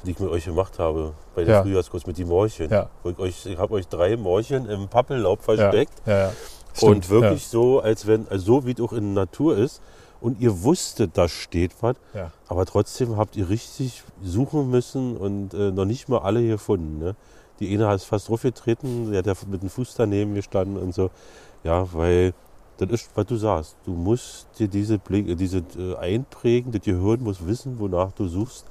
die 0.05 0.11
ich 0.11 0.19
mit 0.19 0.29
euch 0.31 0.45
gemacht 0.45 0.79
habe 0.79 1.13
bei 1.35 1.45
der 1.45 1.57
Ja. 1.57 1.63
Frühjahrskurs 1.63 2.07
mit 2.07 2.19
den 2.19 2.29
Morcheln. 2.29 2.71
Ja. 2.71 2.89
Ich, 3.05 3.19
euch- 3.19 3.47
ich 3.47 3.57
habe 3.59 3.75
euch 3.75 3.87
drei 3.89 4.17
Morcheln 4.17 4.67
im 4.67 4.89
Pappellaub 4.89 5.43
versteckt. 5.43 5.93
Ja, 6.07 6.19
ja. 6.19 6.33
Und 6.81 7.05
Stimmt, 7.05 7.11
wirklich 7.11 7.47
so, 7.47 7.81
als 7.81 8.07
wenn, 8.07 8.27
also 8.29 8.45
so 8.61 8.67
wie 8.67 8.73
es 8.73 8.81
auch 8.81 8.93
in 8.93 9.15
der 9.15 9.25
Natur 9.25 9.57
ist. 9.57 9.81
Und 10.21 10.41
ihr 10.41 10.63
wusstet, 10.65 11.13
da 11.17 11.29
steht 11.29 11.73
was. 11.81 11.95
Ja. 12.13 12.33
Aber 12.49 12.67
trotzdem 12.67 13.17
habt 13.17 13.37
ihr 13.37 13.49
richtig 13.49 14.03
suchen 14.23 14.69
müssen 14.69 15.17
und 15.17 15.55
äh, 15.55 15.71
noch 15.71 15.85
nicht 15.85 16.09
mal 16.09 16.19
alle 16.19 16.45
gefunden. 16.47 16.99
Ne? 16.99 17.15
Die 17.61 17.73
eine 17.73 17.93
ist 17.95 18.05
fast 18.05 18.29
draufgetreten, 18.29 19.11
der 19.13 19.19
hat 19.21 19.27
ja 19.27 19.35
mit 19.49 19.63
dem 19.63 19.71
Fuß 19.71 19.95
daneben 19.97 20.35
gestanden 20.35 20.77
und 20.77 20.93
so. 20.93 21.11
Ja, 21.65 21.87
weil 21.93 22.35
das 22.79 22.91
ist, 22.91 23.11
was 23.15 23.27
du 23.27 23.37
sagst. 23.37 23.77
Du 23.85 23.91
musst 23.93 24.47
dir 24.59 24.69
diese 24.69 24.95
äh, 25.11 25.35
diese 25.35 25.59
äh, 25.79 25.97
einprägen, 25.97 26.73
das 26.73 26.83
Gehirn 26.83 27.23
muss 27.23 27.45
wissen, 27.47 27.79
wonach 27.79 28.13
du 28.13 28.27
suchst, 28.29 28.65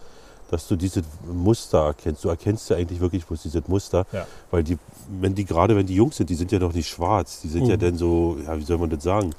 dass 0.49 0.66
du 0.68 0.76
dieses 0.78 1.03
Muster 1.32 1.86
erkennst. 1.88 2.24
Du 2.24 2.30
erkennst 2.30 2.70
ja 2.70 2.78
eigentlich 2.78 2.99
wirklich 3.01 3.26
bloß 3.26 3.41
dieses 3.43 3.68
Muster, 3.68 4.05
Ja. 4.14 4.26
weil 4.49 4.64
die, 4.64 4.78
wenn 5.22 5.36
die 5.36 5.43
gerade 5.45 5.76
wenn 5.76 5.86
die 5.86 5.95
Jungs 5.95 6.16
sind, 6.18 6.30
die 6.30 6.36
sind 6.36 6.51
ja 6.51 6.60
noch 6.60 6.74
nicht 6.74 6.88
schwarz, 6.88 7.41
die 7.41 7.49
sind 7.49 7.66
ja 7.68 7.76
Mhm. 7.76 7.80
dann 7.82 7.95
so, 7.97 8.38
ja, 8.45 8.58
wie 8.58 8.64
soll 8.64 8.78
man 8.78 8.89
das 8.89 9.03
sagen? 9.03 9.32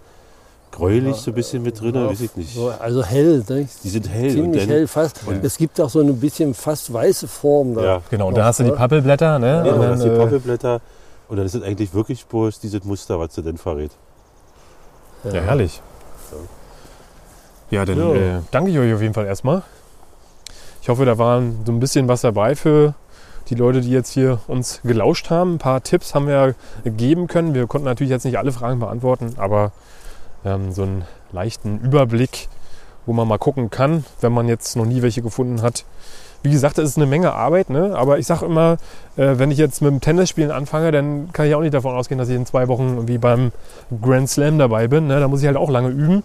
Gräulich 0.70 1.16
so 1.16 1.30
ein 1.30 1.34
bisschen 1.34 1.62
mit 1.62 1.80
drin, 1.80 1.94
Ja, 1.94 2.06
weiß 2.10 2.20
ich 2.20 2.36
nicht. 2.36 2.54
So, 2.54 2.68
also 2.68 3.02
hell, 3.02 3.42
ne? 3.48 3.66
Die 3.82 3.88
sind 3.88 4.06
hell 4.06 4.30
ziemlich 4.30 4.66
hell 4.68 4.86
fast. 4.86 5.26
Und- 5.26 5.42
Es 5.42 5.56
gibt 5.56 5.80
auch 5.80 5.88
so 5.88 6.00
ein 6.00 6.20
bisschen 6.20 6.52
fast 6.52 6.92
weiße 6.92 7.26
Form 7.26 7.72
da. 7.74 7.82
ja, 7.82 8.02
Genau, 8.10 8.28
und 8.28 8.36
da 8.36 8.44
hast 8.44 8.60
du 8.60 8.64
die 8.64 8.70
Pappelblätter, 8.72 9.38
ne? 9.38 9.46
Ja, 9.66 9.72
und 9.72 9.80
dann, 9.80 9.98
dann 9.98 10.00
die 10.00 10.08
äh, 10.14 10.18
Pappelblätter. 10.18 10.80
Und 11.30 11.38
dann 11.38 11.46
ist 11.46 11.54
es 11.54 11.62
eigentlich 11.62 11.94
wirklich 11.94 12.24
bloß 12.26 12.60
dieses 12.60 12.84
Muster, 12.84 13.18
was 13.18 13.34
sie 13.34 13.42
denn 13.42 13.56
verrät. 13.56 13.92
Ja, 15.24 15.40
herrlich. 15.40 15.82
Ja, 17.70 17.84
dann 17.84 17.98
Ja. 17.98 18.14
Äh, 18.14 18.40
danke 18.50 18.70
ich 18.70 18.78
euch 18.78 18.94
auf 18.94 19.02
jeden 19.02 19.14
Fall 19.14 19.26
erstmal. 19.26 19.62
Ich 20.80 20.88
hoffe, 20.88 21.04
da 21.04 21.18
waren 21.18 21.60
so 21.66 21.72
ein 21.72 21.80
bisschen 21.80 22.08
was 22.08 22.22
dabei 22.22 22.54
für 22.54 22.94
die 23.50 23.54
Leute, 23.54 23.80
die 23.80 23.90
jetzt 23.90 24.10
hier 24.10 24.40
uns 24.46 24.80
gelauscht 24.84 25.30
haben. 25.30 25.54
Ein 25.54 25.58
paar 25.58 25.82
Tipps 25.82 26.14
haben 26.14 26.26
wir 26.26 26.54
geben 26.84 27.26
können. 27.26 27.54
Wir 27.54 27.66
konnten 27.66 27.86
natürlich 27.86 28.10
jetzt 28.10 28.24
nicht 28.24 28.38
alle 28.38 28.52
Fragen 28.52 28.78
beantworten, 28.78 29.34
aber 29.36 29.72
ähm, 30.44 30.72
so 30.72 30.82
einen 30.82 31.04
leichten 31.32 31.78
Überblick, 31.80 32.48
wo 33.06 33.12
man 33.12 33.28
mal 33.28 33.38
gucken 33.38 33.70
kann, 33.70 34.04
wenn 34.20 34.32
man 34.32 34.48
jetzt 34.48 34.76
noch 34.76 34.84
nie 34.84 35.02
welche 35.02 35.22
gefunden 35.22 35.62
hat. 35.62 35.84
Wie 36.42 36.50
gesagt, 36.50 36.78
es 36.78 36.90
ist 36.90 36.96
eine 36.96 37.06
Menge 37.06 37.32
Arbeit, 37.32 37.68
ne? 37.68 37.96
aber 37.96 38.18
ich 38.18 38.26
sage 38.26 38.46
immer, 38.46 38.78
äh, 39.16 39.34
wenn 39.38 39.50
ich 39.50 39.58
jetzt 39.58 39.82
mit 39.82 39.90
dem 39.90 40.00
Tennisspielen 40.00 40.50
anfange, 40.50 40.92
dann 40.92 41.32
kann 41.32 41.46
ich 41.46 41.54
auch 41.54 41.60
nicht 41.60 41.74
davon 41.74 41.94
ausgehen, 41.94 42.18
dass 42.18 42.28
ich 42.28 42.36
in 42.36 42.46
zwei 42.46 42.68
Wochen 42.68 42.94
irgendwie 42.94 43.18
beim 43.18 43.50
Grand 44.00 44.30
Slam 44.30 44.58
dabei 44.58 44.86
bin. 44.86 45.08
Ne? 45.08 45.18
Da 45.18 45.26
muss 45.26 45.40
ich 45.40 45.46
halt 45.46 45.56
auch 45.56 45.70
lange 45.70 45.88
üben. 45.88 46.22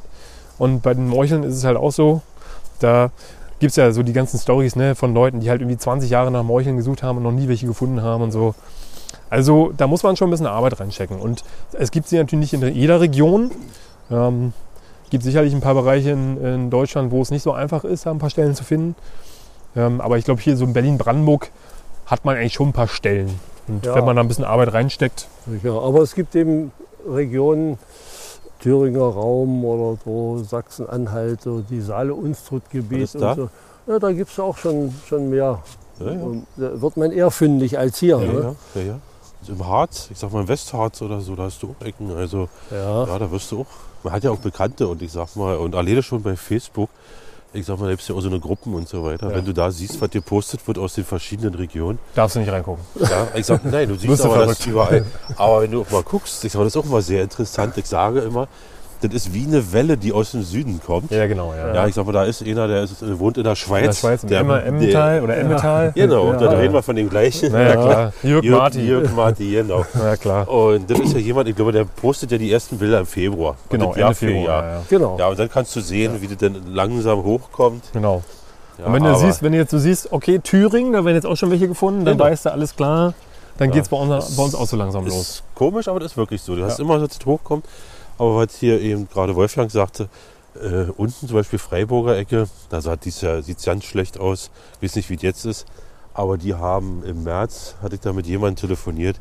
Und 0.59 0.84
bei 0.84 0.93
den 0.93 1.07
Morcheln 1.07 1.43
ist 1.43 1.55
es 1.55 1.64
halt 1.64 1.78
auch 1.78 1.91
so, 1.91 2.22
da 2.80 3.09
gibt 3.59 3.72
es 3.72 3.76
ja 3.76 3.91
so 3.91 4.03
die 4.03 4.14
ganzen 4.14 4.39
Stories 4.39 4.76
ne, 4.76 4.93
von 4.93 5.14
Leuten, 5.14 5.39
die 5.39 5.49
halt 5.49 5.61
irgendwie 5.61 5.78
20 5.78 6.09
Jahre 6.09 6.30
nach 6.30 6.43
Morcheln 6.43 6.78
gesucht 6.78 7.01
haben 7.01 7.18
und 7.18 7.24
noch 7.24 7.32
nie 7.32 7.47
welche 7.47 7.66
gefunden 7.66 8.01
haben 8.01 8.22
und 8.22 8.32
so. 8.32 8.53
Also 9.30 9.74
da 9.76 9.88
muss 9.88 10.03
man 10.03 10.16
schon 10.16 10.28
ein 10.28 10.32
bisschen 10.32 10.47
Arbeit 10.47 10.80
reinstecken. 10.80 11.18
Und 11.18 11.43
es 11.72 11.89
gibt 11.89 12.07
sie 12.07 12.18
natürlich 12.18 12.51
nicht 12.51 12.61
in 12.61 12.76
jeder 12.76 13.01
Region. 13.01 13.49
Ähm, 14.11 14.53
gibt 15.09 15.24
sicherlich 15.24 15.53
ein 15.53 15.61
paar 15.61 15.76
Bereiche 15.76 16.09
in, 16.09 16.43
in 16.43 16.70
Deutschland, 16.70 17.11
wo 17.11 17.22
es 17.22 17.30
nicht 17.30 17.43
so 17.43 17.51
einfach 17.51 17.84
ist, 17.84 18.05
da 18.05 18.11
ein 18.11 18.18
paar 18.18 18.32
Stellen 18.32 18.55
zu 18.55 18.64
finden. 18.64 18.95
Ähm, 19.76 20.01
aber 20.01 20.17
ich 20.17 20.26
glaube, 20.26 20.41
hier 20.41 20.55
so 20.57 20.65
in 20.65 20.74
Berlin-Brandenburg 20.74 21.49
hat 22.05 22.26
man 22.26 22.36
eigentlich 22.36 22.53
schon 22.53 22.69
ein 22.69 22.74
paar 22.74 22.88
Stellen. 22.88 23.39
Und 23.67 23.86
Ja. 23.86 23.95
wenn 23.95 24.05
man 24.05 24.15
da 24.15 24.21
ein 24.21 24.28
bisschen 24.28 24.45
Arbeit 24.45 24.74
reinsteckt, 24.74 25.28
Ja, 25.63 25.71
aber 25.78 26.01
es 26.01 26.15
gibt 26.15 26.36
eben 26.36 26.71
Regionen, 27.07 27.78
Thüringer 28.59 29.03
Raum 29.05 29.65
oder 29.65 29.97
so 30.05 30.41
Sachsen-Anhalt, 30.43 31.41
so 31.41 31.61
die 31.61 31.82
Saale-Unstrut-Gebiet 31.82 33.15
und 33.15 33.21
da? 33.21 33.36
so. 33.36 33.49
Ja, 33.88 33.99
da 33.99 34.11
gibt 34.11 34.32
es 34.32 34.39
auch 34.39 34.57
schon, 34.57 34.93
schon 35.07 35.30
mehr. 35.30 35.59
Ja, 35.99 36.11
ja. 36.11 36.19
Da 36.57 36.82
wird 36.82 36.97
man 36.97 37.11
eher 37.11 37.30
fündig 37.32 37.78
als 37.78 37.97
hier. 37.99 38.17
Ja, 38.19 38.32
ne? 38.32 38.55
ja, 38.76 38.82
ja, 38.82 38.88
ja. 38.88 38.99
Also 39.41 39.53
Im 39.53 39.67
Harz, 39.67 40.07
ich 40.11 40.17
sag 40.17 40.32
mal 40.32 40.41
im 40.41 40.47
Westharz 40.47 41.01
oder 41.01 41.19
so, 41.19 41.36
da 41.36 41.43
hast 41.43 41.61
du 41.61 41.76
auch 41.78 41.86
Ecken. 41.86 42.11
Also 42.15 42.47
Ja. 42.71 43.05
ja, 43.05 43.19
da 43.19 43.30
wirst 43.32 43.51
du 43.51 43.61
auch. 43.61 43.65
Man 44.03 44.13
hat 44.13 44.24
ja 44.24 44.32
auch 44.32 44.38
Bekannte 44.38 44.88
und 44.88 45.01
ich 45.01 45.11
sag 45.11 45.36
mal, 45.36 45.57
und 45.57 45.76
alleine 45.76 46.01
schon 46.01 46.21
bei 46.24 46.36
Facebook, 46.38 46.89
ich 47.53 47.65
sag 47.65 47.79
mal, 47.79 47.85
da 47.85 47.91
gibt 47.91 48.01
es 48.01 48.07
ja 48.07 48.15
auch 48.15 48.21
so 48.21 48.29
eine 48.29 48.39
Gruppen 48.39 48.73
und 48.73 48.87
so 48.87 49.03
weiter. 49.03 49.29
Ja. 49.29 49.35
Wenn 49.35 49.45
du 49.45 49.53
da 49.53 49.71
siehst, 49.71 50.01
was 50.01 50.09
gepostet 50.09 50.67
wird 50.67 50.77
aus 50.77 50.95
den 50.95 51.05
verschiedenen 51.05 51.53
Regionen, 51.55 51.99
darfst 52.15 52.35
du 52.35 52.39
nicht 52.39 52.51
reingucken. 52.51 52.83
Ja, 52.99 53.27
ich 53.35 53.45
sag, 53.45 53.63
nein, 53.65 53.87
du 53.89 53.95
siehst 53.99 54.21
aber 54.25 54.45
das 54.45 54.57
verrückt. 54.57 54.65
überall. 54.67 55.05
Aber 55.37 55.61
wenn 55.61 55.71
du 55.71 55.81
auch 55.81 55.91
mal 55.91 56.03
guckst, 56.03 56.43
ich 56.43 56.51
sag, 56.51 56.59
das 56.59 56.75
ist 56.75 56.77
auch 56.77 56.85
mal 56.85 57.01
sehr 57.01 57.23
interessant. 57.23 57.77
Ich 57.77 57.85
sage 57.85 58.21
immer, 58.21 58.47
das 59.03 59.13
ist 59.13 59.33
wie 59.33 59.45
eine 59.45 59.71
Welle, 59.73 59.97
die 59.97 60.11
aus 60.11 60.31
dem 60.31 60.43
Süden 60.43 60.79
kommt. 60.85 61.11
Ja, 61.11 61.17
Ja, 61.19 61.27
genau. 61.27 61.53
Ja. 61.53 61.85
ich 61.87 61.93
sag 61.95 62.05
mal, 62.05 62.11
da 62.11 62.23
ist 62.23 62.41
einer, 62.45 62.67
der 62.67 62.83
ist, 62.83 63.01
äh, 63.01 63.19
wohnt 63.19 63.37
in 63.37 63.43
der 63.43 63.55
Schweiz. 63.55 63.81
In 63.81 63.87
der 63.87 63.93
Schweiz, 63.93 64.23
im 64.23 64.29
der, 64.29 64.65
Emmental 64.65 65.21
oder 65.23 65.37
Emmental. 65.37 65.91
Genau, 65.95 66.33
Ja. 66.33 66.49
reden 66.51 66.73
wir 66.73 66.83
von 66.83 66.95
dem 66.95 67.09
gleichen. 67.09 67.51
Naja, 67.51 67.73
klar. 67.75 68.13
Jörg, 68.23 68.43
Jörg 68.43 68.57
Marti. 68.59 68.81
Jörg 68.81 69.11
Marti, 69.15 69.51
genau. 69.51 69.85
Ja, 69.93 70.15
klar. 70.17 70.47
Und 70.49 70.89
das 70.89 70.99
ist 70.99 71.13
ja 71.13 71.19
jemand, 71.19 71.47
ich 71.49 71.55
glaube, 71.55 71.71
der 71.71 71.85
postet 71.85 72.31
ja 72.31 72.37
die 72.37 72.51
ersten 72.51 72.77
Bilder 72.77 72.99
im 72.99 73.05
Februar. 73.05 73.51
Und 73.69 73.79
Genau, 73.79 73.93
Ende 73.93 74.15
Februar. 74.15 74.63
Ja, 74.63 74.69
ja. 74.75 74.81
Genau. 74.89 75.17
Ja, 75.19 75.27
und 75.27 75.39
dann 75.39 75.49
kannst 75.49 75.75
du 75.75 75.81
sehen, 75.81 76.13
wie 76.21 76.27
das 76.27 76.37
dann 76.37 76.55
langsam 76.73 77.23
hochkommt. 77.23 77.83
Genau. 77.93 78.23
Ja, 78.79 78.85
und 78.87 78.93
wenn 78.93 79.03
du 79.03 79.15
siehst, 79.15 79.43
wenn 79.43 79.51
du 79.51 79.59
jetzt 79.59 79.69
so 79.71 79.77
siehst, 79.77 80.11
okay, 80.11 80.39
Thüringen, 80.39 80.93
da 80.93 81.05
werden 81.05 81.15
jetzt 81.15 81.25
auch 81.27 81.37
schon 81.37 81.51
welche 81.51 81.67
gefunden, 81.67 82.05
dann 82.05 82.17
Genau. 82.17 82.29
weißt 82.29 82.45
du, 82.47 82.51
alles 82.51 82.75
klar, 82.75 83.13
dann 83.59 83.69
Ja. 83.69 83.73
geht 83.75 83.83
es 83.83 83.89
bei, 83.89 83.97
uns- 83.97 84.29
Ist- 84.29 84.35
bei 84.35 84.43
uns 84.43 84.55
auch 84.55 84.65
so 84.65 84.75
langsam 84.75 85.05
los. 85.05 85.15
Ist 85.15 85.43
komisch, 85.53 85.87
aber 85.87 85.99
das 85.99 86.13
ist 86.13 86.17
wirklich 86.17 86.41
so. 86.41 86.55
Du 86.55 86.63
hast 86.65 86.79
Ja. 86.79 86.83
immer, 86.85 86.97
dass 86.97 87.11
es 87.19 87.23
hochkommt. 87.23 87.65
Aber 88.18 88.38
was 88.38 88.55
hier 88.55 88.80
eben 88.80 89.09
gerade 89.09 89.36
Wolfgang 89.36 89.72
sagte, 89.72 90.09
äh, 90.55 90.86
unten 90.97 91.28
zum 91.28 91.36
Beispiel 91.36 91.59
Freiburger 91.59 92.18
Ecke, 92.18 92.47
da 92.70 92.80
ja, 92.80 93.41
sieht 93.41 93.57
es 93.57 93.66
ganz 93.66 93.84
schlecht 93.86 94.20
aus. 94.20 94.51
Ich 94.80 94.89
weiß 94.89 94.95
nicht, 94.95 95.09
wie 95.09 95.16
es 95.16 95.22
jetzt 95.22 95.45
ist. 95.45 95.66
Aber 96.14 96.38
die 96.38 96.53
haben 96.53 97.03
im 97.05 97.24
März, 97.24 97.76
hatte 97.82 97.95
ich 97.95 98.01
da 98.01 98.14
mit 98.14 98.28
jemandem 98.28 98.57
telefoniert, 98.68 99.20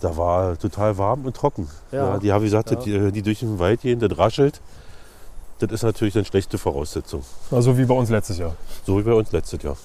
da 0.00 0.16
war 0.16 0.56
total 0.56 0.96
warm 0.96 1.24
und 1.24 1.34
trocken. 1.34 1.68
Ja. 1.90 2.12
Ja. 2.12 2.18
die 2.18 2.32
haben 2.32 2.44
gesagt, 2.44 2.70
Ja. 2.70 2.76
die, 2.76 3.10
die 3.12 3.22
durch 3.22 3.40
den 3.40 3.58
Wald 3.58 3.80
gehen, 3.80 3.98
das 3.98 4.16
raschelt. 4.16 4.60
Das 5.58 5.72
ist 5.72 5.82
natürlich 5.82 6.14
eine 6.14 6.24
schlechte 6.24 6.56
Voraussetzung. 6.56 7.24
Also 7.50 7.76
wie 7.76 7.84
bei 7.84 7.94
uns 7.94 8.08
letztes 8.10 8.38
Jahr. 8.38 8.54
So 8.86 8.96
wie 8.96 9.02
bei 9.02 9.12
uns 9.12 9.32
letztes 9.32 9.60
Jahr. 9.60 9.76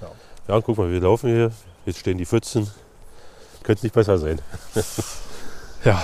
Ja. 0.00 0.08
Ja, 0.48 0.60
guck 0.60 0.76
mal, 0.78 0.90
wir 0.90 1.00
laufen 1.00 1.30
hier. 1.30 1.52
Jetzt 1.86 2.00
stehen 2.00 2.18
die 2.18 2.26
Pfützen. 2.26 2.68
Könnte 3.62 3.86
nicht 3.86 3.94
besser 3.94 4.18
sein. 4.18 4.40
Ja, 5.84 6.02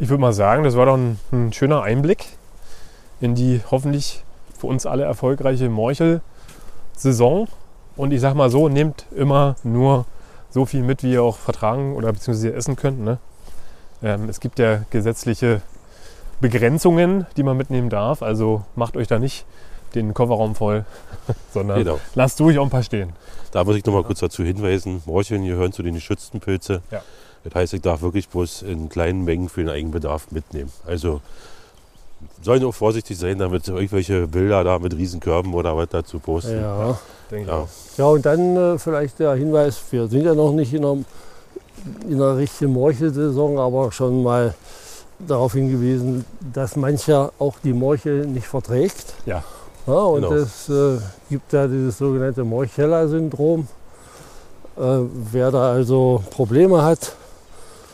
ich 0.00 0.08
würde 0.08 0.20
mal 0.20 0.32
sagen, 0.32 0.64
das 0.64 0.76
war 0.76 0.86
doch 0.86 0.96
ein, 0.96 1.18
ein 1.32 1.52
schöner 1.52 1.82
Einblick 1.82 2.26
in 3.20 3.34
die 3.34 3.60
hoffentlich 3.70 4.24
für 4.58 4.66
uns 4.66 4.86
alle 4.86 5.04
erfolgreiche 5.04 5.68
Morchel-Saison. 5.68 7.48
Und 7.96 8.12
ich 8.12 8.20
sag 8.20 8.34
mal 8.34 8.48
so, 8.50 8.68
nehmt 8.68 9.04
immer 9.14 9.56
nur 9.62 10.06
so 10.50 10.64
viel 10.64 10.82
mit, 10.82 11.02
wie 11.02 11.12
ihr 11.12 11.22
auch 11.22 11.36
vertragen 11.36 11.94
oder 11.96 12.12
beziehungsweise 12.12 12.54
essen 12.54 12.76
könnt. 12.76 13.00
Ne? 13.00 13.18
Ähm, 14.02 14.28
es 14.28 14.40
gibt 14.40 14.58
ja 14.58 14.82
gesetzliche 14.90 15.60
Begrenzungen, 16.40 17.26
die 17.36 17.42
man 17.42 17.56
mitnehmen 17.58 17.90
darf. 17.90 18.22
Also 18.22 18.64
macht 18.74 18.96
euch 18.96 19.06
da 19.06 19.18
nicht 19.18 19.44
den 19.94 20.14
Kofferraum 20.14 20.54
voll, 20.54 20.84
sondern 21.52 21.78
Genau. 21.80 22.00
lasst 22.14 22.40
ruhig 22.40 22.58
auch 22.58 22.64
ein 22.64 22.70
paar 22.70 22.82
stehen. 22.82 23.12
Da 23.50 23.64
muss 23.64 23.76
ich 23.76 23.84
noch 23.84 23.92
mal 23.92 24.04
kurz 24.04 24.20
dazu 24.20 24.42
hinweisen, 24.44 25.02
Morcheln 25.04 25.44
gehören 25.44 25.72
zu 25.72 25.82
den 25.82 25.94
geschützten 25.94 26.40
Pilze. 26.40 26.80
Ja. 26.90 27.02
Das 27.44 27.54
heißt, 27.54 27.74
ich 27.74 27.80
darf 27.82 28.02
wirklich 28.02 28.28
bloß 28.28 28.62
in 28.62 28.88
kleinen 28.88 29.24
Mengen 29.24 29.48
für 29.48 29.60
den 29.62 29.70
Eigenbedarf 29.70 30.30
mitnehmen. 30.30 30.70
Also 30.86 31.20
sollen 32.42 32.62
auch 32.64 32.74
vorsichtig 32.74 33.16
sein, 33.18 33.38
damit 33.38 33.66
irgendwelche 33.68 34.26
Bilder 34.26 34.62
da 34.62 34.78
mit 34.78 34.94
Riesenkörben 34.94 35.54
oder 35.54 35.74
was 35.76 35.88
dazu 35.88 36.18
posten. 36.18 36.60
Ja. 36.60 36.98
Denke 37.30 37.42
ich 37.44 37.48
Ja. 37.48 37.58
auch. 37.60 37.68
ja, 37.96 38.04
und 38.06 38.26
dann 38.26 38.56
äh, 38.56 38.78
vielleicht 38.78 39.18
der 39.20 39.34
Hinweis, 39.34 39.80
wir 39.90 40.06
sind 40.08 40.24
ja 40.24 40.34
noch 40.34 40.52
nicht 40.52 40.74
in 40.74 40.84
einer, 40.84 40.98
in 42.08 42.14
einer 42.16 42.36
richtigen 42.36 42.72
Morchelsaison, 42.72 43.58
aber 43.58 43.90
schon 43.92 44.22
mal 44.22 44.54
darauf 45.18 45.52
hingewiesen, 45.54 46.24
dass 46.52 46.76
mancher 46.76 47.32
auch 47.38 47.56
die 47.64 47.72
Morchel 47.72 48.26
nicht 48.26 48.46
verträgt. 48.46 49.14
Ja. 49.26 49.42
Ja, 49.86 49.94
und 49.94 50.22
Genau. 50.22 50.34
es 50.34 50.68
äh, 50.68 50.98
gibt 51.30 51.52
ja 51.54 51.66
dieses 51.66 51.96
sogenannte 51.96 52.44
Morchella-Syndrom. 52.44 53.66
Äh, 54.76 54.82
wer 55.32 55.50
da 55.50 55.72
also 55.72 56.22
Probleme 56.30 56.82
hat, 56.82 57.16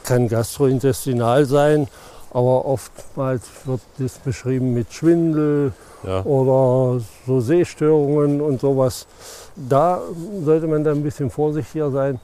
kann 0.07 0.29
gastrointestinal 0.29 1.45
sein, 1.45 1.89
aber 2.33 2.65
oftmals 2.65 3.43
wird 3.65 3.81
das 3.99 4.13
beschrieben 4.19 4.73
mit 4.73 4.93
Schwindel 4.93 5.73
Ja. 6.07 6.23
oder 6.25 7.01
so 7.27 7.41
Sehstörungen 7.41 8.41
und 8.41 8.61
sowas. 8.61 9.07
Da 9.57 10.01
sollte 10.45 10.67
man 10.67 10.85
dann 10.85 10.99
ein 10.99 11.03
bisschen 11.03 11.31
vorsichtiger 11.31 11.91
sein 11.91 12.21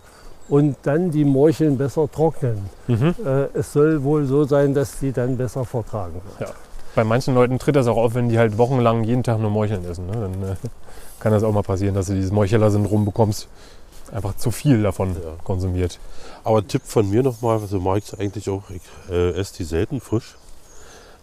und 0.49 0.77
dann 0.83 1.11
die 1.11 1.25
Morcheln 1.25 1.77
besser 1.79 2.09
trocknen. 2.11 2.59
Mhm. 2.87 3.15
Äh, 3.25 3.59
es 3.59 3.73
soll 3.73 4.03
wohl 4.05 4.27
so 4.27 4.45
sein, 4.45 4.75
dass 4.75 4.99
die 5.01 5.13
dann 5.13 5.37
besser 5.37 5.65
vertragen 5.65 6.21
wird. 6.39 6.53
Bei 6.95 7.05
manchen 7.05 7.35
Leuten 7.35 7.59
tritt 7.59 7.75
das 7.77 7.87
auch 7.87 7.97
auf, 7.97 8.15
wenn 8.15 8.29
die 8.29 8.39
halt 8.39 8.59
wochenlang 8.59 9.03
jeden 9.05 9.23
Tag 9.23 9.39
nur 9.41 9.51
Morcheln 9.51 9.85
essen. 9.91 10.07
Ne? 10.07 10.13
Dann 10.13 10.51
äh, 10.53 10.57
kann 11.21 11.33
das 11.33 11.43
auch 11.43 11.53
mal 11.53 11.63
passieren, 11.63 11.95
dass 11.95 12.07
du 12.07 12.15
dieses 12.15 12.31
Morcheller-Syndrom 12.33 13.05
bekommst. 13.07 13.49
Einfach 14.13 14.37
zu 14.37 14.51
viel 14.51 14.83
davon 14.83 15.15
Ja. 15.15 15.33
konsumiert. 15.43 15.99
Aber 16.45 16.59
ein 16.59 16.69
Tipp 16.69 16.83
von 16.85 17.09
mir 17.09 17.23
nochmal, 17.23 17.59
so 17.61 17.81
mag 17.81 17.99
ich 17.99 18.13
es 18.13 18.15
eigentlich 18.19 18.49
auch, 18.51 18.65
ich 18.71 18.83
äh, 19.11 19.31
esse 19.31 19.55
die 19.57 19.65
selten 19.65 20.01
frisch. 20.01 20.37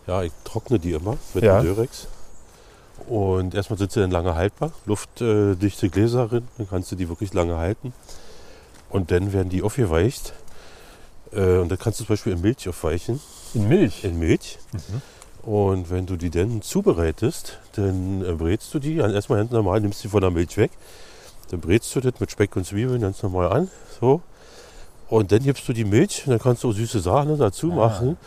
Ja, 0.08 0.24
ich 0.24 0.32
trockne 0.44 0.80
die 0.80 0.94
immer 0.94 1.18
mit 1.36 1.44
Ja. 1.44 1.62
dem 1.62 1.76
Durex. 1.76 2.08
Und 3.08 3.54
erstmal 3.54 3.78
sind 3.80 3.92
sie 3.92 4.02
dann 4.02 4.12
lange 4.12 4.34
haltbar, 4.36 4.72
luftdichte 4.86 5.90
Gläser 5.90 6.28
drin, 6.28 6.48
dann 6.58 6.68
kannst 6.68 6.92
du 6.92 6.96
die 6.96 7.08
wirklich 7.10 7.34
lange 7.34 7.58
halten. 7.58 7.94
Und 8.90 9.12
dann 9.12 9.32
werden 9.34 9.50
die 9.50 9.62
aufgeweicht. 9.62 10.34
Äh, 11.32 11.58
und 11.60 11.70
dann 11.70 11.78
kannst 11.78 12.00
du 12.00 12.06
zum 12.06 12.14
Beispiel 12.14 12.34
in 12.34 12.42
Milch 12.42 12.68
aufweichen, 12.68 13.22
In 13.54 13.68
Milch. 13.70 14.04
in 14.04 14.18
Milch. 14.18 14.58
Und 15.44 15.92
wenn 15.92 16.08
du 16.08 16.16
die 16.18 16.32
dann 16.32 16.64
zubereitest, 16.64 17.60
dann 17.74 18.26
äh, 18.26 18.34
brätst 18.34 18.74
du 18.74 18.80
die, 18.80 18.96
erstmal 18.98 19.40
ganz 19.40 19.52
normal, 19.52 19.80
nimmst 19.80 20.04
die 20.04 20.08
von 20.10 20.22
der 20.22 20.32
Milch 20.32 20.58
weg. 20.58 20.72
Dann 21.52 21.60
brätst 21.62 21.96
du 21.96 22.00
das 22.02 22.14
mit 22.20 22.32
Speck 22.32 22.56
und 22.56 22.66
Zwiebeln 22.66 23.02
ganz 23.02 23.22
normal 23.24 23.52
an. 23.52 23.68
So. 24.00 24.22
Und 25.10 25.32
dann 25.32 25.40
gibst 25.42 25.68
du 25.68 25.74
die 25.74 25.86
Milch 25.86 26.24
und 26.26 26.32
dann 26.32 26.40
kannst 26.40 26.64
du 26.64 26.70
auch 26.70 26.74
süße 26.74 27.00
Sahne 27.00 27.36
dazu 27.38 27.72
Ah. 27.72 27.76
machen. 27.76 28.18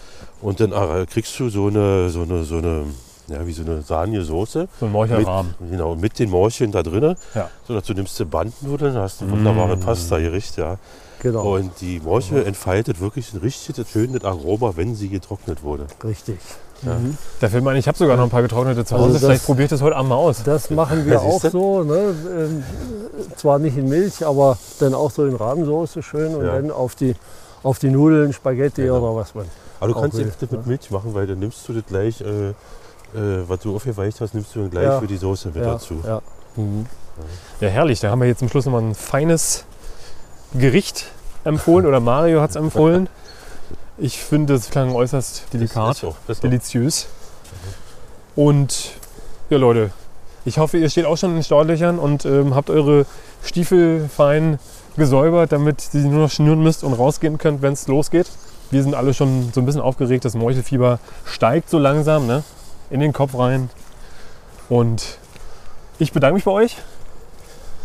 Und 0.40 0.58
dann 0.60 0.72
äh, 0.72 1.06
kriegst 1.06 1.38
du 1.38 1.48
so 1.48 1.68
eine, 1.68 2.10
so 2.10 2.22
eine, 2.22 2.42
so 2.44 2.56
eine, 2.58 2.86
ja, 3.28 3.46
wie 3.46 3.52
so 3.52 3.62
eine 3.62 3.82
sahnige 3.82 4.24
Soße. 4.24 4.68
So 4.80 4.86
ein 4.86 4.92
Morchelrahmen. 4.92 5.54
Genau, 5.70 5.94
mit 5.94 6.18
den 6.18 6.30
Morcheln 6.30 6.72
da 6.72 6.82
drin. 6.82 7.14
Ja. 7.34 7.48
So 7.68 7.74
dazu 7.74 7.92
nimmst 7.94 8.18
du 8.18 8.26
Bandnudeln, 8.26 8.94
hast 8.96 9.22
ein 9.22 9.30
wunderbares 9.30 9.78
Mm. 9.78 9.82
Pasta-Gericht, 9.82 10.56
ja. 10.56 10.78
Genau, 11.20 11.54
Und 11.54 11.80
die 11.80 12.00
Morchel 12.00 12.44
entfaltet 12.44 12.98
wirklich 13.00 13.32
ein 13.32 13.38
richtig 13.38 13.76
schönes 13.88 14.24
Aroma, 14.24 14.72
wenn 14.74 14.96
sie 14.96 15.08
getrocknet 15.08 15.62
wurde. 15.62 15.86
richtig. 16.02 16.38
Ja. 16.84 16.94
Mhm. 16.94 17.16
Da 17.40 17.48
fällt 17.48 17.62
mir 17.62 17.70
ein, 17.70 17.76
ich 17.76 17.86
habe 17.88 17.96
sogar 17.96 18.16
noch 18.16 18.24
ein 18.24 18.30
paar 18.30 18.42
getrocknete 18.42 18.84
zu 18.84 18.94
Also 18.94 19.06
Hause. 19.06 19.12
das- 19.14 19.22
Vielleicht 19.22 19.46
probiere 19.46 19.64
ich 19.64 19.70
das 19.70 19.82
heute 19.82 19.96
Abend 19.96 20.08
mal 20.08 20.16
aus. 20.16 20.42
Das 20.42 20.68
machen 20.70 21.04
wir 21.06 21.14
Ja, 21.14 21.18
auch 21.20 21.40
so. 21.40 21.82
Ne? 21.84 22.14
Ähm, 22.36 22.64
zwar 23.36 23.58
nicht 23.58 23.76
in 23.76 23.88
Milch, 23.88 24.26
aber 24.26 24.58
dann 24.80 24.94
auch 24.94 25.10
so 25.10 25.24
in 25.26 25.36
Rahmsoße 25.36 26.02
schön 26.02 26.34
und 26.34 26.44
Ja. 26.44 26.56
dann 26.56 26.70
auf 26.70 26.94
die, 26.96 27.14
auf 27.62 27.78
die 27.78 27.88
Nudeln, 27.90 28.32
Spaghetti 28.32 28.82
Genau. 28.82 28.98
oder 28.98 29.16
was 29.20 29.34
man. 29.34 29.46
Aber 29.80 29.92
du 29.92 30.00
kannst 30.00 30.18
jetzt 30.18 30.42
das 30.42 30.50
ne? 30.50 30.58
mit 30.58 30.66
Milch 30.66 30.90
machen, 30.90 31.14
weil 31.14 31.26
dann 31.26 31.38
nimmst 31.38 31.68
du 31.68 31.72
das 31.72 31.84
gleich, 31.86 32.20
äh, 32.20 32.50
äh, 32.50 32.54
was 33.46 33.60
du 33.60 33.74
aufgeweicht 33.76 34.20
hast, 34.20 34.34
nimmst 34.34 34.54
du 34.54 34.60
dann 34.60 34.70
gleich 34.70 34.84
Ja. 34.84 34.98
für 35.00 35.06
die 35.06 35.16
Soße 35.16 35.48
mit 35.48 35.56
ja, 35.56 35.72
dazu. 35.72 35.94
Ja. 36.04 36.20
Ja, 37.60 37.68
herrlich. 37.68 38.00
Da 38.00 38.10
haben 38.10 38.20
wir 38.20 38.28
jetzt 38.28 38.38
zum 38.40 38.48
Schluss 38.48 38.64
nochmal 38.64 38.82
ein 38.82 38.94
feines 38.94 39.64
Gericht 40.54 41.06
empfohlen 41.44 41.86
oder 41.86 42.00
Mario 42.00 42.40
hat 42.40 42.50
es 42.50 42.56
empfohlen. 42.56 43.08
Ich 43.98 44.18
finde, 44.18 44.54
es 44.54 44.70
klang 44.70 44.94
äußerst 44.94 45.44
delikat, 45.52 45.96
so, 45.96 46.16
deliziös. 46.42 47.06
Und 48.34 48.92
ja, 49.50 49.58
Leute, 49.58 49.90
ich 50.44 50.58
hoffe, 50.58 50.78
ihr 50.78 50.88
steht 50.88 51.04
auch 51.04 51.16
schon 51.16 51.30
in 51.30 51.36
den 51.36 51.44
Startlöchern 51.44 51.98
und 51.98 52.24
ähm, 52.24 52.54
habt 52.54 52.70
eure 52.70 53.06
Stiefel 53.44 54.08
fein 54.08 54.58
gesäubert, 54.96 55.52
damit 55.52 55.90
ihr 55.92 56.00
sie 56.00 56.08
nur 56.08 56.22
noch 56.22 56.30
schnüren 56.30 56.62
müsst 56.62 56.84
und 56.84 56.94
rausgehen 56.94 57.38
könnt, 57.38 57.62
wenn 57.62 57.74
es 57.74 57.86
losgeht. 57.86 58.30
Wir 58.70 58.82
sind 58.82 58.94
alle 58.94 59.14
schon 59.14 59.52
so 59.52 59.60
ein 59.60 59.66
bisschen 59.66 59.82
aufgeregt. 59.82 60.24
Das 60.24 60.34
Meuchelfieber 60.34 60.98
steigt 61.26 61.68
so 61.68 61.78
langsam 61.78 62.26
ne? 62.26 62.42
in 62.90 63.00
den 63.00 63.12
Kopf 63.12 63.34
rein. 63.36 63.68
Und 64.68 65.18
ich 65.98 66.12
bedanke 66.12 66.34
mich 66.34 66.44
bei 66.44 66.50
euch, 66.50 66.78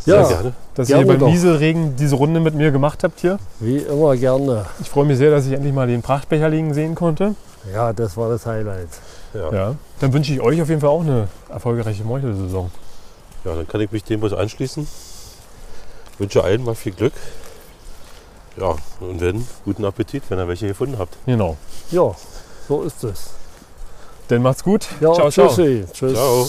Sehr 0.08 0.22
Ja. 0.22 0.28
gerne. 0.28 0.53
dass 0.74 0.88
Gerne 0.88 1.03
ihr 1.03 1.08
beim 1.08 1.20
doch. 1.20 1.28
Nieselregen 1.28 1.97
diese 1.97 2.16
Runde 2.16 2.39
mit 2.39 2.55
mir 2.55 2.72
gemacht 2.72 3.03
habt 3.03 3.20
hier. 3.20 3.39
Wie 3.60 3.78
immer 3.80 4.16
gerne. 4.16 4.66
Ich 4.80 4.89
freue 4.89 5.03
mich 5.05 5.18
sehr, 5.18 5.32
dass 5.32 5.45
ich 5.45 5.51
endlich 5.51 5.74
mal 5.74 5.86
den 5.86 6.01
Prachtbecher 6.01 6.47
liegen 6.47 6.74
sehen 6.74 6.95
konnte. 6.95 7.36
Ja, 7.74 7.91
das 7.91 8.16
war 8.16 8.30
das 8.30 8.45
Highlight. 8.45 8.88
Ja. 9.34 9.51
Ja. 9.51 9.76
Dann 9.99 10.14
wünsche 10.14 10.32
ich 10.34 10.39
euch 10.39 10.62
auf 10.62 10.70
jeden 10.70 10.80
Fall 10.80 10.89
auch 10.91 11.01
eine 11.01 11.28
erfolgreiche 11.49 12.05
Meuchelsaison. 12.05 12.72
ja, 13.43 13.53
dann 13.53 13.68
kann 13.68 13.82
ich 13.82 13.91
mich 13.91 14.05
dem 14.05 14.22
was 14.22 14.32
anschließen. 14.32 14.88
Wünsche 16.20 16.41
allen 16.43 16.64
mal 16.64 16.76
viel 16.76 16.93
Glück. 16.93 17.14
Ja, 18.55 18.76
und 19.01 19.20
wenn, 19.20 19.45
guten 19.66 19.84
Appetit, 19.84 20.24
wenn 20.30 20.39
ihr 20.39 20.47
welche 20.47 20.68
gefunden 20.68 20.97
habt. 20.97 21.18
Genau. 21.26 21.58
Ja, 21.91 22.16
so 22.70 22.82
ist 22.84 23.03
es. 23.03 23.32
Dann 24.30 24.41
macht's 24.41 24.64
gut. 24.64 24.88
Ja, 25.01 25.12
ciao, 25.14 25.30
ciao. 25.30 25.47
tschüssi. 25.49 25.84
Tschüss. 25.91 26.14
Ciao. 26.14 26.47